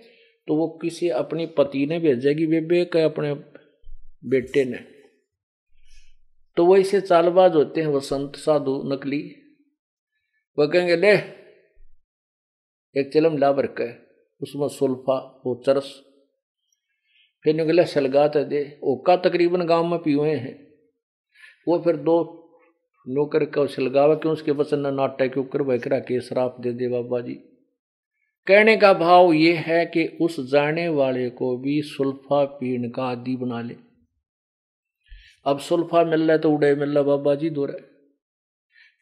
तो 0.48 0.56
वो 0.56 0.80
किसी 0.82 1.10
अपनी 1.10 1.46
पति 1.46 1.86
ने 1.86 2.00
भेजेगी, 2.00 2.48
बेबे 2.48 2.86
के 2.86 3.02
अपने 3.02 3.34
बेटे 4.26 4.66
ने। 4.66 4.80
तो 6.58 6.66
वो 6.66 6.78
इसे 6.78 7.02
चालबाज 7.02 7.56
होते 7.56 7.82
हैं 7.82 7.88
वो 7.88 8.00
संत 8.00 8.36
साधु, 8.36 8.84
नकली। 8.86 9.36
वह 10.60 10.66
कहेंगे, 10.66 10.96
ले 10.96 11.43
एक 12.96 13.80
है 13.80 13.88
उसमें 14.42 14.68
सुल्फा 14.68 15.42
वो 15.46 15.62
चरस 15.66 15.86
फिर 17.46 17.56
निकले 17.56 17.86
सलगात 17.86 18.36
दे। 18.38 18.80
ओका 18.84 19.16
तकरीबन 19.16 19.66
गाँव 19.66 19.86
में 19.86 20.00
पीए 20.00 20.36
हैं। 20.36 20.54
वो 21.68 21.78
फिर 21.80 21.96
दो 21.98 22.16
नौकर 23.08 23.46
का 23.46 23.66
सलगावा 23.66 24.16
क्यों? 24.16 24.34
उसके 24.34 24.52
बचन 24.52 24.94
नाटा 24.94 25.28
के 25.28 25.40
ऊपर 25.40 25.62
बकरा 25.62 26.00
के 26.00 26.20
श्राप 26.22 26.58
दे 26.60 26.72
दे 26.72 26.88
बाबा 26.88 27.20
जी। 27.22 27.34
कहने 28.48 28.76
का 28.78 28.94
भाव 28.94 29.32
ये 29.34 29.54
है 29.54 29.86
कि 29.86 30.06
उस 30.22 30.40
जाने 30.52 30.88
वाले 30.90 31.30
को 31.30 31.58
भी 31.58 31.82
सुल्फा 31.82 32.44
पीण 32.46 32.90
का 32.90 33.04
आदि 33.04 33.36
बना 33.36 33.62
ले। 33.62 33.76
अब 35.46 35.60
सुल्फा 35.60 36.04
मिल 36.04 36.22
रहा 36.22 36.32
है 36.32 36.38
तो 36.38 36.52
उड़े 36.52 36.76
मिल 36.76 36.90
रहा 36.90 37.04
बाबा 37.04 37.36
जी 37.36 37.50
दो 37.50 37.68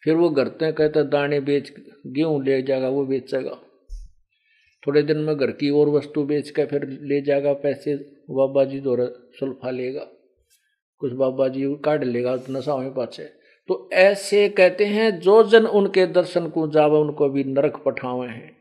फिर 0.04 0.16
वो 0.16 0.30
करते 0.30 0.72
कहते 0.72 1.04
दाने 1.04 1.40
बेच, 1.40 1.74
गेहूँ 2.08 2.44
ले 2.44 2.62
जाएगा, 2.62 2.90
वो 2.90 3.06
बेचेगा। 3.06 3.60
थोड़े 4.84 5.02
दिन 5.04 5.18
में 5.18 5.36
घर 5.36 5.52
की 5.52 5.70
और 5.70 5.90
वस्तु 5.90 6.24
बेच 6.24 6.50
कर 6.50 6.66
फिर 6.66 6.88
ले 7.02 7.22
जाएगा, 7.22 7.54
पैसे 7.56 7.96
बाबा 8.32 8.64
जी 8.66 8.80
दो 8.80 8.96
सुल्फा 9.40 9.70
लेगा, 9.72 10.06
कुछ 11.02 11.14
बाबा 11.14 11.48
जी 11.48 11.66
काट 11.86 12.04
लेगा 12.04 12.36
तो 12.38 12.54
नशा 12.54 12.76
पाछे 12.90 13.24
तो 13.70 13.90
ऐसे 13.94 14.48
कहते 14.50 14.86
हैं, 14.86 15.20
जो 15.20 15.44
जन 15.44 15.66
उनके 15.68 16.06
दर्शन 16.08 16.48
को 16.50 16.68
जावे, 16.68 16.98
उनको 16.98 17.30
भी 17.30 17.44
नरक 17.44 17.82
पठावे 17.86 18.28
हैं। 18.28 18.58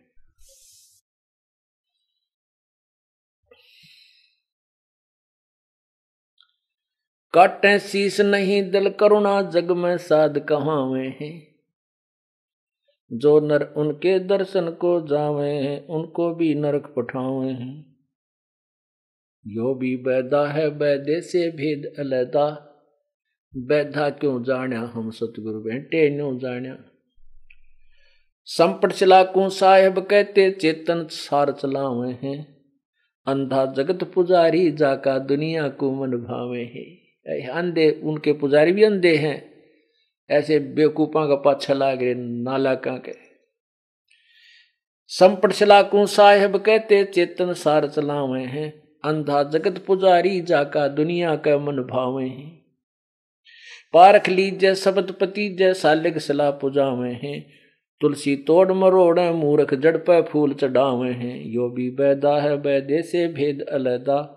काटे 7.35 7.79
शीश 7.79 8.21
नहीं, 8.21 8.63
दिल 8.71 8.91
करुणा 8.91 9.41
जग 9.51 9.71
में 9.73 9.97
साध 9.99 10.39
कहावे 10.49 11.07
हैं। 11.21 11.50
जो 13.13 13.41
नर 13.41 13.75
उनके 13.77 14.19
दर्शन 14.19 14.71
को 14.71 15.07
जावे 15.07 15.87
उनको 15.91 16.35
भी 16.35 16.55
नरक 16.55 16.95
पठावे 16.97 17.91
यो 19.47 19.75
भी 19.75 19.97
बैदा 19.97 20.47
है 20.47 20.79
बैदे 20.79 21.21
से 21.21 21.51
भेद 21.51 21.93
अलैदा। 21.99 22.67
बैदा 23.57 24.11
क्यों 24.11 24.43
जाण्या 24.43 24.81
हम 24.81 25.11
सतगुरु 25.11 25.61
बैठे 25.61 26.11
न्यू 26.11 26.39
जाण्या। 26.39 26.77
संपट 28.45 28.93
चलाकू 28.93 29.49
साहेब 29.49 29.99
कहते, 29.99 30.51
चेतन 30.51 31.07
सार 31.11 31.53
चलावे 31.53 32.19
हैं। 32.23 32.57
अंधा 33.27 33.67
जगत 33.67 34.05
पुजारी 34.05 34.71
जाका 34.71 35.19
दुनिया 35.19 35.69
को 35.69 35.93
मन 35.93 36.11
भावे 36.11 36.61
है। 36.61 37.49
अंधे, 37.49 37.91
उनके 37.91 38.33
पुजारी 38.33 38.73
भी 38.73 38.83
अंधे 38.83 39.17
हैं। 39.17 39.50
ऐसे 40.31 40.59
बेकूफा 40.59 41.27
का 41.27 41.35
पाछा 41.35 41.75
लाग 41.75 42.03
रहे 42.03 42.15
नालाका 42.15 42.93
के? 42.93 43.13
संपट 45.07 45.53
चलाकू 45.53 46.07
साहेब 46.07 46.57
कहते, 46.57 47.05
चेतन 47.05 47.53
सार 47.53 47.89
चलावे 47.89 48.41
हैं, 48.41 48.89
अंधा 49.05 49.43
जगत 49.43 49.85
पुजारी 49.87 50.41
जाका 50.41 50.89
दुनिया 50.89 51.37
का 51.37 51.59
मन 51.59 51.77
भावे 51.77 52.25
हैं। 52.25 52.63
पारख 53.93 54.29
लीजय 54.29 54.75
पति 54.89 55.57
जय 55.59 55.75
सालिक 55.75 56.19
सला 56.19 56.51
पुजावे 56.51 57.11
हैं। 57.11 57.51
तुलसी 58.01 58.37
तोड़ 58.37 58.73
मरोड़, 58.73 59.21
मूर्ख 59.21 59.75
जड़ 59.75 59.97
पे 59.97 60.23
फूल 60.23 60.55
चढ़ावे 60.55 61.11
हैं। 61.11 61.45
यो 61.45 61.69
भी 61.69 61.91
बैदा 61.91 62.41
है 62.41 62.57
बैदे 62.57 63.03
से 63.03 63.29
भेद 63.29 63.63
अलैदा। 63.63 64.37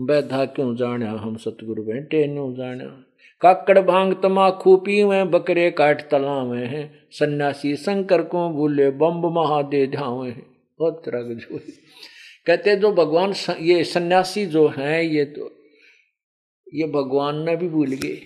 बैधा 0.00 0.44
क्यों 0.44 0.76
जाण्या 0.76 1.10
हम 1.10 1.36
सतगुरु 1.36 1.82
बैठे 1.82 2.26
न्यू 2.26 2.52
जाण्या 2.52 3.13
काकड़ 3.44 3.78
भाँग 3.78 4.22
तमाखू 4.22 4.76
पीवे 4.76 5.24
बकरे 5.24 5.70
काट 5.70 6.10
तलावे 6.10 6.64
हैं। 6.64 7.08
सन्यासी 7.10 7.76
शंकर 7.76 8.22
को 8.22 8.48
भूले 8.50 8.90
बम्ब 8.90 9.26
महादे 9.26 9.86
ध्यावे 9.86 10.28
हैं। 10.28 10.46
बहुत 10.78 11.02
तरह 11.06 11.22
के 11.22 11.34
जो 11.34 11.58
कहते 12.46 12.76
जो 12.76 12.92
भगवान 12.92 13.34
ये 13.60 13.84
सन्यासी 13.84 14.46
जो 14.46 14.66
हैं, 14.68 15.02
ये 15.02 15.24
तो 15.24 15.52
ये 16.74 16.86
भगवान 16.86 17.44
ने 17.44 17.56
भी 17.56 17.68
भूल 17.68 17.88
गए। 17.88 18.16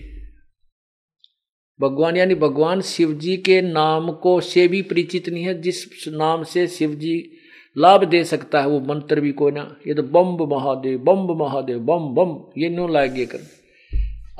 भगवान, 1.80 2.16
यानी 2.16 2.34
भगवान 2.34 2.80
शिव 2.80 3.12
जी 3.12 3.36
के 3.36 3.60
नाम 3.62 4.12
को 4.12 4.40
से 4.40 4.68
भी 4.68 4.82
परिचित 4.82 5.28
नहीं 5.28 5.44
है। 5.44 5.60
जिस 5.60 6.08
नाम 6.08 6.42
से 6.44 6.66
शिव 6.66 6.94
जी 6.94 7.30
लाभ 7.78 8.04
दे 8.04 8.24
सकता 8.24 8.60
है, 8.60 8.68
वो 8.68 8.80
मंत्र 8.80 9.20
भी 9.20 9.32
कोई 9.32 9.52
ना। 9.52 9.76
ये 9.86 9.94
तो 9.94 10.02
बम्ब 10.02 10.52
महादेव 10.52 10.98
बम्ब 10.98 11.42
महादेव 11.42 11.78
बम 11.78 12.14
बम 12.14 12.60
ये 12.60 12.68
नो 12.68 12.88
लागे 12.88 13.26
कर 13.26 13.57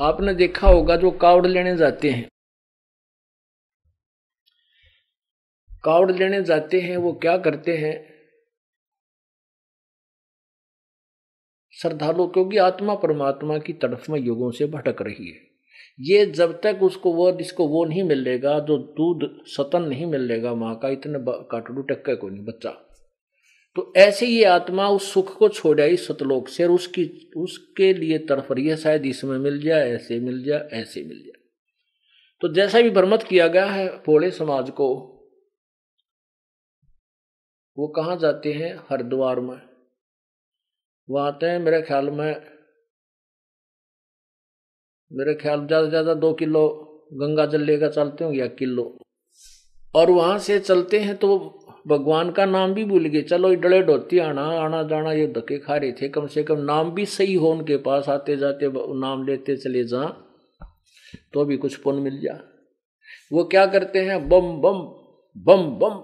आपने 0.01 0.35
देखा 0.35 0.69
होगा 0.69 0.97
जो 0.97 1.11
कावड़ 1.11 1.47
लेने 1.47 1.77
जाते 1.77 2.11
हैं। 2.11 2.29
कावड़ 5.85 6.13
लेने 6.13 6.43
जाते 6.43 6.81
हैं, 6.81 6.97
वो 6.97 7.13
क्या 7.13 7.39
करते 7.39 7.77
हैं? 7.77 8.19
श्रद्धालु, 11.73 12.27
क्योंकि 12.27 12.57
आत्मा 12.57 12.95
परमात्मा 12.95 13.59
की 13.59 13.73
तरफ़ 13.73 14.13
में 14.13 14.21
युगों 14.21 14.51
से 14.51 14.67
भटक 14.67 15.03
रही 15.03 15.31
है। 15.31 15.49
ये 16.01 16.27
जब 16.27 16.61
तक 16.61 16.79
उसको 16.83 17.13
वो, 17.13 17.33
जिसको 17.33 17.69
वो 17.69 17.85
नहीं 17.85 18.03
मिलेगा, 18.03 18.59
जो 18.59 18.79
दूध, 18.79 19.45
सतन 19.47 19.83
नहीं 19.83 20.07
मिलेगा, 20.07 20.55
माँ 20.55 20.79
का 20.79 20.89
इतने 20.89 21.19
काटड़ू 21.29 21.83
टक्का 21.83 22.15
को 22.15 22.29
नहीं, 22.29 22.45
बच्चा। 22.45 22.88
तो 23.77 23.93
ऐसे 23.97 24.27
ही 24.27 24.43
आत्मा 24.45 24.89
उस 24.89 25.13
सुख 25.13 25.37
को 25.39 25.49
छोड़ 25.49 25.81
आई 25.81 25.97
सतलोक 25.97 26.49
से 26.49 26.65
और 26.65 26.71
उसकी, 26.71 27.05
उसके 27.37 27.93
लिए 27.93 28.19
तरफ़ 28.19 28.53
रही 28.53 28.67
है, 28.67 28.77
शायद 28.77 29.07
इसमें 29.07 29.39
मिल 29.39 29.61
जाए, 29.63 29.91
ऐसे 29.91 30.19
मिल 30.21 30.43
जाए, 30.45 30.69
ऐसे 30.73 31.03
मिल 31.05 31.19
जाए। 31.19 31.43
तो 32.43 32.53
जैसा 32.55 32.81
भी 32.81 32.91
भ्रमत 32.91 33.23
किया 33.23 33.47
गया 33.49 33.67
है 33.67 33.89
पोड़े 34.03 34.31
समाज 34.31 34.71
को, 34.71 34.89
वो 37.77 37.87
कहाँ 37.89 38.17
जाते 38.17 38.53
हैं? 38.53 38.75
हरिद्वार 38.91 39.41
में। 39.41 39.61
वह 41.09 41.23
आते 41.23 41.47
हैं, 41.47 41.59
मेरे 41.59 41.81
ख्याल 41.83 42.11
में, 42.11 42.35
मेरे 45.11 45.35
ख्याल 45.35 45.67
ज़्यादा 45.67 45.89
ज़्यादा 45.89 46.15
दो 46.15 46.33
किलो 46.33 46.69
गंगा 47.15 47.47
जल 47.47 47.63
लेकर 47.63 47.93
चलते 47.93 48.25
होंगे 48.25 48.39
या 48.39 48.47
किलो। 48.47 48.85
और 49.95 50.11
वहाँ 50.11 50.39
से 50.39 50.59
चलते 50.61 50.99
हैं 51.01 51.17
तो 51.17 51.29
भगवान 51.87 52.31
का 52.31 52.45
नाम 52.47 52.73
भी 52.75 52.85
भूल 52.85 53.05
गए। 53.05 53.23
चलो 53.23 53.55
डले 53.55 53.81
डोती 53.83 54.19
आना 54.19 54.43
आना, 54.59 54.83
जाना, 54.83 55.13
ये 55.13 55.27
धक्के 55.27 55.59
खा 55.59 55.77
रहे 55.77 55.93
थे। 55.93 56.09
कम 56.09 56.27
से 56.27 56.43
कम 56.43 56.59
नाम 56.63 56.91
भी 56.91 57.07
सही 57.07 57.35
हो 57.35 57.51
उनके 57.51 57.77
पास। 57.77 58.09
आते 58.09 58.37
जाते 58.37 58.69
नाम 59.01 59.27
लेते 59.27 59.57
चले 59.57 59.85
जा 59.85 60.05
तो 61.33 61.45
भी 61.45 61.57
कुछ 61.57 61.77
पुण्य 61.77 62.01
मिल 62.01 62.21
जा। 62.21 62.39
वो 63.33 63.45
क्या 63.45 63.67
करते 63.67 63.99
हैं? 63.99 64.29
बम 64.29 64.53
बम 64.61 64.79
बम 65.37 65.63
बम 65.79 66.01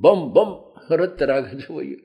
बम 0.00 0.20
बम 0.32 0.94
रत 0.94 1.22
राग 1.22 1.50
जो 1.54 1.74
वही 1.74 1.96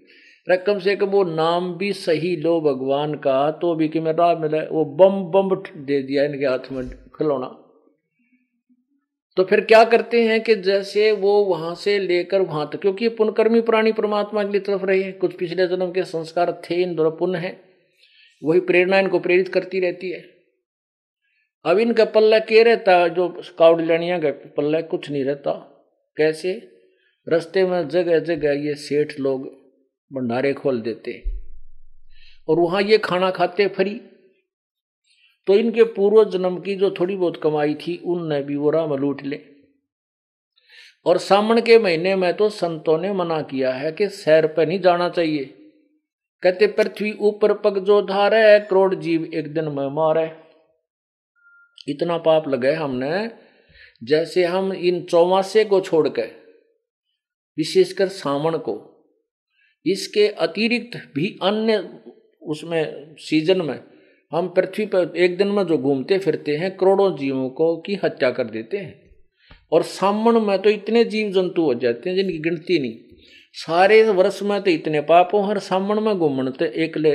कम 0.68 0.80
से 0.80 0.96
कम 0.96 1.06
वो 1.06 1.24
नाम 1.24 1.74
भी 1.74 1.92
सही 1.94 2.36
लो 2.36 2.60
भगवान 2.62 3.14
का 3.16 3.52
तो 3.52 3.74
भी 3.76 3.88
कि 3.88 4.00
मेरा 4.00 4.34
मिला, 4.36 4.62
वो 4.72 4.86
बम 4.86 5.22
बम 5.32 5.56
दे 5.86 6.02
दिया 6.04 6.24
इनके 6.24 6.46
हाथ 6.46 6.72
में, 6.72 6.90
खिलौना। 6.90 7.48
तो 9.40 9.44
फिर 9.44 9.62
क्या 9.62 9.84
करते 9.84 10.28
हैं 10.28 10.44
कि 10.44 10.56
जैसे 10.56 11.12
वो 11.12 11.46
वहाँ 11.46 11.76
से 11.76 12.00
लेकर 12.00 12.42
वहाँ 12.42 12.70
तक, 12.74 12.80
क्योंकि 12.80 13.06
ये 13.06 13.10
पुनकर्मी 13.10 13.62
प्राणी 13.62 13.92
परमात्मा 13.92 14.44
की 14.44 14.60
तरफ़ 14.60 14.86
रहे 14.86 15.02
हैं, 15.02 15.18
कुछ 15.18 15.36
पिछले 15.36 15.68
जन्म 15.68 15.92
के 15.92 16.04
संस्कार 16.04 16.62
थे, 16.66 16.76
इन 16.76 16.96
दोनों 16.96 17.12
पुण्य 17.12 17.38
है, 17.38 17.62
वही 18.44 18.60
प्रेरणा 18.60 19.00
इनको 19.00 19.20
प्रेरित 19.20 19.48
करती 19.48 19.80
रहती 19.80 20.12
है। 20.12 20.20
अब 21.66 21.80
इनका 21.80 22.06
पल्ला 22.06 22.40
के 22.40 22.64
रहता, 22.64 23.08
जो 23.08 23.42
काउड 23.60 23.82
लेनिया 23.82 24.20
का 24.20 24.32
पल्ला 24.58 24.82
कुछ 24.82 25.12
नहीं 25.12 25.24
रहता। 25.26 25.52
कैसे? 26.18 26.70
रस्ते 27.30 27.66
में 27.66 27.88
जगह 27.88 28.20
जगह 28.20 28.52
ये 28.52 28.76
सेठ 28.76 29.20
लोग 29.20 29.46
भंडारे 30.14 30.54
खोल 30.54 30.82
देते 30.82 31.24
और 32.48 32.60
वहाँ 32.60 32.82
ये 32.82 32.98
खाना 32.98 33.32
खाते 33.32 33.68
फ्री। 33.68 34.02
तो 35.50 35.56
इनके 35.56 35.84
पूर्व 35.84 36.30
जन्म 36.30 36.60
की 36.60 36.76
जो 36.76 36.92
थोड़ी 36.92 37.16
बहुत 37.16 37.38
कमाई 37.38 37.74
थी, 37.74 37.98
उनने 38.06 38.42
भी 38.42 38.56
वो 38.56 38.70
राम 38.70 38.94
लूट 38.94 39.24
ले। 39.24 39.40
और 41.06 41.18
सामन 41.18 41.62
के 41.62 41.80
महीने 41.80 42.16
में 42.16 42.34
तो 42.34 42.50
संतों 42.50 42.98
ने 42.98 43.14
मना 43.14 43.42
किया 43.42 43.74
है 43.74 43.92
कि 43.92 44.10
सैर 44.10 44.48
पर 44.48 44.68
नहीं 44.68 44.80
जाना 44.80 45.10
चाहिए। 45.10 45.46
कहते, 46.44 46.68
पृथ्वी 46.68 47.12
ऊपर 47.20 47.54
पग 47.54 47.80
जो 47.80 48.02
धार 48.02 48.34
है 48.34 48.60
करोड़ 48.60 48.96
जीव 48.96 49.32
एक 49.34 49.54
दिन 49.54 49.66
में 49.66 49.88
मारे। 49.90 50.32
इतना 51.88 52.18
पाप 52.18 52.48
लगे 52.48 52.72
हमने, 52.72 53.32
जैसे 54.04 54.46
हम 54.46 54.74
इन 54.74 55.04
चौमासे 55.04 55.66
को 55.66 55.82
छोड़कर, 55.82 56.28
विशेषकर 57.58 58.08
सावन 58.08 58.58
को। 58.58 58.76
इसके 59.86 60.28
अतिरिक्त 60.28 60.98
भी 61.16 61.40
अन्य 61.44 62.00
उसमें 62.42 63.16
सीज़न 63.16 63.62
में 63.62 63.99
हम 64.32 64.48
पृथ्वी 64.50 64.86
पर 64.86 65.14
एक 65.18 65.38
दिन 65.38 65.48
में 65.48 65.64
जो 65.64 65.78
घूमते 65.78 66.18
फिरते 66.20 66.56
हैं, 66.56 66.76
करोड़ों 66.78 67.18
जीवों 67.18 67.50
को 67.50 67.78
की 67.78 67.96
हत्या 67.96 68.32
कर 68.32 68.44
देते 68.44 68.78
हैं। 68.78 69.10
और 69.72 69.84
सामण 69.84 70.40
में 70.40 70.62
तो 70.62 70.70
इतने 70.70 71.04
जीव 71.06 71.32
जंतु 71.32 71.62
हो 71.62 71.74
जाते 71.74 72.10
हैं 72.10 72.18
जिनकी 72.18 72.38
गिनती 72.40 72.80
नहीं। 72.80 72.98
सारे 73.54 74.04
वर्ष 74.04 74.44
में 74.44 74.62
तो 74.62 74.72
इतने 74.72 75.02
पाप 75.02 75.30
हो, 75.34 75.40
हर 75.40 75.60
सामण 75.60 76.02
में 76.02 76.18
घूमण 76.18 76.50
तो 76.52 76.66
एकले 76.66 77.12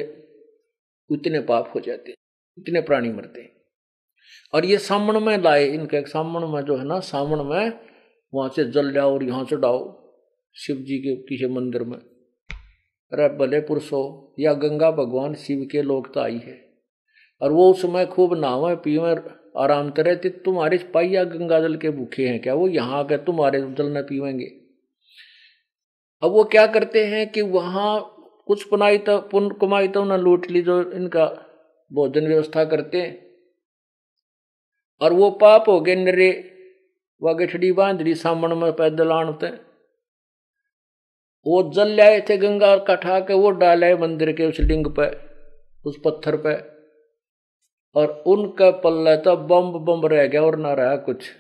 इतने 1.11 1.41
पाप 1.41 1.73
हो 1.75 1.81
जाते 1.81 2.11
हैं, 2.11 2.17
इतने 2.59 2.81
प्राणी 2.81 3.09
मरते 3.09 3.41
हैं। 3.41 3.51
और 4.55 4.65
ये 4.65 4.79
सामण 4.79 5.21
में 5.21 5.39
लाए, 5.39 5.67
इनके 5.67 6.07
सामण 6.07 6.49
में 6.49 6.63
जो 6.63 6.77
है 6.77 6.85
ना, 6.85 7.01
सामण 7.01 7.45
में 7.45 7.73
वहाँ 8.35 8.49
से 8.49 8.65
जल 8.65 8.93
जाओ 8.93 9.15
और 9.15 9.25
यहाँ 9.25 9.45
से 9.45 9.57
डाओ, 9.57 10.13
शिव 10.57 10.77
जी 10.77 10.99
के 10.99 11.17
किसी 11.17 11.47
मंदिर 11.47 11.83
में। 11.83 11.99
अरे 11.99 13.29
भले 13.29 13.61
पुरुषो, 13.61 14.35
या 14.41 14.53
गंगा 14.53 14.91
भगवान 14.91 15.35
शिव 15.35 15.69
के 15.73 15.83
लोकता 15.83 16.23
आई 16.23 16.39
है। 16.39 16.64
और 17.43 17.53
वो 17.53 17.71
उस 17.71 17.83
समय 17.83 18.07
खूब 18.07 18.35
नहावे, 18.35 18.77
पीवे 18.77 19.15
आराम 19.57 19.91
करे 19.91 20.17
थे 20.17 20.29
तुम्हारे 20.29 20.79
पाइया 20.79 21.25
गंगा 21.25 21.61
जल 21.61 21.77
के 21.77 21.91
भूखे 21.91 22.29
हैं 22.29 22.43
क्या? 22.43 22.55
वो 22.55 22.69
यहाँ 22.69 22.99
आकर 22.99 23.17
तुम्हारे 23.17 23.61
जल 23.61 23.97
न 23.99 24.03
पीवेंगे। 24.03 24.47
अब 26.23 26.31
वो 26.31 26.45
क्या 26.45 26.67
करते 26.67 27.05
हैं 27.07 27.31
कि 27.33 27.43
वहाँ 27.43 28.17
कुछ 28.47 28.69
पुनाई 28.69 28.99
तो 28.99 29.19
पुन 29.19 29.51
कुमाई 29.51 29.89
तो 29.89 30.03
उन्हें 30.03 30.19
लूट 30.19 30.51
ली 30.51 30.63
जो 30.63 30.93
इनका 30.93 31.27
भोजन 31.93 32.27
व्यवस्था 32.27 32.65
करते 32.65 33.03
हैं। 33.03 33.25
और 35.01 35.13
वो 35.13 35.31
पाप 35.31 35.69
हो 35.69 35.81
गए 35.81 35.95
नरे 35.97 36.51
व 37.23 37.35
गठड़ी 37.35 37.73
बाँध 37.73 38.03
ली 38.03 38.15
सामन 38.15 38.59
में 38.59 38.73
पैदल 38.73 39.13
आणते 39.13 39.47
वो 41.47 41.73
जल 41.73 41.89
लाए 41.89 42.21
थे 42.21 42.37
गंगा 42.37 42.77
कठा 42.79 43.21
के 43.21 43.35
वो 43.35 43.51
डाले 43.51 43.95
मंदिर 43.95 44.33
के 44.33 44.47
उस 44.47 44.61
लिंग 44.61 44.87
पे, 44.99 45.07
उस 45.85 45.97
पत्थर 46.05 46.37
पे। 46.37 46.74
और 47.95 48.23
उनका 48.27 48.71
पल्ला 48.71 49.17
तो 49.17 49.37
बम 49.37 49.73
बम 49.79 50.07
रह 50.07 50.27
गया 50.27 50.43
और 50.43 50.57
ना 50.57 50.73
रहा 50.75 50.97
कुछ। 50.97 51.31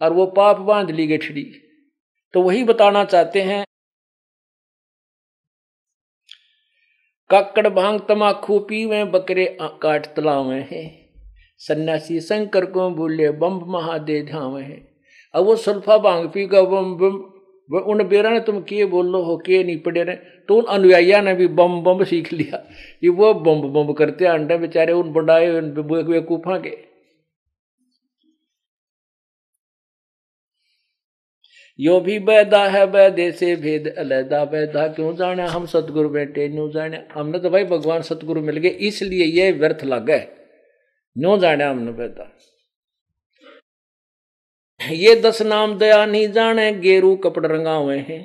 और 0.00 0.12
वो 0.12 0.26
पाप 0.26 0.56
बाँध 0.56 0.90
ली 0.90 1.06
गठड़ी। 1.06 1.42
तो 2.34 2.42
वही 2.42 2.64
बताना 2.64 3.04
चाहते 3.04 3.42
हैं, 3.42 3.64
काकड़ 7.30 7.68
भाँग 7.68 8.00
तमाखू 8.08 8.58
पीवे, 8.58 9.04
बकरे 9.04 9.46
काट 9.62 10.06
तलावे 10.06 10.60
हैं। 10.72 10.88
सन्यासी 11.60 12.20
शंकर 12.20 12.64
को 12.66 12.90
बोले 12.90 13.30
बम 13.30 13.60
महादे 13.72 14.22
धावे 14.22 14.62
हैं। 14.62 14.80
अब 15.34 15.44
वो 15.44 15.56
सुल्फा 15.56 15.98
भाँग 15.98 16.28
पी 16.28 16.46
का 16.46 16.62
बम 16.62 16.94
बम 16.96 17.18
उन 17.70 18.02
बेरा 18.08 18.30
ने 18.30 18.40
तुम 18.42 18.60
किए 18.62 18.84
बोलो 18.88 19.22
हो 19.22 19.36
के 19.38 19.62
नहीं 19.64 19.78
पड़े 19.80 20.02
रहे 20.02 20.16
तो 20.48 20.56
उन 20.56 20.64
अनुयायिया 20.74 21.20
ने 21.20 21.34
भी 21.34 21.46
बम 21.54 21.80
बम 21.82 22.04
सीख 22.04 22.32
लिया। 22.32 22.62
ये 23.02 23.08
वो 23.10 23.32
बम 23.36 23.60
बम 23.72 23.92
करते 23.94 24.26
अंडे 24.26 24.58
बेचारे 24.58 24.92
उन 24.92 25.12
बढ़ाए 25.12 25.60
बेकूफा 25.72 26.58
के। 26.58 26.76
यो 31.78 31.98
भी 32.00 32.18
बैदा 32.20 32.64
है 32.68 32.86
बैदे 32.90 33.30
से 33.32 33.54
भेद 33.56 33.86
अलहदा 33.88 34.44
बैदा 34.46 34.86
क्यों 34.88 35.14
जाने? 35.16 35.42
हम 35.44 35.66
सतगुरु 35.66 36.08
बैठे 36.10 36.48
न्यू 36.48 36.68
जाने। 36.70 37.02
हमने 37.12 37.38
तो 37.38 37.50
भाई 37.50 37.64
भगवान 37.66 38.02
सतगुरु 38.02 38.40
मिल 38.42 38.56
गए, 38.56 38.68
इसलिए 38.68 39.24
ये 39.26 39.50
व्यर्थ 39.52 39.84
लग 39.84 40.04
गए। 40.06 40.26
न्यू 41.16 41.36
जाने 41.38 41.64
हमने 41.64 41.92
बैदा 41.92 42.24
ये 44.80 45.14
दस 45.20 45.40
नाम 45.42 45.78
दया 45.78 46.04
नहीं 46.06 46.30
जाने, 46.32 46.72
गेरू 46.72 47.14
कपड़ 47.16 47.46
रंगा 47.46 47.74
हुए 47.74 47.98
हैं। 47.98 48.20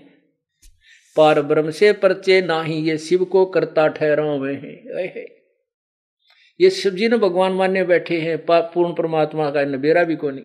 पार 1.16 1.42
ब्रह्म 1.42 1.72
से 1.72 1.92
परचे 1.94 2.40
ना 2.42 2.62
ही 2.64 2.76
ये 2.90 2.98
शिव 2.98 3.24
को 3.26 3.46
करता 3.46 3.88
ठहरा 3.88 4.24
हुए 4.24 4.54
हैं। 4.54 5.26
ये 6.60 6.70
शिव 6.72 6.94
जी 6.94 7.08
ने 7.08 7.18
भगवान 7.18 7.54
मान्य 7.54 7.84
बैठे 7.84 8.20
हैं 8.22 8.38
पूर्ण 8.48 8.94
परमात्मा 8.94 9.50
का 9.52 9.64
नबेरा 9.66 10.04
भी 10.04 10.16
को 10.16 10.32
नहीं 10.32 10.44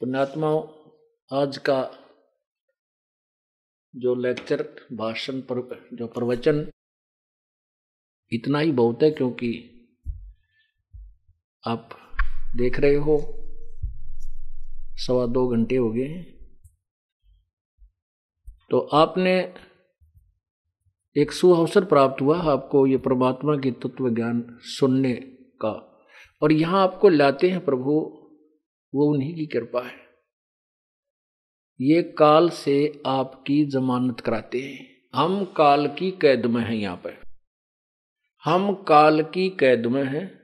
पुण्यात्माओं 0.00 0.62
आज 1.34 1.58
का 1.58 1.90
जो 3.96 4.14
लेक्चर 4.14 4.62
भाषण 4.92 5.40
पर, 5.40 5.88
जो 5.92 6.06
प्रवचन, 6.06 6.70
इतना 8.32 8.58
ही 8.58 8.72
बहुत 8.72 9.02
है 9.02 9.10
क्योंकि 9.10 9.70
आप 11.66 11.88
देख 12.56 12.80
रहे 12.80 12.94
हो, 12.94 13.34
सवा 14.96 15.26
दो 15.26 15.48
घंटे 15.48 15.76
हो 15.76 15.90
गए 15.90 16.04
हैं। 16.04 16.56
तो 18.70 18.78
आपने 18.78 19.54
एक 21.16 21.32
सुअवसर 21.32 21.84
प्राप्त 21.84 22.22
हुआ 22.22 22.42
आपको 22.42 22.86
ये 22.86 22.96
परमात्मा 22.96 23.56
की 23.56 23.70
तत्व 23.70 24.14
ज्ञान 24.14 24.58
सुनने 24.60 25.14
का। 25.60 26.04
और 26.42 26.52
यहाँ 26.52 26.82
आपको 26.82 27.08
लाते 27.08 27.50
हैं 27.50 27.64
प्रभु, 27.64 27.92
वो 28.94 29.14
उन्हीं 29.14 29.34
की 29.34 29.46
कृपा 29.46 29.86
है। 29.86 30.03
ये 31.80 32.02
काल 32.02 32.48
से 32.48 33.02
आपकी 33.06 33.64
जमानत 33.64 34.20
कराते 34.20 34.58
हैं। 34.58 34.86
हम 35.14 35.44
काल 35.44 35.86
की 35.88 36.10
कैद 36.10 36.46
में 36.46 36.62
हैं 36.62 36.74
यहाँ 36.74 36.96
पर। 36.96 37.14
हम 38.44 38.72
काल 38.74 39.22
की 39.22 39.48
कैद 39.50 39.86
में 39.86 40.04
हैं 40.04 40.40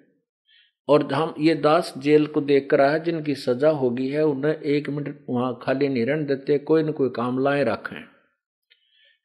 और 0.88 1.12
हम, 1.12 1.34
ये 1.38 1.54
दास 1.54 1.94
जेल 1.98 2.26
को 2.26 2.40
देख 2.40 2.68
कर 2.70 2.80
आया, 2.80 2.98
जिनकी 2.98 3.34
सजा 3.34 3.70
होगी 3.70 4.08
है, 4.08 4.24
उन्हें 4.24 4.54
एक 4.54 4.90
मिनट 4.90 5.24
वहाँ 5.30 5.58
खाली 5.62 6.04
रहने 6.04 6.24
देते, 6.24 6.58
कोई 6.58 6.82
न 6.82 6.92
कोई 6.92 7.08
काम 7.08 7.38
लाए 7.38 7.64
रखें। 7.64 8.02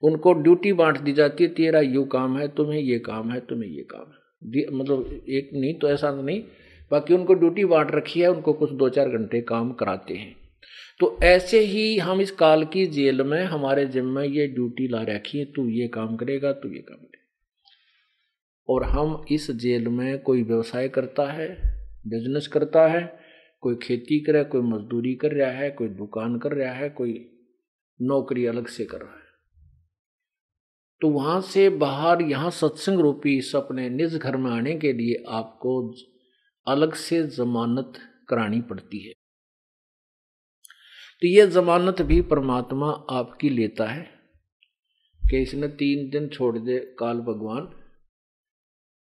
उनको 0.03 0.33
ड्यूटी 0.33 0.73
बांट 0.73 0.97
दी 0.97 1.13
जाती 1.13 1.43
है, 1.43 1.49
तेरा 1.49 1.79
यू 1.79 2.05
काम 2.05 2.37
है, 2.37 2.47
तुम्हें 2.47 2.79
ये 2.79 2.99
काम 2.99 3.31
है, 3.31 3.39
तुम्हें 3.39 3.69
ये 3.69 3.87
काम 3.91 4.05
है। 4.05 4.77
मतलब 4.77 5.25
एक, 5.29 5.49
नहीं 5.53 5.73
तो 5.73 5.89
ऐसा 5.89 6.11
नहीं, 6.11 6.43
बाकी 6.91 7.13
उनको 7.13 7.33
ड्यूटी 7.33 7.65
बांट 7.65 7.91
रखी 7.91 8.21
है, 8.21 8.27
उनको 8.27 8.53
कुछ 8.53 8.71
दो 8.71 8.89
चार 8.89 9.09
घंटे 9.09 9.41
काम 9.41 9.71
कराते 9.71 10.13
हैं। 10.13 10.44
तो 10.99 11.19
ऐसे 11.23 11.59
ही 11.59 11.97
हम 11.97 12.21
इस 12.21 12.31
काल 12.31 12.65
की 12.65 12.87
जेल 12.87 13.21
में, 13.21 13.43
हमारे 13.43 13.85
जिम 13.85 14.05
में 14.05 14.23
ये 14.23 14.47
ड्यूटी 14.47 14.87
ला 14.87 15.01
रखी 15.01 15.37
है, 15.37 15.45
तू 15.45 15.69
ये 15.69 15.87
काम 15.87 16.15
करेगा, 16.15 16.51
तू 16.51 16.69
ये 16.69 16.79
काम 16.79 16.97
करेगा। 16.97 17.25
और 18.69 18.83
हम 18.83 19.25
इस 19.31 19.51
जेल 19.51 19.87
में 19.87 20.19
कोई 20.19 20.43
व्यवसाय 20.43 20.89
करता 20.89 21.31
है 21.31 21.47
बिज़नेस 22.07 22.47
करता 22.47 22.87
है, 22.87 23.19
कोई 23.61 23.75
खेती 23.75 24.19
करे 24.19 24.43
कोई 24.43 24.61
मजदूरी 24.61 25.15
कर 25.15 25.31
रहा 25.31 25.51
है, 25.51 25.71
कोई 25.71 25.87
दुकान 25.87 26.39
कर 26.39 26.51
रहा 26.51 26.73
है, 26.73 26.89
कोई 26.89 27.31
नौकरी 28.01 28.45
अलग 28.45 28.67
से 28.67 28.85
कर 28.85 28.97
रहा 28.97 29.15
है। 29.15 29.25
तो 31.01 31.09
वहाँ 31.09 31.41
से 31.41 31.69
बाहर 31.69 32.21
यहाँ 32.21 32.51
सत्संग 32.51 32.99
रूपी 32.99 33.37
इस 33.37 33.55
अपने 33.55 33.89
निज 33.89 34.15
घर 34.15 34.37
में 34.37 34.51
आने 34.51 34.75
के 34.75 34.93
लिए 34.93 35.23
आपको 35.29 35.93
अलग 36.67 36.93
से 36.93 37.23
जमानत 37.23 37.93
करानी 38.29 38.61
पड़ती 38.61 38.99
है। 38.99 39.13
तो 41.25 41.29
ये 41.29 41.47
जमानत 41.47 42.01
भी 42.01 42.21
परमात्मा 42.21 43.05
आपकी 43.09 43.49
लेता 43.49 43.85
है 43.85 44.09
कि 45.29 45.41
इसने 45.41 45.67
तीन 45.67 46.09
दिन 46.09 46.27
छोड़ 46.27 46.57
दे 46.57 46.79
काल 46.79 47.17
भगवान, 47.17 47.65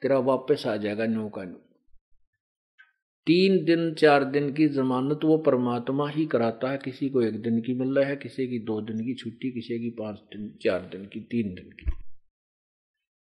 तेरा 0.02 0.18
वापस 0.18 0.68
आ 0.68 0.76
जाएगा 0.76 1.06
न्यू 1.06 1.30
का 1.30 1.44
न्यू 1.44 1.56
तीन 3.26 3.66
दिन, 3.66 3.94
चार 3.94 4.24
दिन 4.24 4.54
की 4.54 4.68
जमानत 4.68 5.20
वो 5.24 5.38
परमात्मा 5.38 6.10
ही 6.10 6.26
कराता 6.26 6.72
है। 6.72 6.78
किसी 6.78 7.10
को 7.10 7.22
एक 7.22 7.42
दिन 7.42 7.62
की 7.62 7.74
मिल 7.74 7.96
रहा 7.96 8.10
है, 8.10 8.16
किसी 8.16 8.48
की 8.48 8.60
दो 8.60 8.82
दिन 8.82 8.98
की 8.98 9.14
छुट्टी, 9.14 9.52
किसी 9.52 9.80
की 9.80 9.90
पाँच 9.90 10.18
दिन, 10.18 10.58
चार 10.62 10.80
दिन 10.80 11.06
की, 11.06 11.20
तीन 11.20 11.54
दिन 11.54 11.70
की। 11.72 11.92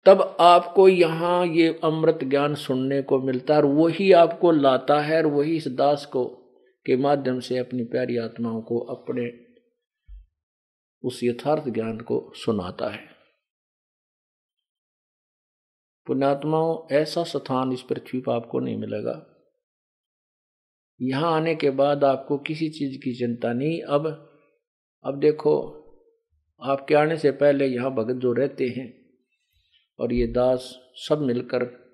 तब 0.05 0.37
आपको 0.39 0.89
यहाँ 0.89 1.45
ये 1.47 1.79
अमृत 1.83 2.19
ज्ञान 2.23 2.55
सुनने 2.55 3.01
को 3.01 3.19
मिलता 3.19 3.53
है 3.53 3.61
और 3.61 3.65
वही 3.65 4.11
आपको 4.11 4.51
लाता 4.51 4.99
है 4.99 5.17
और 5.17 5.27
वही 5.27 5.55
इस 5.55 5.67
दास 5.67 6.05
को 6.05 6.44
के 6.85 6.97
माध्यम 6.97 7.39
से 7.39 7.57
अपनी 7.57 7.83
प्यारी 7.83 8.17
आत्माओं 8.17 8.61
को 8.61 8.79
अपने 8.79 9.45
उस 11.07 11.19
यथार्थ 11.23 11.69
ज्ञान 11.69 11.99
को 11.99 12.31
सुनाता 12.35 12.89
है। 12.89 13.07
पुण्यात्माओं, 16.05 16.95
ऐसा 16.95 17.23
स्थान 17.23 17.71
इस 17.71 17.81
पृथ्वी 17.81 18.21
पर 18.21 18.31
आपको 18.31 18.59
नहीं 18.59 18.77
मिलेगा। 18.77 19.31
यहाँ 21.01 21.33
आने 21.33 21.55
के 21.55 21.69
बाद 21.69 22.03
आपको 22.03 22.37
किसी 22.37 22.69
चीज़ 22.69 23.01
की 23.01 23.15
चिंता 23.15 23.53
नहीं। 23.53 23.81
अब 23.81 24.31
अब 25.03 25.19
देखो, 25.19 25.81
आपके 26.61 26.95
आने 26.95 27.17
से 27.17 27.31
पहले 27.31 27.67
यहाँ 27.67 27.91
भगत 27.91 28.15
जो 28.15 28.33
रहते 28.33 28.67
हैं 28.67 29.05
और 29.99 30.13
ये 30.13 30.27
दास 30.27 30.79
सब 30.95 31.19
मिलकर 31.19 31.84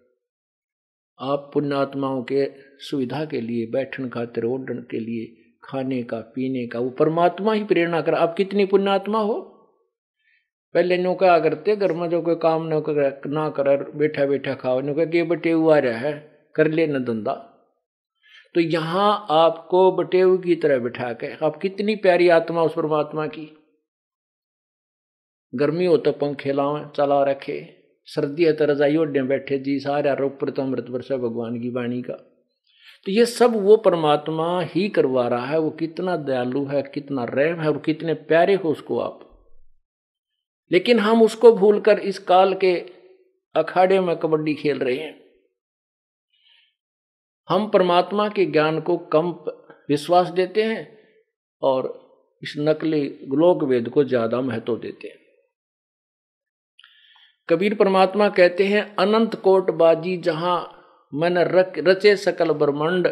आप 1.22 1.52
पुण्यात्माओं 1.54 2.24
के 2.24 2.52
सुविधा 2.80 3.26
के 3.26 3.42
लिए, 3.42 3.66
बैठन 3.66 4.10
खातिर, 4.10 4.46
ओढ़न 4.46 4.88
के 4.92 5.00
लिए, 5.00 5.54
खाने 5.64 6.04
का, 6.04 6.20
पीने 6.20 6.68
का, 6.68 6.80
वो 6.80 6.90
परमात्मा 6.90 7.54
ही 7.54 7.64
प्रेरणा 7.64 8.02
कर, 8.02 8.14
आप 8.14 8.36
कितनी 8.36 8.66
पुण्यात्मा 8.66 9.20
हो? 9.20 9.42
पहले 10.74 10.98
नो 10.98 11.16
क्या 11.16 11.40
करते, 11.40 11.76
घर 11.76 11.94
में 11.94 12.10
जो 12.10 12.22
कोई 12.22 12.36
काम 12.36 12.68
न 12.68 12.80
कर, 12.80 13.22
ना 13.28 13.50
कर, 13.50 13.92
बैठा 13.92 14.26
बैठा 14.26 14.54
खाओ 14.54 14.82
नो 14.82 14.94
क्या 14.94 15.24
बटे 15.24 15.52
हुआ 15.52 15.80
रहा 15.80 15.98
है, 15.98 16.32
कर 16.56 16.68
ले 16.68 16.88
न 16.88 17.04
धंधा। 17.04 17.34
तो 18.56 18.62
यहाँ 18.62 19.28
आपको 19.30 19.92
बटेव 19.92 20.38
की 20.38 20.56
तरह 20.56 20.80
बिठा 20.80 21.14
के, 21.14 21.46
आप 21.46 21.56
कितनी 21.56 21.96
प्यारी 21.96 22.30
आत्मा 22.30 22.64
उस 22.64 22.74
परमात्मा 22.74 23.28
की। 23.28 23.58
गर्मी 25.56 25.86
हो 25.86 25.98
तो 25.98 26.12
पंखे 26.12 26.54
लावे 26.54 26.86
चला 26.96 27.24
रखे। 27.24 27.81
सर्दी 28.08 28.44
है 28.44 28.54
तो 28.54 28.66
रजाई 28.66 28.96
ओढ़े 28.98 29.22
बैठे 29.24 29.58
जी, 29.60 29.80
सारा 29.80 30.14
ऊपर 30.26 30.50
तो 30.50 30.62
अमृत 30.62 30.86
वर्षा 30.90 31.18
भगवान 31.18 31.60
की 31.62 31.70
वाणी 31.70 32.02
का। 32.02 32.14
तो 33.06 33.12
ये 33.12 33.26
सब 33.26 33.56
वो 33.64 33.78
परमात्मा 33.78 34.62
ही 34.62 34.88
करवा 34.90 35.28
रहा 35.28 35.46
है, 35.46 35.60
वो 35.60 35.70
कितना 35.70 36.16
दयालु 36.18 36.66
है, 36.66 36.82
कितना 36.94 37.24
रहम 37.24 37.62
है 37.62 37.68
और 37.68 37.78
कितने 37.78 38.14
प्यारे 38.14 38.56
हो 38.56 38.72
उसको 38.72 39.00
आप। 39.00 39.20
लेकिन 40.72 41.00
हम 41.00 41.22
उसको 41.24 41.52
भूलकर 41.52 42.00
इस 42.00 42.20
काल 42.20 42.54
के 42.54 42.74
अखाड़े 43.56 44.00
में 44.00 44.16
कबड्डी 44.16 44.54
खेल 44.54 44.80
रहे 44.80 44.98
हैं। 44.98 45.20
हम 47.50 47.70
परमात्मा 47.70 48.28
के 48.30 48.46
ज्ञान 48.46 48.80
को 48.82 48.98
कम 48.98 49.32
विश्वास 49.90 50.28
देते 50.28 50.64
हैं 50.64 51.00
और 51.62 51.90
इस 52.44 52.54
नकली 52.58 53.02
ग्लोक 53.26 53.64
वेद 53.64 53.90
को 53.90 54.04
ज़्यादा 54.04 54.42
महत्व 54.42 54.78
देते 54.78 55.08
हैं। 55.08 55.21
कबीर 57.52 57.74
परमात्मा 57.76 58.28
कहते 58.30 58.66
हैं 58.68 58.84
अनंत 58.96 59.36
कोट 59.36 59.72
बाजी 59.72 60.16
जहाँ 60.18 60.58
मन 61.14 61.38
रचे 61.80 62.16
सकल 62.16 62.52
ब्रह्मंड 62.54 63.08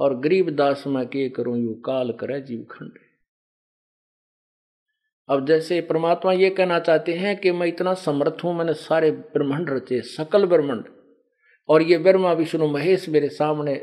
और 0.00 0.18
गरीब 0.20 0.50
दास 0.56 0.84
मैं 0.86 1.06
के 1.06 1.28
करूँ 1.28 1.56
यू 1.58 1.74
काल 1.86 2.12
करे 2.12 2.40
जीव 2.40 2.66
खंड। 2.70 2.98
अब 5.28 5.46
जैसे 5.46 5.80
परमात्मा 5.80 6.32
ये 6.32 6.50
कहना 6.50 6.78
चाहते 6.80 7.12
हैं 7.14 7.36
कि 7.36 7.52
मैं 7.52 7.66
इतना 7.66 7.94
समर्थ 8.00 8.44
हूँ 8.44 8.54
मैंने 8.56 8.74
सारे 8.74 9.10
ब्रह्मांड 9.10 9.70
रचे 9.70 10.00
सकल 10.08 10.46
ब्रह्मांड 10.46 10.84
और 11.68 11.82
ये 11.82 11.98
ब्रह्मा 11.98 12.32
विष्णु 12.32 12.66
महेश 12.66 13.08
मेरे 13.08 13.28
सामने 13.28 13.74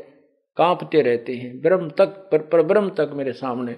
कांपते 0.56 1.02
रहते 1.02 1.36
हैं 1.36 1.60
ब्रह्म 1.60 1.88
तक 1.90 2.28
पर, 2.32 2.38
पर 2.38 2.62
ब्रह्म 2.62 2.90
तक 2.90 3.10
मेरे 3.14 3.32
सामने 3.32 3.76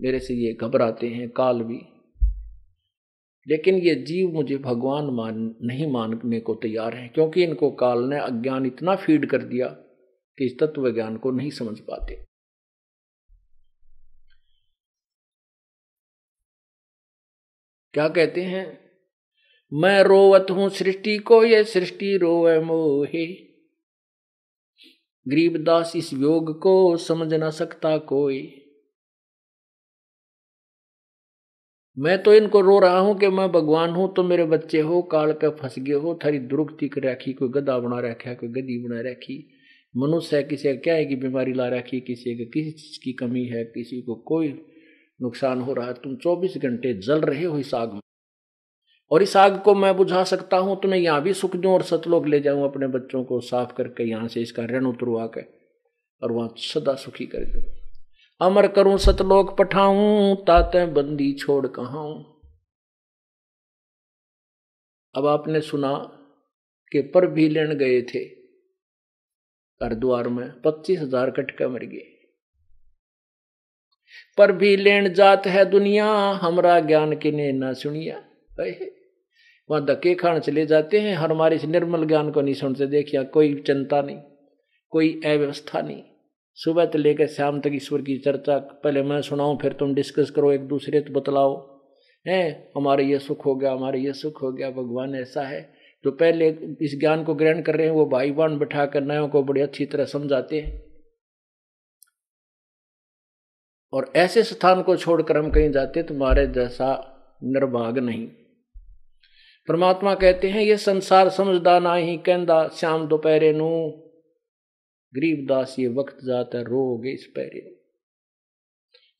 मेरे 0.00 0.18
से 0.18 0.34
ये 0.34 0.52
घबराते 0.52 1.08
हैं 1.08 1.28
काल 1.30 1.62
भी। 1.62 1.84
लेकिन 3.48 3.74
ये 3.74 3.94
जीव 3.94 4.28
मुझे 4.28 4.56
भगवान 4.56 5.04
मान, 5.04 5.54
नहीं 5.62 5.90
मानने 5.92 6.40
को 6.40 6.54
तैयार 6.54 6.94
है, 6.94 7.08
क्योंकि 7.08 7.44
इनको 7.44 7.70
काल 7.70 8.02
ने 8.02 8.18
अज्ञान 8.18 8.66
इतना 8.66 8.96
फ़ीड 8.96 9.30
कर 9.30 9.42
दिया 9.42 9.66
कि 10.38 10.46
इस 10.46 10.58
तत्व 10.58 10.90
ज्ञान 10.92 11.16
को 11.16 11.30
नहीं 11.30 11.50
समझ 11.50 11.78
पाते। 11.80 12.14
क्या 17.94 18.08
कहते 18.08 18.42
हैं? 18.42 18.80
मैं 19.72 20.02
रोवत 20.02 20.46
हूँ 20.50 20.68
सृष्टि 20.68 21.18
को, 21.18 21.44
ये 21.44 21.64
सृष्टि 21.64 22.16
रोवे 22.16 22.60
मोहे। 22.60 23.26
गरीबदास 25.28 25.96
इस 25.96 26.12
योग 26.12 26.62
को 26.62 26.96
समझ 26.96 27.34
ना 27.34 27.50
सकता 27.50 27.98
कोई। 27.98 28.65
मैं 31.98 32.22
तो 32.22 32.34
इनको 32.34 32.60
रो 32.60 32.78
रहा 32.78 32.98
हूँ 32.98 33.18
कि 33.18 33.28
मैं 33.28 33.52
भगवान 33.52 33.90
हूँ 33.90 34.14
तो 34.14 34.22
मेरे 34.22 34.44
बच्चे 34.44 34.80
हो, 34.80 35.02
काल 35.02 35.32
के 35.32 35.48
फंस 35.48 35.78
गए 35.78 35.92
हो, 35.92 36.18
थारी 36.24 36.38
दुरुक्ति 36.38 36.88
कर 36.88 37.02
रखी, 37.02 37.32
कोई 37.32 37.48
गदा 37.48 37.78
बना 37.78 38.00
रखा, 38.00 38.34
कोई 38.34 38.48
गदी 38.48 38.88
बना 38.88 39.10
रखी। 39.10 39.52
मनुष्य 39.96 40.36
है 40.36 40.42
किसी, 40.42 40.76
क्या 40.76 40.94
है 40.94 41.04
कि 41.04 41.16
बीमारी 41.16 41.52
ला 41.52 41.68
रखी, 41.68 42.00
किसी, 42.00 42.38
का 42.38 42.44
किसी 42.44 42.70
चीज़ 42.70 43.04
की 43.04 43.12
कमी 43.12 43.44
है, 43.44 43.64
किसी 43.64 44.02
को 44.02 44.14
कोई 44.14 44.48
नुकसान 45.22 45.60
हो 45.60 45.72
रहा 45.72 45.86
है। 45.86 45.92
तुम 45.92 46.16
चौबीस 46.16 46.58
घंटे 46.58 46.94
जल 46.94 47.20
रहे 47.20 47.44
हो 47.44 47.58
इस 47.58 47.74
आग 47.74 47.92
में। 47.92 48.00
और 49.10 49.22
इस 49.22 49.36
आग 49.36 49.62
को 49.62 49.74
मैं 49.74 49.96
बुझा 49.96 50.24
सकता 50.24 50.56
हूँ, 50.56 50.80
तुम्हें 50.80 51.00
यहाँ 51.00 51.22
भी 51.22 51.32
सुख 51.32 51.56
दूँ 51.56 51.72
और 51.72 51.82
सतलोक 51.82 52.26
ले 52.26 52.40
जाऊँ 52.40 52.64
अपने 52.64 52.86
बच्चों 52.86 53.24
को 53.24 53.40
साफ़ 53.40 53.72
करके, 53.72 54.04
यहाँ 54.04 54.28
से 54.28 54.42
इसका 54.42 54.64
ऋण 54.64 54.86
उतरवा 54.86 55.26
के, 55.26 55.40
और 56.22 56.32
वहाँ 56.32 56.54
सदा 56.56 56.94
सुखी 56.94 57.26
कर 57.26 57.38
दूँ। 57.38 57.85
अमर 58.40 58.66
करूँ 58.68 58.96
सतलोक 58.98 59.56
पठाऊं 59.58 60.34
ताते 60.36 60.84
बंदी 60.86 61.32
छोड़ 61.32 61.66
कहा 61.66 62.00
अब 65.14 65.26
आपने 65.26 65.60
सुना 65.60 65.92
कि 66.92 67.00
पर 67.14 67.26
भी 67.26 67.48
लेन 67.48 67.72
गए 67.74 68.00
थे। 68.02 68.18
हरिद्वार 69.80 70.28
में 70.28 70.48
पच्चीस 70.62 71.00
हज़ार 71.00 71.30
कटका 71.30 71.68
मर 71.68 71.84
गए। 71.84 72.04
पर 74.38 74.52
भी 74.52 74.76
लेन 74.76 75.12
जात 75.14 75.46
है 75.46 75.64
दुनिया, 75.64 76.06
हमरा 76.42 76.78
ज्ञान 76.80 77.16
किने 77.16 77.50
ना 77.52 77.72
सुनिया। 77.72 78.22
वहाँ 79.70 79.84
धक्के 79.86 80.14
खान 80.14 80.40
चले 80.40 80.66
जाते 80.66 81.00
हैं, 81.00 81.16
हर 81.16 81.32
हमारे 81.32 81.60
निर्मल 81.66 82.06
ज्ञान 82.06 82.30
को 82.30 82.40
नहीं 82.40 82.54
सुनते 82.54 82.86
देखिया, 82.86 83.22
कोई 83.22 83.54
चिंता 83.66 84.02
नहीं, 84.02 84.20
कोई 84.92 85.20
अव्यवस्था 85.24 85.80
नहीं। 85.80 86.02
सुबह 86.56 86.86
से 86.86 86.98
लेकर 86.98 87.26
शाम 87.26 87.60
तक 87.60 87.70
ईश्वर 87.72 88.02
की 88.02 88.18
चर्चा, 88.18 88.58
पहले 88.58 89.02
मैं 89.02 89.22
सुनाऊँ, 89.22 89.58
फिर 89.58 89.72
तुम 89.72 89.94
डिस्कस 89.94 90.30
करो, 90.30 90.52
एक 90.52 90.60
दूसरे 90.60 91.00
तो 91.00 91.12
बतलाओ। 91.12 91.80
है? 92.28 92.72
हमारे 92.76 93.04
ये 93.04 93.18
सुख 93.18 93.46
हो 93.46 93.54
गया, 93.54 93.72
हमारे 93.72 94.00
ये 94.00 94.12
सुख 94.12 94.42
हो 94.42 94.52
गया, 94.52 94.70
भगवान 94.70 95.14
ऐसा 95.14 95.42
है। 95.42 95.74
तो 96.04 96.10
पहले 96.10 96.48
इस 96.82 97.00
ज्ञान 97.00 97.24
को 97.24 97.34
ग्रहण 97.34 97.62
कर 97.62 97.76
रहे 97.76 97.86
हैं, 97.86 97.94
वो 97.94 98.06
भाई 98.06 98.30
बहन 98.30 98.58
बैठा 98.58 98.86
कर 98.86 99.00
नयों 99.00 99.28
को 99.28 99.42
बड़ी 99.42 99.60
अच्छी 99.60 99.86
तरह 99.86 100.04
समझाते 100.04 100.60
हैं। 100.60 100.86
और 103.92 104.12
ऐसे 104.16 104.42
स्थान 104.42 104.82
को 104.82 104.96
छोड़कर 104.96 105.36
हम 105.36 105.50
कहीं 105.50 105.70
जाते 105.70 106.02
तुम्हारे 106.02 106.46
जैसा 106.46 107.12
निर्भाग 107.44 107.98
नहीं। 107.98 108.28
परमात्मा 109.68 110.14
कहते 110.14 110.50
हैं, 110.50 110.62
ये 110.62 110.76
संसार 110.76 111.28
समझदा 111.28 111.78
ना 111.78 111.94
ही 111.94 112.16
कहता 112.16 112.68
श्याम 112.68 113.08
दोपहरे 113.08 113.52
नू 113.52 114.02
गरीबदास 115.16 115.74
ये 115.78 115.88
वक्त 115.94 116.18
जाता 116.24 116.60
रोगे 116.62 117.12
इस 117.12 117.26
पैरे 117.34 117.60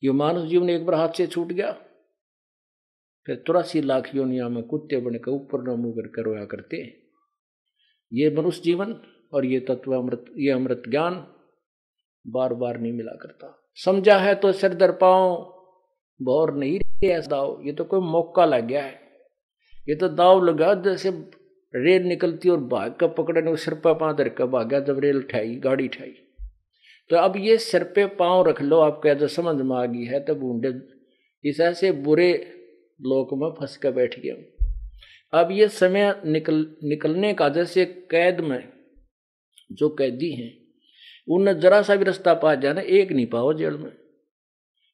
ये 0.03 0.11
मानव 0.13 0.47
जीवन 0.47 0.69
एक 0.69 0.85
बार 0.85 0.95
हाथ 0.95 1.17
से 1.17 1.27
छूट 1.27 1.51
गया। 1.51 1.71
फिर 3.25 3.43
तुरासी 3.47 3.81
लाख 3.81 4.09
योनिया 4.15 4.47
में 4.49 4.63
कुत्ते 4.63 4.97
बन 5.01 5.15
के 5.15 5.31
ऊपर 5.31 5.61
न 5.63 5.79
मुँह 5.79 6.07
कर 6.15 6.23
रोया 6.23 6.45
करते 6.45 6.77
ये 8.11 8.29
मनुष्य 8.35 8.61
जीवन 8.63 8.93
और 9.33 9.45
ये 9.45 9.59
तत्व 9.59 9.95
अमृत, 9.95 10.25
ये 10.37 10.51
अमृत 10.51 10.83
ज्ञान 10.89 11.15
बार 12.25 12.53
बार 12.53 12.79
नहीं 12.79 12.91
मिला 12.93 13.15
करता। 13.21 13.53
समझा 13.77 14.17
है 14.17 14.35
तो 14.35 14.51
सिर 14.51 14.73
दर 14.73 14.91
पाओ 14.91 15.35
बौर 16.19 16.53
नहीं 16.53 16.79
ऐसा 17.03 17.29
दाव। 17.29 17.61
ये 17.65 17.71
तो 17.71 17.83
कोई 17.83 17.99
मौका 18.01 18.45
लग 18.45 18.67
गया 18.67 18.83
है। 18.83 18.93
ये 19.89 19.95
तो 19.95 20.07
दाव 20.09 20.43
लगा 20.43 20.73
जैसे 20.81 21.11
रेल 21.77 22.03
निकलती 22.03 22.49
और 22.49 22.59
भाग 22.65 22.95
का 22.99 23.07
पकड़ने 23.07 23.55
सिर 23.57 23.73
पे 23.73 23.93
पाँव 23.93 24.15
धर 24.17 24.29
कर 24.29 24.45
भागा 24.45 24.79
जब 24.79 24.99
रेल 24.99 25.17
उठाई, 25.17 25.55
गाड़ी 25.55 25.85
उठाई। 25.85 26.13
तो 27.09 27.15
अब 27.15 27.33
ये 27.37 27.57
सिर 27.57 27.83
पे 27.83 28.05
पाँव 28.15 28.47
रख 28.47 28.61
लो, 28.61 28.79
आपको 28.79 29.13
जब 29.13 29.27
समझ 29.27 29.55
में 29.55 29.75
आ 29.77 29.85
गई 29.85 30.05
है 30.05 30.19
तो 30.19 30.35
बूंदे 30.35 30.73
इस 31.49 31.59
ऐसे 31.59 31.91
बुरे 31.91 32.31
लोक 33.01 33.33
में 33.33 33.49
फंस 33.49 33.77
कर 33.77 33.91
बैठ 33.91 34.19
गया 34.19 34.35
अब 35.33 35.51
ये 35.51 35.67
समय 35.67 36.21
निकल, 36.25 36.65
निकलने 36.83 37.33
का 37.33 37.49
जैसे 37.49 37.85
कैद 37.85 38.39
में 38.39 38.63
जो 39.71 39.89
कैदी 39.89 40.31
हैं, 40.31 40.51
उनने 41.27 41.53
जरा 41.53 41.81
सा 41.81 41.95
भी 41.95 42.05
रास्ता 42.05 42.33
पा 42.33 42.55
जाना 42.55 42.81
एक 42.81 43.11
नहीं 43.11 43.25
पाओ 43.25 43.53
जेल 43.53 43.73
में। 43.73 43.91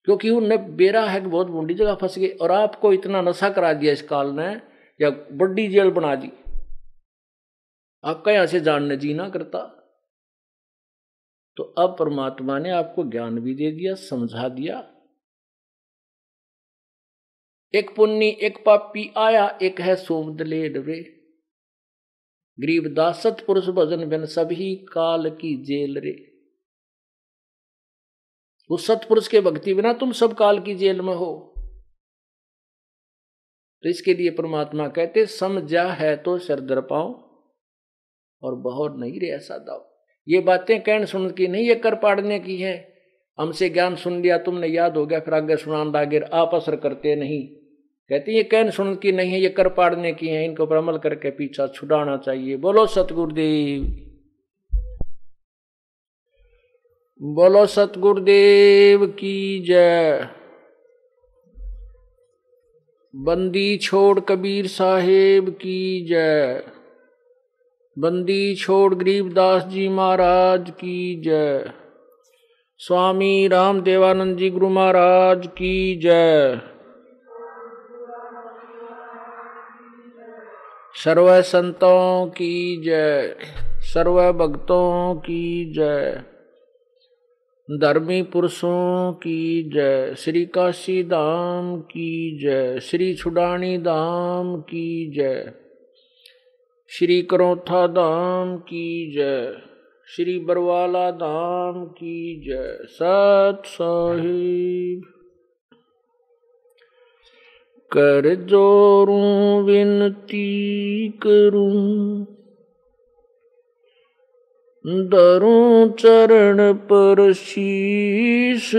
क्योंकि 0.06 0.30
उनने 0.30 0.58
बेरा 0.58 1.06
है 1.06 1.22
कि 1.22 1.28
बहुत 1.28 1.48
बूढ़ी 1.48 1.74
जगह 1.74 1.96
फंस 1.96 2.18
गई, 2.20 2.28
और 2.28 2.52
आपको 2.52 2.94
इतना 2.94 3.22
नशा 3.22 3.50
करा 3.50 3.74
दिया 3.74 3.94
इस 3.94 4.02
काल 4.02 4.32
ने, 4.32 4.48
या 5.00 5.10
बड़ी 5.32 5.68
जेल 5.68 5.90
बना 5.90 6.16
दी। 6.16 6.32
आपका 8.04 8.32
यहाँ 8.32 8.46
से 8.46 8.60
जानने 8.60 8.98
जीना 8.98 9.30
करता। 9.30 9.80
तो 11.58 11.64
अब 11.64 11.96
परमात्मा 12.00 12.60
ने 12.60 12.70
आपको 12.70 13.04
ज्ञान 13.04 13.40
भी 13.40 13.54
दे 13.56 13.72
दिया, 13.72 13.96
समझा 13.96 14.50
दिया। 14.50 14.90
एक 17.74 17.96
पुण्य, 17.96 18.26
एक 18.26 18.64
पापी 18.66 19.14
आया, 19.18 19.60
एक 19.62 19.82
है 19.82 19.96
सोमदले 19.96 20.70
डबे 20.70 21.02
गरीब 22.60 22.94
दासत 22.94 23.44
पुरुष 23.48 23.68
भजन 23.68 24.10
बिन 24.10 24.26
सभी 24.26 24.76
काल 24.76 25.30
की 25.30 25.56
जेल 25.64 25.98
रे। 25.98 26.14
उस 28.70 28.88
सतपुरुष 28.88 29.28
के 29.28 29.42
भक्ति 29.42 29.74
बिना 29.74 29.94
तुम 29.94 30.12
सब 30.12 30.34
काल 30.34 30.60
की 30.60 30.76
जेल 30.76 31.02
में 31.02 31.14
हो। 31.16 31.54
तो 33.84 33.90
इसके 33.90 34.14
लिए 34.14 34.30
परमात्मा 34.30 34.88
कहते, 34.88 35.26
समझा 35.26 35.92
है 35.94 36.16
तो 36.18 36.38
सर 36.40 36.60
दर 36.60 36.82
पाओ 36.82 37.23
और 38.44 38.56
बहुत 38.56 38.96
नहीं 39.00 39.20
रे 39.20 39.28
ऐसा 39.28 39.58
दाओ 39.58 39.94
ये 40.28 40.40
बातें 40.40 40.82
कहने 40.82 41.06
सुन 41.06 41.32
की 41.32 41.48
नहीं, 41.48 41.68
ये 41.68 41.76
कर 41.76 41.96
पाड़ने 41.96 42.40
की 42.40 42.58
है। 42.58 42.94
हमसे 43.40 43.70
ज्ञान 43.70 43.96
सुन 43.96 44.22
लिया, 44.22 44.38
तुमने 44.38 44.68
याद 44.68 44.98
हो 44.98 45.06
गया, 45.06 45.20
फिर 45.20 45.34
आगे 45.34 45.56
सुनान 45.56 45.92
दागिर, 45.92 46.24
आप 46.24 46.56
असर 46.56 46.76
करते 46.76 47.16
नहीं। 47.16 47.48
कहते 48.10 48.32
ये 48.32 48.44
कहन 48.44 48.70
सुन 48.70 48.96
की 48.96 49.12
नहीं 49.12 49.32
है, 49.32 49.40
ये 49.40 49.50
कर 49.50 49.70
पाड़ने 49.70 50.14
की 50.14 50.28
है। 50.28 50.46
इनको 50.46 50.66
पर 50.66 50.76
अमल 50.76 50.98
करके 50.98 51.32
पीछा 51.32 51.68
छुड़ाना 51.68 52.18
चाहिए। 52.18 52.58
बोलो, 52.58 52.86
सतगुरुदेव। 52.86 53.84
बोलो, 57.22 57.66
सतगुरुदेव 57.66 59.06
की 59.06 59.60
जय। 59.60 60.28
बंदी 63.16 63.78
छोड़ 63.78 64.20
कबीर 64.20 64.68
साहेब 64.68 65.50
की 65.50 66.06
जय। 66.06 66.73
बंदी 68.00 68.56
छोड़ 68.56 68.96
गरीबदास 68.96 69.64
जी 69.64 69.90
महाराज 69.90 70.70
की 70.70 71.22
जय। 71.22 71.72
स्वामी 72.78 73.48
राम 73.48 73.82
देवानंद 73.82 74.38
जी 74.38 74.50
गुरु 74.50 74.70
महाराज 74.70 75.48
की 75.48 75.96
जय। 75.96 76.62
सर्व 80.96 81.42
संतों 81.42 82.28
की 82.28 82.82
जय, 82.86 83.36
सर्व 83.80 84.32
भक्तों 84.32 85.16
की 85.16 85.74
जय। 85.74 86.24
धर्मी 87.70 88.22
पुरुषों 88.22 89.14
की 89.14 89.72
जय, 89.74 90.16
श्री 90.18 90.46
काशी 90.46 91.04
धाम 91.04 91.80
की 91.82 92.40
जय, 92.44 92.80
श्री 92.80 93.14
छुडानी 93.14 93.78
धाम 93.78 94.62
की 94.62 95.12
जय। 95.16 95.63
श्री 97.00 97.22
करोथा 97.22 97.88
धाम 97.88 98.58
की 98.58 99.14
जय। 99.16 99.58
श्री 100.08 100.40
बरवाला 100.40 101.12
धाम 101.12 101.86
की 101.86 102.46
जय। 102.50 102.78
सत 102.82 103.62
साहिब। 103.66 105.04
कर 107.92 108.36
जोरूं, 108.36 109.64
विनती 109.64 111.08
करूँ। 111.10 112.26
दरूं 114.88 115.90
चरण 115.92 116.74
पर 116.74 117.34
शीश। 117.34 118.72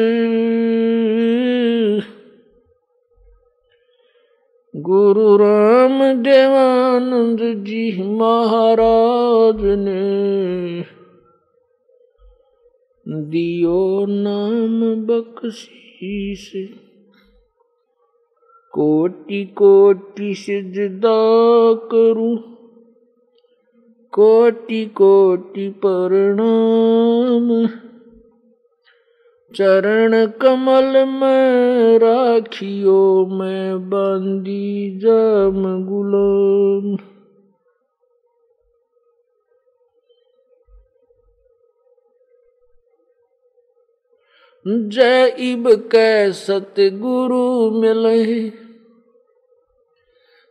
गुरु 4.76 5.36
राम 5.36 5.63
देवानंद 7.14 7.64
जी 7.64 8.02
महाराज 8.02 9.60
ने 9.64 10.84
दियो 13.22 14.06
नाम 14.08 14.80
बख्शीश। 15.06 16.52
कोटि 18.72 19.44
कोटि 19.44 20.34
सिजदा 20.34 21.20
करूँ 21.92 22.36
कोटि 24.12 24.84
कोटि 24.86 25.68
प्रणाम। 25.70 27.66
चरण 29.54 30.14
कमल 30.42 31.04
में 31.08 31.98
राखियो 31.98 33.26
में 33.26 33.90
बंदी 33.90 34.98
जम 35.02 35.60
गुलाम। 35.88 36.96
जय 44.66 45.34
इब 45.38 45.68
कै 45.92 46.32
सतगुरु 46.32 47.70
मिले 47.70 48.50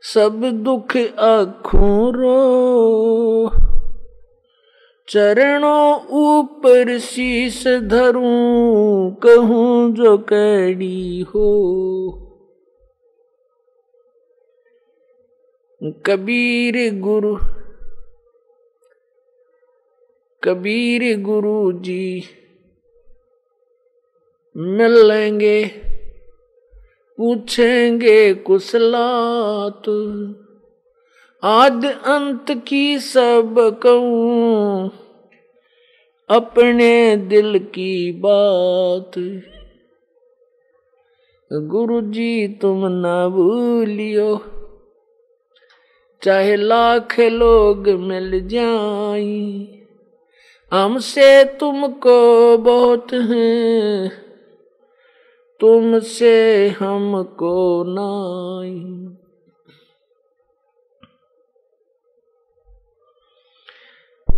सब 0.03 0.49
दुख 0.63 0.97
आखों 1.23 2.13
रो। 2.13 3.62
चरणों 5.07 6.05
ऊपर 6.09 6.97
शीस 6.99 7.67
धरूं, 7.67 9.11
कहूँ 9.15 9.93
जो 9.93 10.17
कैडी 10.17 11.21
हो। 11.21 11.49
कबीर 16.05 16.75
गुरु 16.99 17.35
कबीर 20.43 21.21
गुरु 21.21 21.71
जी, 21.71 22.23
मिल 24.57 24.95
लेंगे, 25.07 25.65
पूछेंगे 27.17 28.33
कुशलात 28.33 29.83
आद 31.43 31.85
अंत 31.85 32.51
की 32.67 32.99
सब 32.99 33.55
कहूँ, 33.83 34.91
अपने 36.29 37.17
दिल 37.17 37.57
की 37.59 38.11
बात। 38.11 39.17
गुरु 41.51 41.99
जी, 42.01 42.47
तुम 42.47 42.85
ना 42.87 43.27
भूलियो, 43.29 44.37
चाहे 46.21 46.55
लाख 46.55 47.19
लोग 47.19 47.89
मिल 48.01 48.39
जाई, 48.47 49.67
हमसे 50.71 51.43
तुमको 51.59 52.17
बहुत 52.59 53.13
है, 53.13 54.07
तुमसे 55.61 56.33
हमको 56.79 57.53
नाई। 57.89 58.79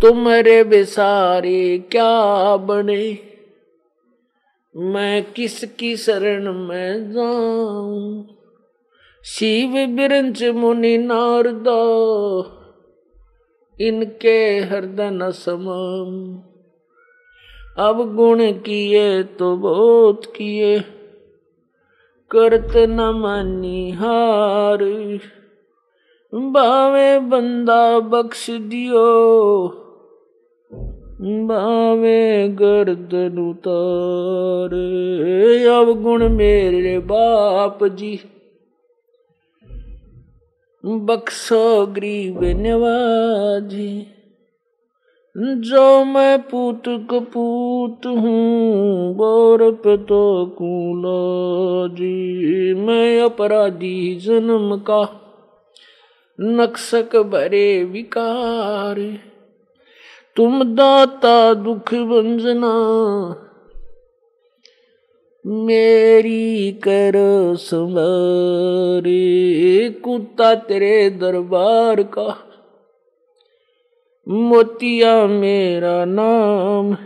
तुम्हारे 0.06 0.64
बेसारे 0.64 1.78
क्या 1.78 2.56
बने? 2.56 3.18
मैं 4.76 5.32
किसकी 5.32 5.96
शरण 5.96 6.52
में 6.52 7.12
जाऊँ? 7.12 8.26
शिव 9.24 9.96
बिरंच 9.96 10.44
मुनि 10.44 10.98
नारदा, 10.98 11.80
इनके 13.80 14.58
हृदय 14.58 15.10
न 15.10 15.30
समम 15.30 16.38
अब 17.78 18.14
गुण 18.14 18.52
किए 18.52 19.22
तो 19.22 19.56
बहुत 19.56 20.32
किए, 20.36 20.78
करत 22.30 22.76
न 22.76 23.00
मानी 23.00 23.90
हार। 23.90 24.84
बावे 26.32 27.18
बंदा 27.18 27.98
बख्श 27.98 28.50
दियो 28.50 29.06
बावे 31.20 32.48
गर्दन 32.48 33.38
उतार 33.38 34.74
अब 35.70 36.02
गुण 36.02 36.28
मेरे 36.28 36.98
बाप 36.98 37.84
जी 37.84 38.18
बख्शो 40.84 41.86
गरीब 41.86 42.40
नवाजी 42.56 44.06
जो 45.36 46.04
मैं 46.04 46.38
पूत 46.42 46.82
कपूत 47.10 48.06
हूँ 48.06 49.14
बोर 49.14 49.70
पे 49.84 49.96
तो 49.96 50.50
जी 51.96 52.74
मैं 52.74 53.20
अपराधी 53.20 54.14
जन्म 54.16 54.76
का 54.76 55.00
नक्सक 56.40 57.16
भरे 57.16 57.84
विकार 57.84 59.00
तुम 60.36 60.64
दाता 60.64 61.54
दुख 61.54 61.94
बंजना 61.94 62.72
मेरी 65.46 66.72
कर 66.72 67.12
संवारे, 67.56 69.20
कुत्ता 69.90 70.54
तेरे 70.54 71.10
दरबार 71.10 72.02
का। 72.02 72.38
मोतिया 74.28 75.26
मेरा 75.26 76.04
नाम, 76.04 76.96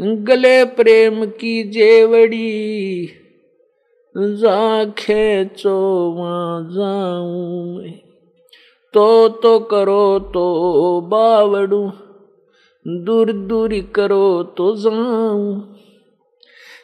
गले 0.00 0.64
प्रेम 0.64 1.24
की 1.26 1.62
जेवड़ी। 1.64 3.08
जा 4.16 4.84
खेचो 4.84 5.78
जाऊँ 6.70 7.88
तो 8.94 9.28
तो 9.28 9.58
करो 9.58 10.18
तो 10.18 10.44
बावड़ू। 11.00 11.92
दूर 12.88 13.32
दूरी 13.32 13.80
करो 13.80 14.42
तो 14.42 14.76
जाऊँ। 14.76 15.74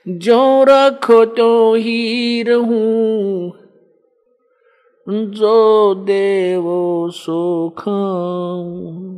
जो 0.09 0.65
रखो 0.65 1.25
तो 1.25 1.75
ही 1.75 2.43
रहूँ। 2.43 3.53
जो 5.09 5.95
देवो 5.95 7.11
सो 7.11 7.71
खाऊं। 7.79 9.15